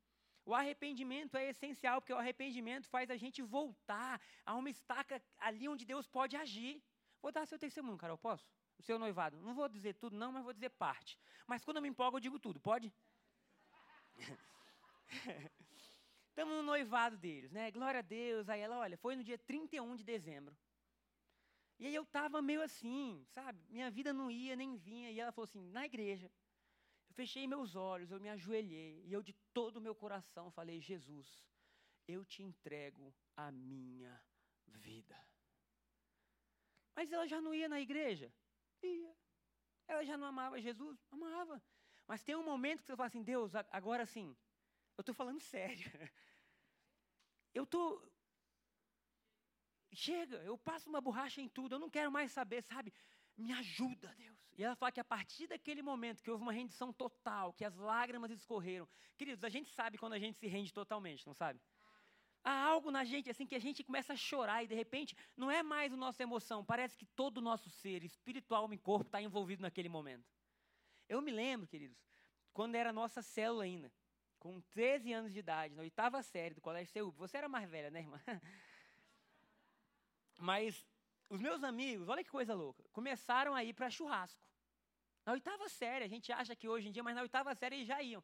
O 0.44 0.54
arrependimento 0.54 1.36
é 1.36 1.48
essencial, 1.50 2.00
porque 2.00 2.12
o 2.12 2.18
arrependimento 2.18 2.88
faz 2.88 3.10
a 3.10 3.16
gente 3.16 3.42
voltar 3.42 4.20
a 4.44 4.54
uma 4.54 4.70
estaca 4.70 5.22
ali 5.38 5.68
onde 5.68 5.84
Deus 5.84 6.06
pode 6.06 6.36
agir. 6.36 6.82
Vou 7.22 7.30
dar 7.30 7.46
seu 7.46 7.58
testemunho, 7.58 7.98
Carol, 7.98 8.18
posso? 8.18 8.48
O 8.78 8.82
seu 8.82 8.98
noivado. 8.98 9.38
Não 9.40 9.54
vou 9.54 9.68
dizer 9.68 9.94
tudo, 9.94 10.16
não, 10.16 10.32
mas 10.32 10.42
vou 10.42 10.52
dizer 10.52 10.70
parte. 10.70 11.18
Mas 11.46 11.64
quando 11.64 11.76
eu 11.76 11.82
me 11.82 11.88
empolgo, 11.88 12.16
eu 12.16 12.20
digo 12.20 12.38
tudo, 12.38 12.58
pode? 12.58 12.92
Estamos 16.30 16.54
no 16.54 16.62
noivado 16.62 17.18
deles, 17.18 17.50
né? 17.50 17.70
Glória 17.70 17.98
a 17.98 18.02
Deus. 18.02 18.48
Aí 18.48 18.60
ela, 18.60 18.78
olha, 18.78 18.96
foi 18.96 19.14
no 19.14 19.22
dia 19.22 19.36
31 19.36 19.96
de 19.96 20.04
dezembro. 20.04 20.56
E 21.78 21.86
aí 21.86 21.94
eu 21.94 22.02
estava 22.02 22.40
meio 22.42 22.62
assim, 22.62 23.24
sabe? 23.34 23.58
Minha 23.68 23.90
vida 23.90 24.12
não 24.12 24.30
ia 24.30 24.54
nem 24.54 24.76
vinha. 24.76 25.10
E 25.10 25.20
ela 25.20 25.32
falou 25.32 25.44
assim: 25.44 25.62
na 25.70 25.84
igreja, 25.84 26.30
eu 27.10 27.14
fechei 27.14 27.46
meus 27.46 27.74
olhos, 27.74 28.10
eu 28.10 28.20
me 28.20 28.28
ajoelhei 28.28 29.02
e 29.04 29.12
eu 29.12 29.20
de 29.20 29.32
todo 29.52 29.78
o 29.78 29.80
meu 29.80 29.94
coração 29.94 30.50
falei: 30.52 30.80
Jesus, 30.80 31.44
eu 32.06 32.24
te 32.24 32.42
entrego 32.42 33.12
a 33.36 33.50
minha 33.50 34.14
vida. 34.66 35.18
Mas 36.94 37.10
ela 37.12 37.26
já 37.26 37.40
não 37.40 37.52
ia 37.52 37.68
na 37.68 37.80
igreja? 37.80 38.32
Ia. 38.82 39.12
Ela 39.88 40.04
já 40.04 40.16
não 40.16 40.28
amava 40.28 40.60
Jesus? 40.60 41.04
Amava. 41.10 41.60
Mas 42.06 42.22
tem 42.22 42.36
um 42.36 42.44
momento 42.44 42.80
que 42.80 42.86
você 42.86 42.96
fala 42.96 43.08
assim: 43.08 43.24
Deus, 43.24 43.52
agora 43.70 44.06
sim, 44.06 44.36
eu 44.96 45.02
estou 45.02 45.14
falando 45.14 45.40
sério. 45.40 45.90
Eu 47.52 47.64
estou. 47.64 48.08
Chega, 49.92 50.36
eu 50.44 50.56
passo 50.56 50.88
uma 50.88 51.00
borracha 51.00 51.40
em 51.40 51.48
tudo, 51.48 51.74
eu 51.74 51.80
não 51.80 51.90
quero 51.90 52.12
mais 52.12 52.30
saber, 52.30 52.62
sabe? 52.62 52.94
Me 53.36 53.52
ajuda, 53.52 54.14
Deus. 54.14 54.39
E 54.60 54.62
ela 54.62 54.76
fala 54.76 54.92
que 54.92 55.00
a 55.00 55.04
partir 55.04 55.46
daquele 55.46 55.80
momento 55.80 56.22
que 56.22 56.30
houve 56.30 56.42
uma 56.42 56.52
rendição 56.52 56.92
total, 56.92 57.50
que 57.54 57.64
as 57.64 57.74
lágrimas 57.76 58.30
escorreram. 58.30 58.86
Queridos, 59.16 59.42
a 59.42 59.48
gente 59.48 59.70
sabe 59.70 59.96
quando 59.96 60.12
a 60.12 60.18
gente 60.18 60.36
se 60.36 60.46
rende 60.46 60.70
totalmente, 60.70 61.26
não 61.26 61.32
sabe? 61.32 61.58
Há 62.44 62.64
algo 62.64 62.90
na 62.90 63.02
gente 63.02 63.30
assim 63.30 63.46
que 63.46 63.54
a 63.54 63.58
gente 63.58 63.82
começa 63.82 64.12
a 64.12 64.16
chorar 64.16 64.62
e 64.62 64.68
de 64.68 64.74
repente 64.74 65.16
não 65.34 65.50
é 65.50 65.62
mais 65.62 65.94
a 65.94 65.96
nossa 65.96 66.22
emoção, 66.22 66.62
parece 66.62 66.94
que 66.94 67.06
todo 67.06 67.38
o 67.38 67.40
nosso 67.40 67.70
ser, 67.70 68.04
espiritual 68.04 68.70
e 68.70 68.76
corpo, 68.76 69.06
está 69.06 69.22
envolvido 69.22 69.62
naquele 69.62 69.88
momento. 69.88 70.28
Eu 71.08 71.22
me 71.22 71.30
lembro, 71.30 71.66
queridos, 71.66 71.96
quando 72.52 72.74
era 72.74 72.92
nossa 72.92 73.22
célula 73.22 73.64
ainda, 73.64 73.90
com 74.38 74.60
13 74.60 75.10
anos 75.14 75.32
de 75.32 75.38
idade, 75.38 75.74
na 75.74 75.80
oitava 75.80 76.22
série 76.22 76.54
do 76.54 76.60
Colégio 76.60 76.92
CEUB. 76.92 77.16
Você 77.16 77.38
era 77.38 77.48
mais 77.48 77.66
velha, 77.66 77.90
né, 77.90 78.00
irmã? 78.00 78.20
Mas 80.36 80.86
os 81.30 81.40
meus 81.40 81.64
amigos, 81.64 82.10
olha 82.10 82.22
que 82.22 82.30
coisa 82.30 82.52
louca, 82.52 82.84
começaram 82.92 83.54
a 83.54 83.64
ir 83.64 83.72
para 83.72 83.88
churrasco. 83.88 84.49
Na 85.30 85.34
oitava 85.34 85.68
série, 85.68 86.04
a 86.04 86.08
gente 86.08 86.32
acha 86.32 86.56
que 86.56 86.68
hoje 86.68 86.88
em 86.88 86.90
dia, 86.90 87.04
mas 87.04 87.14
na 87.14 87.22
oitava 87.22 87.54
série 87.54 87.76
eles 87.76 87.86
já 87.86 88.02
iam. 88.02 88.20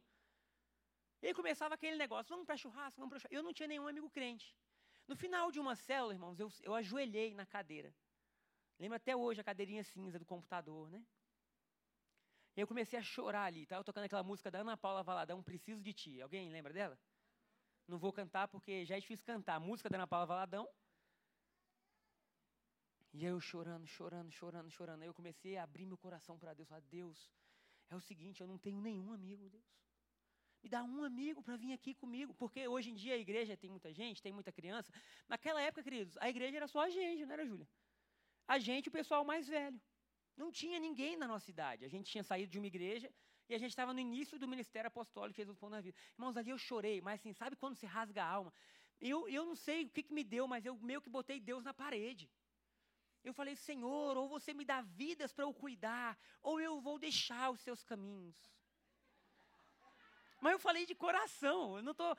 E 1.21 1.27
aí 1.27 1.33
começava 1.33 1.73
aquele 1.75 1.95
negócio, 1.95 2.29
vamos 2.29 2.45
para 2.45 2.57
churrasco, 2.57 2.99
vamos 2.99 3.11
para 3.11 3.19
churrasco. 3.19 3.33
Eu 3.33 3.41
não 3.41 3.53
tinha 3.53 3.65
nenhum 3.65 3.87
amigo 3.87 4.09
crente. 4.09 4.53
No 5.07 5.15
final 5.15 5.49
de 5.49 5.57
uma 5.57 5.73
célula, 5.73 6.11
irmãos, 6.11 6.37
eu, 6.37 6.51
eu 6.63 6.75
ajoelhei 6.75 7.33
na 7.33 7.45
cadeira. 7.45 7.95
Lembro 8.77 8.97
até 8.97 9.15
hoje 9.15 9.39
a 9.39 9.43
cadeirinha 9.45 9.85
cinza 9.85 10.19
do 10.19 10.25
computador, 10.25 10.89
né? 10.89 11.01
E 12.57 12.59
eu 12.59 12.67
comecei 12.67 12.99
a 12.99 13.01
chorar 13.01 13.45
ali. 13.45 13.63
Estava 13.63 13.85
tocando 13.85 14.03
aquela 14.03 14.23
música 14.23 14.51
da 14.51 14.59
Ana 14.59 14.75
Paula 14.75 15.01
Valadão, 15.01 15.41
Preciso 15.41 15.81
de 15.81 15.93
Ti. 15.93 16.21
Alguém 16.21 16.49
lembra 16.49 16.73
dela? 16.73 16.99
Não 17.87 17.97
vou 17.97 18.11
cantar 18.11 18.49
porque 18.49 18.83
já 18.83 18.97
é 18.97 18.99
difícil 18.99 19.25
cantar. 19.25 19.55
A 19.55 19.61
música 19.61 19.89
da 19.89 19.95
Ana 19.95 20.07
Paula 20.07 20.25
Valadão, 20.25 20.67
e 23.17 23.25
eu 23.25 23.39
chorando, 23.39 23.87
chorando, 23.87 24.31
chorando, 24.31 24.69
chorando. 24.69 25.01
Aí 25.01 25.07
eu 25.07 25.13
comecei 25.19 25.57
a 25.57 25.63
abrir 25.63 25.87
meu 25.87 25.97
coração 25.97 26.37
para 26.37 26.53
Deus. 26.53 26.69
Falar, 26.69 26.81
Deus, 26.81 27.31
é 27.89 27.95
o 27.95 27.99
seguinte, 27.99 28.41
eu 28.41 28.47
não 28.47 28.59
tenho 28.59 28.79
nenhum 28.79 29.11
amigo, 29.11 29.49
Deus. 29.49 29.65
Me 30.61 30.69
dá 30.69 30.83
um 30.83 31.03
amigo 31.03 31.41
para 31.41 31.55
vir 31.57 31.73
aqui 31.73 31.95
comigo. 31.95 32.31
Porque 32.35 32.67
hoje 32.67 32.91
em 32.91 32.95
dia 32.95 33.15
a 33.15 33.17
igreja 33.17 33.57
tem 33.57 33.71
muita 33.71 33.91
gente, 33.91 34.21
tem 34.21 34.31
muita 34.31 34.51
criança. 34.51 34.93
Naquela 35.27 35.59
época, 35.59 35.81
queridos, 35.81 36.15
a 36.19 36.29
igreja 36.29 36.57
era 36.57 36.67
só 36.67 36.81
a 36.81 36.91
gente, 36.91 37.25
não 37.25 37.33
era, 37.33 37.43
Júlia? 37.43 37.67
A 38.47 38.59
gente, 38.59 38.87
o 38.87 38.91
pessoal 38.91 39.25
mais 39.25 39.47
velho. 39.47 39.81
Não 40.35 40.51
tinha 40.51 40.79
ninguém 40.79 41.17
na 41.17 41.27
nossa 41.27 41.49
idade. 41.49 41.85
A 41.85 41.87
gente 41.87 42.11
tinha 42.11 42.23
saído 42.23 42.51
de 42.51 42.59
uma 42.59 42.67
igreja 42.67 43.11
e 43.49 43.55
a 43.55 43.57
gente 43.57 43.71
estava 43.71 43.93
no 43.95 43.99
início 43.99 44.37
do 44.37 44.47
ministério 44.47 44.89
apostólico 44.89 45.33
de 45.33 45.41
Jesus 45.41 45.57
Pão 45.57 45.71
na 45.71 45.81
vida. 45.81 45.97
Irmãos, 46.13 46.37
ali 46.37 46.51
eu 46.51 46.59
chorei, 46.59 47.01
mas 47.01 47.19
assim, 47.19 47.33
sabe 47.33 47.55
quando 47.55 47.75
se 47.75 47.87
rasga 47.87 48.23
a 48.23 48.29
alma? 48.29 48.53
Eu, 49.01 49.27
eu 49.27 49.43
não 49.43 49.55
sei 49.55 49.85
o 49.85 49.89
que, 49.89 50.03
que 50.03 50.13
me 50.13 50.23
deu, 50.23 50.47
mas 50.47 50.65
eu 50.67 50.75
meio 50.77 51.01
que 51.01 51.09
botei 51.09 51.39
Deus 51.39 51.63
na 51.63 51.73
parede. 51.73 52.29
Eu 53.23 53.33
falei, 53.33 53.55
Senhor, 53.55 54.15
ou 54.17 54.27
você 54.29 54.53
me 54.53 54.63
dá 54.63 54.81
vidas 54.81 55.33
para 55.33 55.43
eu 55.43 55.53
cuidar, 55.53 56.17
ou 56.41 56.59
eu 56.61 56.79
vou 56.79 56.97
deixar 56.97 57.49
os 57.51 57.59
seus 57.61 57.83
caminhos. 57.83 58.35
Mas 60.39 60.53
eu 60.53 60.59
falei 60.59 60.85
de 60.85 60.95
coração, 60.95 61.77
eu 61.77 61.83
não 61.83 61.93
tô, 61.93 62.15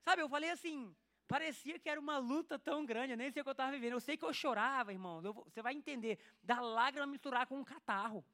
sabe, 0.00 0.20
eu 0.20 0.28
falei 0.28 0.50
assim, 0.50 0.94
parecia 1.26 1.78
que 1.78 1.88
era 1.88 2.00
uma 2.00 2.18
luta 2.18 2.58
tão 2.58 2.84
grande, 2.84 3.12
eu 3.12 3.16
nem 3.16 3.30
sei 3.30 3.40
o 3.40 3.44
que 3.44 3.48
eu 3.48 3.52
estava 3.52 3.72
vivendo. 3.72 3.92
Eu 3.92 4.00
sei 4.00 4.16
que 4.16 4.24
eu 4.24 4.32
chorava, 4.34 4.92
irmão, 4.92 5.22
eu, 5.24 5.32
você 5.32 5.62
vai 5.62 5.74
entender, 5.74 6.18
da 6.42 6.60
lágrima 6.60 7.06
misturar 7.06 7.46
com 7.46 7.58
um 7.58 7.64
catarro. 7.64 8.24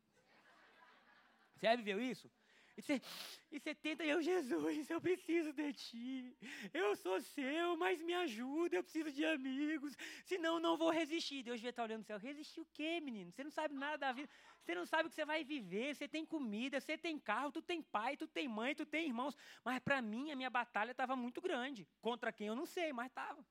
Você 1.55 1.67
já 1.67 1.77
viveu 1.77 2.01
isso? 2.01 2.31
E 2.79 2.81
você, 2.81 3.03
e 3.51 3.59
você 3.59 3.75
tenta, 3.75 4.05
eu, 4.05 4.23
Jesus, 4.23 4.89
eu 4.89 5.01
preciso 5.01 5.53
de 5.53 5.73
ti. 5.73 6.39
Eu 6.73 6.95
sou 6.95 7.21
seu, 7.21 7.77
mas 7.77 8.01
me 8.01 8.15
ajuda, 8.15 8.77
eu 8.77 8.85
preciso 8.85 9.11
de 9.11 9.25
amigos. 9.25 9.97
Senão 10.25 10.61
não 10.61 10.77
vou 10.77 10.91
resistir. 10.91 11.43
Deus 11.43 11.61
vai 11.61 11.71
estar 11.71 11.83
olhando 11.83 12.03
no 12.03 12.05
céu. 12.05 12.19
Resistir 12.19 12.61
o 12.61 12.69
quê, 12.73 13.01
menino? 13.01 13.33
Você 13.33 13.43
não 13.43 13.51
sabe 13.51 13.75
nada 13.75 13.99
da 13.99 14.13
vida. 14.13 14.31
Você 14.63 14.77
não 14.77 14.87
sabe 14.87 15.09
o 15.09 15.11
que 15.11 15.17
você 15.17 15.25
vai 15.25 15.43
viver. 15.43 15.97
Você 15.97 16.07
tem 16.07 16.25
comida, 16.25 16.81
você 16.81 16.97
tem 16.97 17.19
carro, 17.19 17.51
tu 17.51 17.61
tem 17.61 17.83
pai, 17.83 18.17
tu 18.17 18.29
tem 18.29 18.47
mãe, 18.47 18.77
tu 18.77 18.87
tem 18.87 19.09
irmãos. 19.09 19.37
Mas 19.65 19.81
para 19.81 20.01
mim, 20.01 20.31
a 20.31 20.37
minha 20.37 20.51
batalha 20.51 20.93
estava 20.93 21.17
muito 21.17 21.41
grande. 21.41 21.89
Contra 22.01 22.33
quem 22.33 22.47
eu 22.47 22.55
não 22.55 22.65
sei, 22.65 22.93
mas 22.93 23.09
estava. 23.09 23.45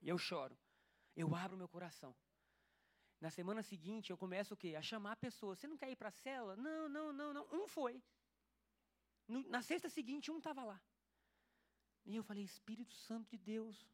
E 0.00 0.08
eu 0.08 0.18
choro. 0.18 0.56
Eu 1.16 1.34
abro 1.34 1.56
meu 1.56 1.68
coração. 1.68 2.14
Na 3.24 3.30
semana 3.30 3.62
seguinte, 3.62 4.10
eu 4.10 4.18
começo 4.18 4.52
o 4.52 4.56
quê? 4.62 4.74
A 4.76 4.82
chamar 4.82 5.16
pessoas. 5.16 5.58
Você 5.58 5.66
não 5.66 5.78
quer 5.78 5.90
ir 5.90 5.96
para 5.96 6.10
a 6.10 6.18
cela? 6.24 6.54
Não, 6.56 6.90
não, 6.90 7.10
não, 7.10 7.32
não. 7.32 7.46
Um 7.50 7.66
foi. 7.66 8.02
No, 9.26 9.40
na 9.48 9.62
sexta 9.62 9.88
seguinte, 9.88 10.30
um 10.30 10.36
estava 10.36 10.62
lá. 10.62 10.78
E 12.04 12.14
eu 12.16 12.22
falei, 12.22 12.44
Espírito 12.44 12.92
Santo 12.92 13.30
de 13.30 13.38
Deus. 13.38 13.88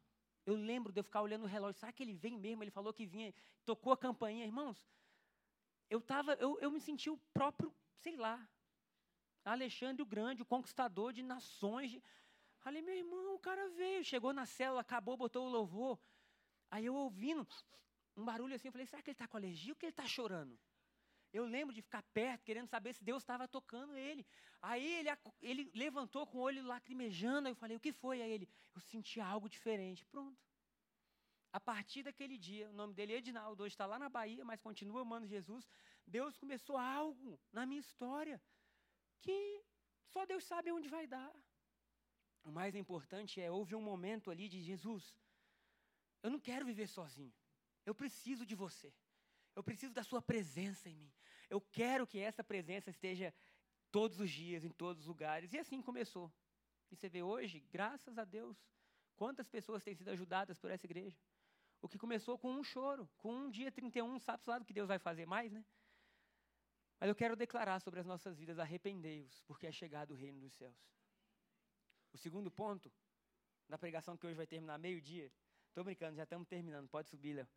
Eu 0.45 0.55
lembro 0.55 0.91
de 0.91 0.99
eu 0.99 1.03
ficar 1.05 1.21
olhando 1.21 1.43
o 1.43 1.47
relógio. 1.47 1.79
Será 1.79 1.93
que 1.93 2.03
ele 2.03 2.13
vem 2.13 2.37
mesmo? 2.37 2.61
Ele 2.61 2.71
falou 2.71 2.91
que 2.93 3.05
vinha, 3.05 3.33
tocou 3.63 3.93
a 3.93 3.97
campainha. 3.97 4.43
Irmãos, 4.43 4.85
eu, 5.89 6.01
tava, 6.01 6.33
eu, 6.33 6.59
eu 6.59 6.69
me 6.69 6.81
senti 6.81 7.09
o 7.09 7.17
próprio, 7.33 7.73
sei 7.99 8.17
lá, 8.17 8.35
Alexandre 9.45 10.01
o 10.01 10.05
Grande, 10.05 10.41
o 10.41 10.45
conquistador 10.45 11.13
de 11.13 11.23
nações. 11.23 11.97
Falei, 12.59 12.81
meu 12.81 12.95
irmão, 12.95 13.35
o 13.35 13.39
cara 13.39 13.69
veio, 13.69 14.03
chegou 14.03 14.33
na 14.33 14.45
célula, 14.45 14.81
acabou, 14.81 15.15
botou 15.15 15.47
o 15.47 15.49
louvor. 15.49 15.97
Aí 16.69 16.85
eu 16.85 16.95
ouvindo, 16.95 17.47
um 18.15 18.25
barulho 18.25 18.55
assim, 18.55 18.67
eu 18.67 18.71
falei, 18.71 18.85
será 18.85 19.01
que 19.01 19.09
ele 19.09 19.15
está 19.15 19.27
com 19.27 19.37
alergia 19.37 19.71
ou 19.73 19.75
que 19.75 19.85
ele 19.85 19.91
está 19.91 20.05
chorando? 20.05 20.57
Eu 21.33 21.45
lembro 21.45 21.73
de 21.73 21.81
ficar 21.81 22.03
perto, 22.13 22.43
querendo 22.43 22.67
saber 22.67 22.93
se 22.93 23.03
Deus 23.03 23.23
estava 23.23 23.47
tocando 23.47 23.95
ele. 23.95 24.25
Aí 24.61 24.85
ele, 24.99 25.09
ele 25.41 25.71
levantou 25.73 26.27
com 26.27 26.37
o 26.39 26.41
olho 26.41 26.63
lacrimejando, 26.63 27.47
eu 27.47 27.55
falei, 27.55 27.77
o 27.77 27.79
que 27.79 27.93
foi? 27.93 28.21
Aí 28.21 28.31
ele, 28.31 28.49
eu 28.75 28.81
senti 28.81 29.19
algo 29.21 29.47
diferente. 29.47 30.05
Pronto. 30.05 30.37
A 31.53 31.59
partir 31.59 32.03
daquele 32.03 32.37
dia, 32.37 32.69
o 32.69 32.73
nome 32.73 32.93
dele 32.93 33.13
é 33.13 33.17
Edinaldo, 33.17 33.63
hoje 33.63 33.73
está 33.73 33.85
lá 33.85 33.97
na 33.97 34.09
Bahia, 34.09 34.43
mas 34.43 34.61
continua 34.61 35.01
amando 35.01 35.27
Jesus. 35.27 35.67
Deus 36.05 36.37
começou 36.37 36.77
algo 36.77 37.39
na 37.51 37.65
minha 37.65 37.79
história 37.79 38.41
que 39.21 39.63
só 40.05 40.25
Deus 40.25 40.43
sabe 40.43 40.71
onde 40.71 40.89
vai 40.89 41.07
dar. 41.07 41.33
O 42.43 42.51
mais 42.51 42.75
importante 42.75 43.39
é, 43.39 43.51
houve 43.51 43.75
um 43.75 43.81
momento 43.81 44.31
ali 44.31 44.49
de 44.49 44.61
Jesus, 44.61 45.13
eu 46.23 46.29
não 46.29 46.39
quero 46.39 46.65
viver 46.65 46.87
sozinho. 46.87 47.33
Eu 47.85 47.95
preciso 47.95 48.45
de 48.45 48.55
você. 48.55 48.93
Eu 49.55 49.63
preciso 49.63 49.93
da 49.93 50.03
sua 50.03 50.21
presença 50.21 50.89
em 50.89 50.95
mim. 50.95 51.11
Eu 51.49 51.59
quero 51.59 52.07
que 52.07 52.19
essa 52.19 52.43
presença 52.43 52.89
esteja 52.89 53.33
todos 53.91 54.19
os 54.19 54.29
dias, 54.29 54.63
em 54.63 54.69
todos 54.69 55.01
os 55.01 55.07
lugares. 55.07 55.51
E 55.53 55.59
assim 55.59 55.81
começou. 55.81 56.31
E 56.89 56.95
você 56.95 57.09
vê 57.09 57.21
hoje, 57.21 57.59
graças 57.71 58.17
a 58.17 58.23
Deus, 58.23 58.57
quantas 59.15 59.47
pessoas 59.49 59.83
têm 59.83 59.95
sido 59.95 60.09
ajudadas 60.09 60.57
por 60.57 60.71
essa 60.71 60.85
igreja. 60.85 61.17
O 61.81 61.89
que 61.89 61.97
começou 61.97 62.37
com 62.37 62.51
um 62.53 62.63
choro, 62.63 63.09
com 63.17 63.33
um 63.33 63.49
dia 63.49 63.71
31, 63.71 64.19
sabe 64.19 64.43
lá 64.45 64.59
do 64.59 64.65
que 64.65 64.73
Deus 64.73 64.87
vai 64.87 64.99
fazer 64.99 65.25
mais, 65.25 65.51
né? 65.51 65.65
Mas 66.99 67.09
eu 67.09 67.15
quero 67.15 67.35
declarar 67.35 67.79
sobre 67.79 67.99
as 67.99 68.05
nossas 68.05 68.37
vidas, 68.37 68.59
arrependei-vos, 68.59 69.41
porque 69.43 69.65
é 69.65 69.71
chegado 69.71 70.11
o 70.11 70.15
reino 70.15 70.39
dos 70.39 70.53
céus. 70.53 70.77
O 72.13 72.17
segundo 72.17 72.51
ponto, 72.51 72.91
da 73.67 73.77
pregação 73.77 74.15
que 74.15 74.27
hoje 74.27 74.35
vai 74.35 74.45
terminar 74.45 74.77
meio-dia, 74.77 75.31
estou 75.69 75.83
brincando, 75.83 76.15
já 76.15 76.23
estamos 76.23 76.47
terminando, 76.47 76.87
pode 76.87 77.09
subir, 77.09 77.33
Léo 77.33 77.47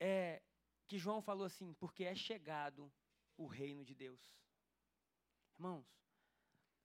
é 0.00 0.42
que 0.86 0.98
João 0.98 1.22
falou 1.22 1.46
assim: 1.46 1.72
porque 1.74 2.04
é 2.04 2.14
chegado 2.14 2.92
o 3.36 3.46
reino 3.46 3.84
de 3.84 3.94
Deus. 3.94 4.20
Irmãos, 5.54 5.86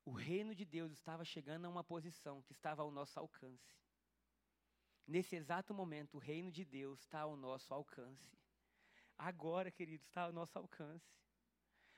o 0.06 0.12
reino 0.12 0.56
de 0.56 0.66
Deus 0.66 0.92
estava 0.92 1.24
chegando 1.26 1.66
a 1.66 1.70
uma 1.70 1.84
posição 1.84 2.42
que 2.44 2.54
estava 2.54 2.82
ao 2.82 2.92
nosso 2.92 3.20
alcance. 3.20 3.78
Nesse 5.08 5.36
exato 5.36 5.74
momento, 5.74 6.16
o 6.16 6.20
reino 6.20 6.52
de 6.52 6.64
Deus 6.64 7.00
está 7.02 7.22
ao 7.22 7.36
nosso 7.36 7.74
alcance. 7.74 8.38
Agora, 9.18 9.72
queridos, 9.72 10.06
está 10.08 10.24
ao 10.24 10.32
nosso 10.32 10.58
alcance. 10.58 11.12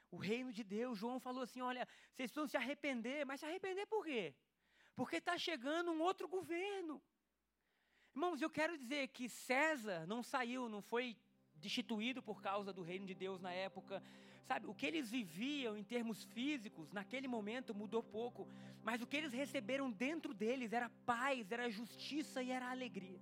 O 0.10 0.18
reino 0.18 0.52
de 0.52 0.64
Deus, 0.64 0.98
João 0.98 1.20
falou 1.20 1.44
assim: 1.44 1.62
olha, 1.62 1.86
vocês 2.14 2.32
precisam 2.32 2.48
se 2.48 2.58
arrepender, 2.58 3.26
mas 3.26 3.40
se 3.40 3.46
arrepender 3.46 3.86
por 3.86 4.04
quê? 4.06 4.36
Porque 4.96 5.18
está 5.18 5.38
chegando 5.38 5.92
um 5.92 6.02
outro 6.02 6.28
governo. 6.28 7.02
Irmãos, 8.14 8.42
eu 8.42 8.50
quero 8.50 8.78
dizer 8.78 9.08
que 9.08 9.30
César 9.30 10.06
não 10.06 10.22
saiu, 10.22 10.68
não 10.68 10.82
foi 10.82 11.16
destituído 11.56 12.22
por 12.22 12.42
causa 12.42 12.74
do 12.74 12.82
reino 12.82 13.06
de 13.06 13.14
Deus 13.14 13.40
na 13.40 13.52
época. 13.52 14.04
Sabe, 14.44 14.68
o 14.68 14.74
que 14.74 14.86
eles 14.86 15.10
viviam 15.10 15.78
em 15.78 15.84
termos 15.84 16.24
físicos, 16.26 16.92
naquele 16.92 17.28
momento 17.28 17.74
mudou 17.74 18.04
pouco, 18.04 18.48
mas 18.84 19.02
o 19.02 19.08
que 19.08 19.16
eles 19.16 19.32
receberam 19.32 19.90
dentro 19.90 20.34
deles 20.34 20.74
era 20.74 20.90
paz, 21.06 21.52
era 21.52 21.70
justiça 21.70 22.44
e 22.44 22.52
era 22.52 22.70
alegria. 22.70 23.22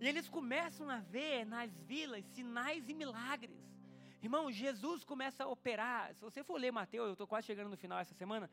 E 0.00 0.06
eles 0.06 0.28
começam 0.28 0.90
a 0.90 0.98
ver 0.98 1.46
nas 1.46 1.70
vilas 1.80 2.24
sinais 2.26 2.88
e 2.88 2.94
milagres. 2.94 3.56
Irmão, 4.22 4.52
Jesus 4.52 5.02
começa 5.02 5.44
a 5.44 5.48
operar. 5.48 6.14
Se 6.14 6.20
você 6.20 6.44
for 6.44 6.60
ler 6.60 6.72
Mateus, 6.72 7.06
eu 7.06 7.12
estou 7.12 7.26
quase 7.26 7.46
chegando 7.46 7.70
no 7.70 7.76
final 7.76 7.98
essa 7.98 8.14
semana. 8.14 8.50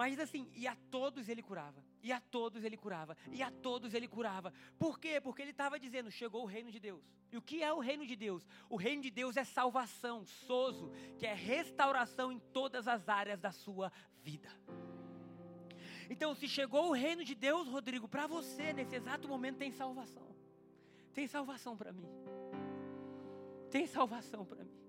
Mas 0.00 0.12
diz 0.12 0.20
assim: 0.20 0.48
e 0.56 0.66
a 0.66 0.74
todos 0.90 1.28
ele 1.28 1.42
curava, 1.42 1.84
e 2.02 2.10
a 2.10 2.18
todos 2.18 2.64
ele 2.64 2.74
curava, 2.74 3.14
e 3.30 3.42
a 3.42 3.50
todos 3.50 3.92
ele 3.92 4.08
curava. 4.08 4.50
Por 4.78 4.98
quê? 4.98 5.20
Porque 5.20 5.42
ele 5.42 5.50
estava 5.50 5.78
dizendo: 5.78 6.10
chegou 6.10 6.42
o 6.42 6.46
reino 6.46 6.72
de 6.72 6.80
Deus. 6.80 7.04
E 7.30 7.36
o 7.36 7.42
que 7.42 7.62
é 7.62 7.70
o 7.70 7.80
reino 7.80 8.06
de 8.06 8.16
Deus? 8.16 8.48
O 8.70 8.76
reino 8.76 9.02
de 9.02 9.10
Deus 9.10 9.36
é 9.36 9.44
salvação, 9.44 10.24
sozo, 10.24 10.90
que 11.18 11.26
é 11.26 11.34
restauração 11.34 12.32
em 12.32 12.38
todas 12.38 12.88
as 12.88 13.10
áreas 13.10 13.38
da 13.38 13.52
sua 13.52 13.92
vida. 14.22 14.48
Então, 16.08 16.34
se 16.34 16.48
chegou 16.48 16.88
o 16.88 16.94
reino 16.94 17.22
de 17.22 17.34
Deus, 17.34 17.68
Rodrigo, 17.68 18.08
para 18.08 18.26
você, 18.26 18.72
nesse 18.72 18.96
exato 18.96 19.28
momento, 19.28 19.58
tem 19.58 19.70
salvação. 19.70 20.34
Tem 21.12 21.26
salvação 21.26 21.76
para 21.76 21.92
mim. 21.92 22.08
Tem 23.70 23.86
salvação 23.86 24.46
para 24.46 24.64
mim. 24.64 24.79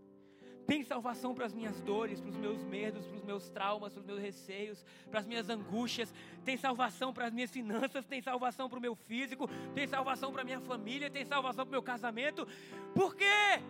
Tem 0.65 0.83
salvação 0.83 1.33
para 1.33 1.45
as 1.45 1.53
minhas 1.53 1.81
dores, 1.81 2.21
para 2.21 2.29
os 2.29 2.37
meus 2.37 2.63
medos, 2.63 3.05
para 3.05 3.17
os 3.17 3.23
meus 3.23 3.49
traumas, 3.49 3.93
para 3.93 3.99
os 3.99 4.05
meus 4.05 4.19
receios, 4.19 4.85
para 5.09 5.19
as 5.19 5.27
minhas 5.27 5.49
angústias. 5.49 6.13
Tem 6.45 6.55
salvação 6.55 7.13
para 7.13 7.25
as 7.25 7.33
minhas 7.33 7.51
finanças, 7.51 8.05
tem 8.05 8.21
salvação 8.21 8.69
para 8.69 8.77
o 8.77 8.81
meu 8.81 8.95
físico, 8.95 9.49
tem 9.73 9.87
salvação 9.87 10.31
para 10.31 10.41
a 10.41 10.45
minha 10.45 10.61
família, 10.61 11.09
tem 11.09 11.25
salvação 11.25 11.65
para 11.65 11.71
o 11.71 11.71
meu 11.71 11.83
casamento. 11.83 12.47
Por 12.93 13.15
quê? 13.15 13.61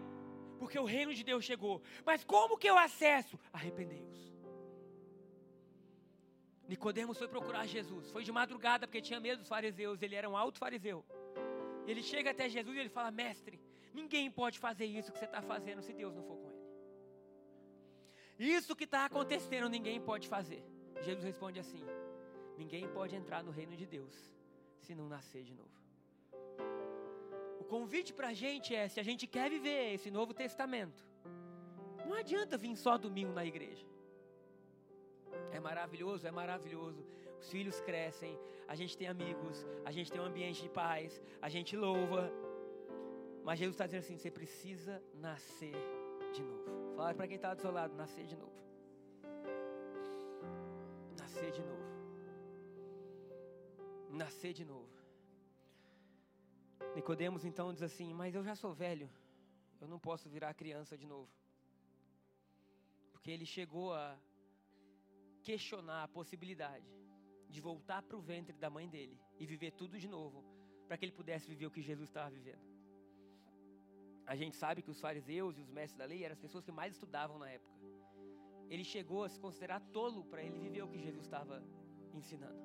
Porque 0.59 0.77
o 0.77 0.85
reino 0.85 1.13
de 1.13 1.23
Deus 1.23 1.43
chegou. 1.43 1.81
Mas 2.05 2.23
como 2.23 2.57
que 2.57 2.69
eu 2.69 2.77
acesso? 2.77 3.39
Arrependei-vos. 3.51 4.31
Nicodemos 6.67 7.17
foi 7.17 7.27
procurar 7.27 7.65
Jesus. 7.65 8.11
Foi 8.11 8.23
de 8.23 8.31
madrugada 8.31 8.87
porque 8.87 9.01
tinha 9.01 9.19
medo 9.19 9.39
dos 9.39 9.49
fariseus. 9.49 10.01
Ele 10.01 10.15
era 10.15 10.29
um 10.29 10.37
alto 10.37 10.59
fariseu. 10.59 11.03
Ele 11.87 12.03
chega 12.03 12.31
até 12.31 12.47
Jesus 12.47 12.75
e 12.77 12.79
ele 12.79 12.89
fala: 12.89 13.11
Mestre, 13.11 13.59
ninguém 13.93 14.29
pode 14.29 14.59
fazer 14.59 14.85
isso 14.85 15.11
que 15.11 15.19
você 15.19 15.25
está 15.25 15.41
fazendo 15.41 15.81
se 15.81 15.91
Deus 15.93 16.13
não 16.13 16.23
for 16.23 16.37
com. 16.37 16.51
Isso 18.41 18.75
que 18.75 18.85
está 18.85 19.05
acontecendo 19.05 19.69
ninguém 19.69 20.01
pode 20.01 20.27
fazer. 20.27 20.63
Jesus 21.01 21.23
responde 21.23 21.59
assim: 21.59 21.83
Ninguém 22.57 22.87
pode 22.87 23.15
entrar 23.15 23.43
no 23.43 23.51
reino 23.51 23.75
de 23.77 23.85
Deus 23.85 24.15
se 24.79 24.95
não 24.95 25.07
nascer 25.07 25.43
de 25.43 25.53
novo. 25.53 25.69
O 27.59 27.63
convite 27.63 28.11
para 28.11 28.29
a 28.29 28.33
gente 28.33 28.73
é: 28.75 28.87
se 28.87 28.99
a 28.99 29.03
gente 29.03 29.27
quer 29.27 29.47
viver 29.49 29.93
esse 29.93 30.09
Novo 30.09 30.33
Testamento, 30.33 31.05
não 32.07 32.15
adianta 32.15 32.57
vir 32.57 32.75
só 32.75 32.97
domingo 32.97 33.31
na 33.31 33.45
igreja. 33.45 33.85
É 35.51 35.59
maravilhoso, 35.59 36.25
é 36.27 36.31
maravilhoso. 36.31 37.05
Os 37.39 37.47
filhos 37.49 37.79
crescem, 37.81 38.39
a 38.67 38.75
gente 38.75 38.97
tem 38.97 39.07
amigos, 39.07 39.65
a 39.85 39.91
gente 39.91 40.11
tem 40.11 40.19
um 40.19 40.25
ambiente 40.25 40.63
de 40.63 40.69
paz, 40.69 41.21
a 41.39 41.47
gente 41.47 41.75
louva. 41.75 42.31
Mas 43.43 43.59
Jesus 43.59 43.75
está 43.75 43.85
dizendo 43.85 44.01
assim: 44.01 44.17
você 44.17 44.31
precisa 44.31 45.01
nascer 45.13 46.01
de 46.32 46.43
novo. 46.43 46.95
Fala 46.95 47.13
para 47.13 47.27
quem 47.27 47.36
está 47.36 47.53
do 47.53 47.61
seu 47.61 47.71
lado, 47.71 47.93
nascer 47.95 48.25
de 48.25 48.36
novo. 48.36 48.57
Nascer 51.19 51.51
de 51.51 51.63
novo. 51.63 51.91
Nascer 54.09 54.53
de 54.53 54.65
novo. 54.65 54.89
Nicodemos 56.95 57.45
então 57.45 57.73
diz 57.73 57.84
assim: 57.84 58.13
"Mas 58.13 58.36
eu 58.36 58.43
já 58.43 58.55
sou 58.55 58.73
velho. 58.73 59.09
Eu 59.79 59.88
não 59.88 59.99
posso 59.99 60.29
virar 60.29 60.53
criança 60.53 60.97
de 60.97 61.05
novo." 61.05 61.32
Porque 63.11 63.32
ele 63.32 63.45
chegou 63.45 63.93
a 63.93 64.17
questionar 65.43 66.03
a 66.03 66.07
possibilidade 66.07 66.89
de 67.49 67.59
voltar 67.59 68.01
para 68.03 68.17
o 68.17 68.21
ventre 68.21 68.55
da 68.57 68.69
mãe 68.69 68.88
dele 68.88 69.19
e 69.39 69.45
viver 69.45 69.71
tudo 69.71 69.99
de 69.99 70.07
novo, 70.07 70.43
para 70.88 70.97
que 70.97 71.05
ele 71.05 71.11
pudesse 71.11 71.47
viver 71.47 71.65
o 71.65 71.71
que 71.71 71.82
Jesus 71.82 72.09
estava 72.09 72.29
vivendo. 72.29 72.70
A 74.26 74.36
gente 74.36 74.55
sabe 74.55 74.82
que 74.82 74.89
os 74.89 74.99
fariseus 74.99 75.57
e 75.57 75.61
os 75.61 75.69
mestres 75.69 75.97
da 75.97 76.05
lei 76.05 76.24
eram 76.24 76.34
as 76.34 76.39
pessoas 76.39 76.63
que 76.63 76.72
mais 76.72 76.93
estudavam 76.93 77.38
na 77.38 77.49
época. 77.49 77.72
Ele 78.69 78.84
chegou 78.84 79.24
a 79.24 79.30
se 79.30 79.39
considerar 79.39 79.82
tolo 79.91 80.24
para 80.24 80.41
ele 80.41 80.57
viver 80.57 80.82
o 80.82 80.88
que 80.88 80.97
Jesus 80.97 81.24
estava 81.26 81.61
ensinando. 82.13 82.61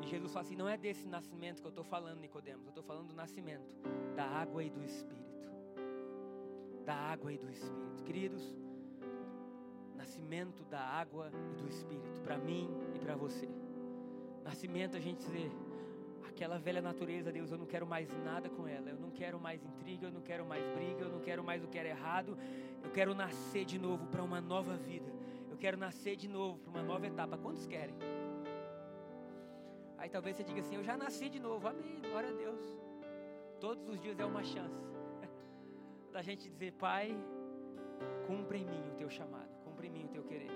E 0.00 0.06
Jesus 0.06 0.32
fala 0.32 0.44
assim: 0.44 0.56
não 0.56 0.68
é 0.68 0.76
desse 0.76 1.06
nascimento 1.06 1.60
que 1.60 1.66
eu 1.66 1.70
estou 1.70 1.84
falando, 1.84 2.20
Nicodemos, 2.20 2.64
eu 2.64 2.70
estou 2.70 2.84
falando 2.84 3.08
do 3.08 3.14
nascimento 3.14 3.76
da 4.14 4.24
água 4.24 4.62
e 4.62 4.70
do 4.70 4.82
Espírito. 4.84 5.50
Da 6.84 6.94
água 6.94 7.32
e 7.32 7.38
do 7.38 7.50
Espírito. 7.50 8.02
Queridos, 8.04 8.54
nascimento 9.94 10.64
da 10.64 10.80
água 10.80 11.30
e 11.50 11.54
do 11.62 11.68
Espírito, 11.68 12.20
para 12.20 12.38
mim 12.38 12.68
e 12.94 12.98
para 12.98 13.16
você. 13.16 13.48
Nascimento 14.42 14.96
a 14.96 15.00
gente 15.00 15.18
dizer, 15.18 15.50
aquela 16.34 16.58
velha 16.58 16.82
natureza, 16.82 17.30
Deus, 17.30 17.52
eu 17.52 17.56
não 17.56 17.64
quero 17.64 17.86
mais 17.86 18.08
nada 18.24 18.48
com 18.50 18.66
ela, 18.66 18.90
eu 18.90 18.98
não 18.98 19.10
quero 19.10 19.38
mais 19.38 19.64
intriga, 19.64 20.08
eu 20.08 20.10
não 20.10 20.20
quero 20.20 20.44
mais 20.44 20.66
briga, 20.76 21.02
eu 21.02 21.08
não 21.08 21.20
quero 21.20 21.44
mais 21.44 21.62
o 21.62 21.68
que 21.68 21.78
era 21.78 21.88
errado, 21.88 22.36
eu 22.82 22.90
quero 22.90 23.14
nascer 23.14 23.64
de 23.64 23.78
novo 23.78 24.04
para 24.08 24.22
uma 24.22 24.40
nova 24.40 24.76
vida, 24.76 25.10
eu 25.48 25.56
quero 25.56 25.76
nascer 25.76 26.16
de 26.16 26.28
novo 26.28 26.58
para 26.58 26.70
uma 26.70 26.82
nova 26.82 27.06
etapa. 27.06 27.38
Quantos 27.38 27.64
querem? 27.66 27.94
Aí 29.96 30.08
talvez 30.10 30.36
você 30.36 30.42
diga 30.42 30.60
assim: 30.60 30.74
Eu 30.74 30.82
já 30.82 30.96
nasci 30.96 31.28
de 31.28 31.38
novo, 31.38 31.68
amém, 31.68 32.00
glória 32.10 32.30
a 32.30 32.32
Deus. 32.32 32.60
Todos 33.60 33.88
os 33.88 34.00
dias 34.00 34.18
é 34.18 34.24
uma 34.24 34.42
chance 34.42 34.84
da 36.12 36.20
gente 36.20 36.50
dizer: 36.50 36.72
Pai, 36.72 37.16
cumpra 38.26 38.58
em 38.58 38.66
mim 38.66 38.82
o 38.92 38.96
teu 38.96 39.08
chamado, 39.08 39.54
cumpra 39.64 39.86
em 39.86 39.90
mim 39.90 40.04
o 40.06 40.08
teu 40.08 40.24
querer. 40.24 40.50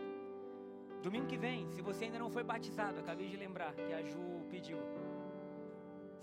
Domingo 1.03 1.29
que 1.29 1.37
vem, 1.37 1.68
se 1.70 1.81
você 1.81 2.07
ainda 2.07 2.18
não 2.18 2.29
foi 2.29 2.43
batizado, 2.43 2.99
acabei 2.99 3.29
de 3.29 3.37
lembrar 3.37 3.72
que 3.72 3.93
a 3.93 4.03
Ju 4.03 4.45
pediu. 4.51 4.79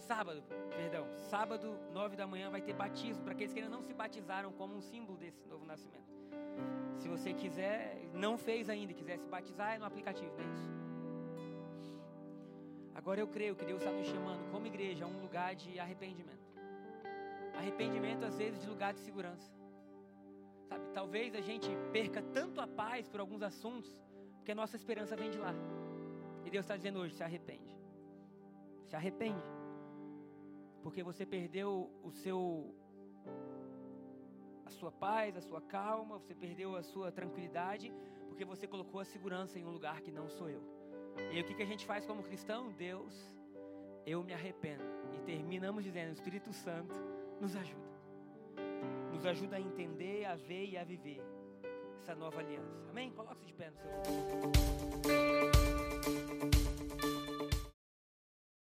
Sábado, 0.07 0.43
perdão, 0.69 1.07
sábado, 1.31 1.79
nove 1.91 2.15
da 2.15 2.27
manhã, 2.27 2.51
vai 2.51 2.61
ter 2.61 2.73
batismo 2.73 3.23
para 3.23 3.33
aqueles 3.33 3.51
que 3.51 3.59
ainda 3.59 3.71
não 3.75 3.81
se 3.81 3.91
batizaram 3.91 4.51
como 4.51 4.75
um 4.75 4.81
símbolo 4.81 5.17
desse 5.17 5.47
novo 5.47 5.65
nascimento. 5.65 6.13
Se 6.99 7.07
você 7.07 7.33
quiser, 7.33 8.07
não 8.13 8.37
fez 8.37 8.69
ainda, 8.69 8.93
quiser 8.93 9.17
se 9.17 9.27
batizar, 9.27 9.73
é 9.73 9.79
no 9.79 9.85
aplicativo, 9.85 10.31
não 10.37 10.43
é 10.43 10.53
isso? 10.53 10.75
Agora 12.93 13.19
eu 13.19 13.27
creio 13.27 13.55
que 13.55 13.65
Deus 13.65 13.81
está 13.81 13.91
nos 13.91 14.05
chamando 14.05 14.49
como 14.51 14.67
igreja 14.67 15.05
a 15.05 15.07
um 15.07 15.19
lugar 15.21 15.55
de 15.55 15.79
arrependimento. 15.79 16.45
Arrependimento 17.55 18.25
às 18.25 18.37
vezes 18.37 18.61
de 18.61 18.69
lugar 18.69 18.93
de 18.93 18.99
segurança. 18.99 19.51
Sabe, 20.69 20.87
talvez 20.93 21.33
a 21.33 21.41
gente 21.41 21.69
perca 21.91 22.21
tanto 22.21 22.61
a 22.61 22.67
paz 22.67 23.07
por 23.07 23.19
alguns 23.19 23.41
assuntos, 23.41 23.91
porque 24.37 24.51
a 24.51 24.55
nossa 24.55 24.75
esperança 24.75 25.15
vem 25.15 25.31
de 25.31 25.39
lá. 25.39 25.53
E 26.45 26.49
Deus 26.51 26.63
está 26.63 26.77
dizendo 26.77 26.99
hoje: 26.99 27.15
se 27.15 27.23
arrepende. 27.23 27.75
Se 28.85 28.95
arrepende. 28.95 29.54
Porque 30.85 31.01
você 31.01 31.25
perdeu 31.25 31.89
o 32.03 32.11
seu 32.11 32.71
a 34.67 34.69
sua 34.69 34.91
paz, 34.91 35.35
a 35.35 35.41
sua 35.41 35.59
calma, 35.59 36.19
você 36.19 36.35
perdeu 36.35 36.75
a 36.75 36.83
sua 36.83 37.11
tranquilidade, 37.11 37.91
porque 38.27 38.45
você 38.45 38.67
colocou 38.67 38.99
a 39.01 39.05
segurança 39.05 39.57
em 39.57 39.65
um 39.65 39.71
lugar 39.71 40.01
que 40.01 40.11
não 40.11 40.29
sou 40.29 40.47
eu. 40.47 40.61
E 41.33 41.41
o 41.41 41.43
que, 41.43 41.55
que 41.55 41.63
a 41.63 41.65
gente 41.65 41.87
faz 41.87 42.05
como 42.05 42.21
cristão? 42.21 42.71
Deus, 42.71 43.15
eu 44.05 44.23
me 44.23 44.31
arrependo. 44.31 44.83
E 45.15 45.21
terminamos 45.23 45.83
dizendo: 45.83 46.09
o 46.09 46.13
Espírito 46.13 46.53
Santo 46.53 46.93
nos 47.41 47.55
ajuda. 47.55 47.89
Nos 49.11 49.25
ajuda 49.25 49.55
a 49.55 49.59
entender, 49.59 50.25
a 50.25 50.35
ver 50.35 50.65
e 50.65 50.77
a 50.77 50.83
viver 50.83 51.23
essa 51.97 52.13
nova 52.13 52.39
aliança. 52.41 52.85
Amém? 52.91 53.09
Coloque-se 53.09 53.47
de 53.47 53.53
pé 53.55 53.71
no 53.71 53.77
seu 53.77 53.87
lugar. 53.87 55.24